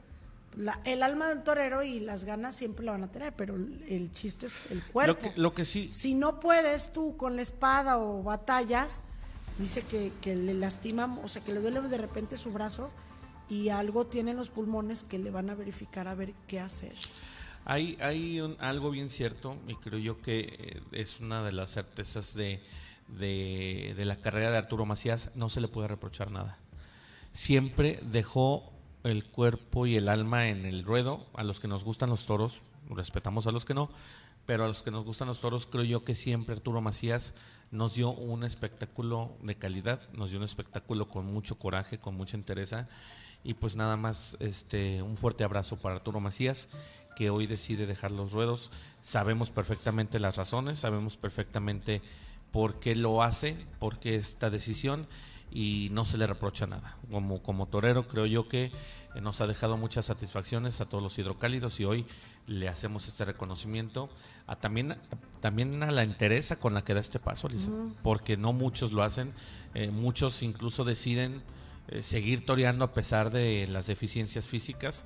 La- 0.57 0.81
el 0.85 1.05
alma 1.05 1.29
del 1.29 1.45
torero 1.45 1.85
y 1.85 2.01
las 2.01 2.25
ganas 2.25 2.57
siempre 2.57 2.85
la 2.85 2.91
van 2.91 3.05
a 3.05 3.13
tener, 3.13 3.33
pero 3.37 3.55
el, 3.55 4.11
chiste 4.11 4.47
es 4.47 4.69
el 4.73 4.79
Lo 4.81 4.93
cuerpo. 4.93 5.33
que, 5.33 5.41
lo 5.41 5.55
que 5.55 5.65
sí, 5.65 5.89
Si 5.93 6.15
no 6.15 6.41
puedes 6.41 6.91
tú 6.93 7.17
con 7.17 7.37
la 7.37 7.43
espada 7.43 7.97
o 7.99 8.25
batallas, 8.25 9.03
dice 9.57 9.83
que, 9.83 10.13
que 10.21 10.35
le 10.35 10.53
lastima, 10.53 11.17
o 11.23 11.29
sea, 11.29 11.45
que 11.45 11.55
le 11.55 11.61
duele 11.61 11.81
de 11.83 11.97
repente 11.99 12.39
su 12.39 12.51
brazo 12.51 12.91
y 13.49 13.69
algo 13.69 14.05
tiene 14.09 14.33
en 14.33 14.37
los 14.37 14.51
pulmones 14.51 15.05
que 15.05 15.21
le 15.21 15.31
van 15.31 15.49
a 15.49 15.55
verificar 15.55 16.09
a 16.09 16.17
ver 16.17 16.35
qué 16.49 16.59
hacer. 16.59 16.95
Hay, 17.69 17.99
hay 18.01 18.41
un- 18.41 18.57
algo 18.61 18.91
bien 18.91 19.11
cierto 19.11 19.57
y 19.67 19.75
creo 19.75 19.99
yo 19.99 20.23
que 20.23 20.41
eh, 20.59 20.81
es 20.93 21.19
una 21.21 21.43
de 21.43 21.51
las 21.53 21.73
certezas 21.73 22.33
de, 22.35 22.63
de, 23.09 24.05
la 24.05 24.17
carrera 24.17 24.51
de 24.53 24.57
Arturo 24.59 24.87
Macías, 24.87 25.31
no 25.35 25.49
se 25.51 25.61
le 25.61 25.67
puede 25.69 25.89
reprochar 25.89 26.31
nada. 26.31 26.59
Siempre 27.33 27.99
dejó 28.03 28.73
el 29.03 29.25
cuerpo 29.25 29.87
y 29.87 29.97
el 29.97 30.09
alma 30.09 30.49
en 30.49 30.65
el 30.65 30.85
ruedo, 30.85 31.27
a 31.35 31.43
los 31.43 31.59
que 31.61 31.69
nos 31.69 31.85
gustan 31.85 32.09
los 32.11 32.25
toros, 32.27 32.63
respetamos 32.89 33.47
a 33.47 33.51
los 33.51 33.65
que 33.65 33.75
no, 33.75 33.91
pero 34.47 34.65
a 34.65 34.69
los 34.69 34.83
que 34.83 34.93
nos 34.93 35.05
gustan 35.05 35.27
los 35.29 35.41
toros, 35.41 35.67
creo 35.67 35.85
yo 35.85 36.05
que 36.05 36.15
siempre 36.15 36.55
Arturo 36.55 36.81
Macías 36.81 37.35
nos 37.73 37.95
dio 37.97 38.11
un 38.13 38.45
espectáculo 38.45 39.33
de 39.43 39.57
calidad, 39.57 40.09
nos 40.13 40.31
dio 40.31 40.39
un 40.39 40.45
espectáculo 40.45 41.09
con 41.09 41.27
mucho 41.27 41.59
coraje, 41.59 41.99
con 41.99 42.15
mucha 42.17 42.37
entereza 42.37 42.89
y 43.43 43.55
pues 43.55 43.75
nada 43.77 43.97
más 43.97 44.37
este 44.41 45.03
un 45.03 45.17
fuerte 45.17 45.43
abrazo 45.45 45.77
para 45.77 45.97
Arturo 45.97 46.21
Macías 46.21 46.69
que 47.17 47.31
hoy 47.31 47.47
decide 47.47 47.87
dejar 47.87 48.13
los 48.13 48.31
ruedos. 48.31 48.71
Sabemos 49.03 49.51
perfectamente 49.51 50.21
las 50.21 50.37
razones, 50.37 50.79
sabemos 50.79 51.17
perfectamente 51.17 52.03
por 52.53 52.79
qué 52.79 52.95
lo 52.95 53.23
hace, 53.23 53.57
por 53.81 53.99
qué 53.99 54.15
esta 54.15 54.51
decisión 54.51 55.09
y 55.51 55.89
no 55.93 56.05
se 56.05 56.19
le 56.19 56.27
reprocha 56.27 56.67
nada. 56.67 56.97
Como, 57.11 57.43
como 57.43 57.67
torero 57.67 58.07
creo 58.07 58.27
yo 58.27 58.49
que 58.49 58.65
eh, 58.65 59.21
nos 59.21 59.41
ha 59.41 59.47
dejado 59.47 59.77
muchas 59.77 60.07
satisfacciones 60.07 60.81
a 60.81 60.87
todos 60.87 61.03
los 61.03 61.19
hidrocálidos 61.19 61.81
y 61.81 61.85
hoy 61.85 62.07
le 62.47 62.69
hacemos 62.69 63.09
este 63.09 63.25
reconocimiento 63.25 64.09
a 64.47 64.57
también, 64.57 64.97
también 65.41 65.83
a 65.83 65.91
la 65.91 66.03
entereza 66.03 66.57
con 66.57 66.75
la 66.75 66.85
que 66.85 66.95
da 66.95 67.01
este 67.01 67.19
paso, 67.19 67.49
Lisa, 67.49 67.71
porque 68.03 68.37
no 68.37 68.53
muchos 68.53 68.93
lo 68.93 69.03
hacen, 69.03 69.33
eh, 69.75 69.91
muchos 69.91 70.43
incluso 70.43 70.85
deciden 70.85 71.43
eh, 71.89 72.03
seguir 72.03 72.45
toreando 72.45 72.85
a 72.85 72.93
pesar 72.93 73.31
de 73.31 73.67
las 73.69 73.87
deficiencias 73.87 74.49
físicas, 74.49 75.05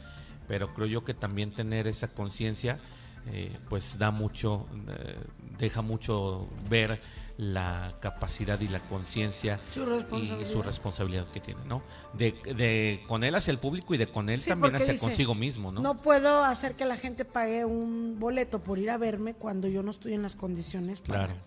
pero 0.50 0.74
creo 0.74 0.88
yo 0.88 1.04
que 1.04 1.14
también 1.14 1.52
tener 1.52 1.86
esa 1.86 2.08
conciencia 2.08 2.80
eh, 3.26 3.56
pues 3.68 3.98
da 3.98 4.10
mucho, 4.10 4.66
eh, 4.88 5.16
deja 5.58 5.80
mucho 5.80 6.48
ver 6.68 7.00
la 7.36 7.94
capacidad 8.00 8.60
y 8.60 8.66
la 8.66 8.80
conciencia 8.80 9.60
y 9.70 10.46
su 10.46 10.60
responsabilidad 10.60 11.28
que 11.28 11.38
tiene, 11.38 11.60
¿no? 11.66 11.84
De, 12.14 12.32
de 12.32 13.04
con 13.06 13.22
él 13.22 13.36
hacia 13.36 13.52
el 13.52 13.60
público 13.60 13.94
y 13.94 13.96
de 13.96 14.08
con 14.08 14.28
él 14.28 14.42
Sí, 14.42 14.50
también 14.50 14.74
hacia 14.74 14.92
dice, 14.92 15.06
consigo 15.06 15.36
mismo, 15.36 15.70
¿no? 15.70 15.82
No 15.82 16.02
puedo 16.02 16.42
hacer 16.42 16.74
que 16.74 16.84
la 16.84 16.96
gente 16.96 17.24
pague 17.24 17.64
un 17.64 18.18
boleto 18.18 18.58
por 18.58 18.80
ir 18.80 18.90
a 18.90 18.98
verme 18.98 19.34
cuando 19.34 19.68
yo 19.68 19.84
no 19.84 19.92
estoy 19.92 20.14
en 20.14 20.22
las 20.22 20.34
condiciones 20.34 21.00
para... 21.00 21.26
Claro. 21.26 21.40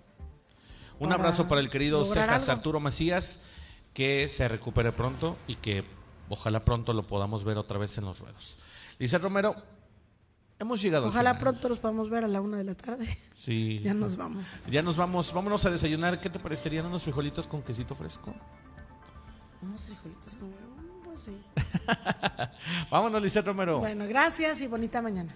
Un 1.00 1.10
para 1.10 1.16
abrazo 1.16 1.50
para 1.50 1.60
el 1.60 1.70
querido 1.70 2.06
Cejas 2.06 2.44
algo. 2.44 2.52
Arturo 2.54 2.80
Macías, 2.80 3.42
que 3.94 4.30
se 4.30 4.48
recupere 4.48 4.94
pronto 4.94 5.36
y 5.46 5.56
que 5.56 5.84
ojalá 6.30 6.64
pronto 6.64 6.94
lo 6.94 7.06
podamos 7.06 7.44
ver 7.44 7.58
otra 7.58 7.78
vez 7.78 7.98
en 7.98 8.06
los 8.06 8.20
ruedos. 8.20 8.58
Lice 9.04 9.18
Romero, 9.18 9.54
hemos 10.58 10.82
llegado 10.82 11.08
al 11.08 11.10
Ojalá 11.10 11.38
pronto 11.38 11.68
nos 11.68 11.78
podamos 11.80 12.10
ver 12.10 12.24
a 12.24 12.28
la 12.30 12.40
una 12.40 12.56
de 12.56 12.64
la 12.64 12.74
tarde. 12.74 13.06
Sí. 13.38 13.80
ya 13.84 13.94
nos 13.94 14.16
vamos. 14.16 14.56
Ya 14.72 14.82
nos 14.82 14.96
vamos, 14.96 15.34
vámonos 15.34 15.66
a 15.66 15.72
desayunar. 15.72 16.22
¿Qué 16.22 16.30
te 16.30 16.40
parecerían 16.40 16.86
unos 16.86 17.04
frijolitos 17.04 17.46
con 17.46 17.62
quesito 17.62 17.96
fresco? 17.96 18.34
Unos 19.62 19.84
frijolitos 19.84 20.38
con... 20.38 20.54
Pues 21.04 21.20
sí. 21.20 21.38
Vámonos, 22.90 23.22
Lice 23.22 23.42
Romero. 23.42 23.80
Bueno, 23.80 24.08
gracias 24.08 24.62
y 24.62 24.68
bonita 24.68 25.02
mañana. 25.02 25.36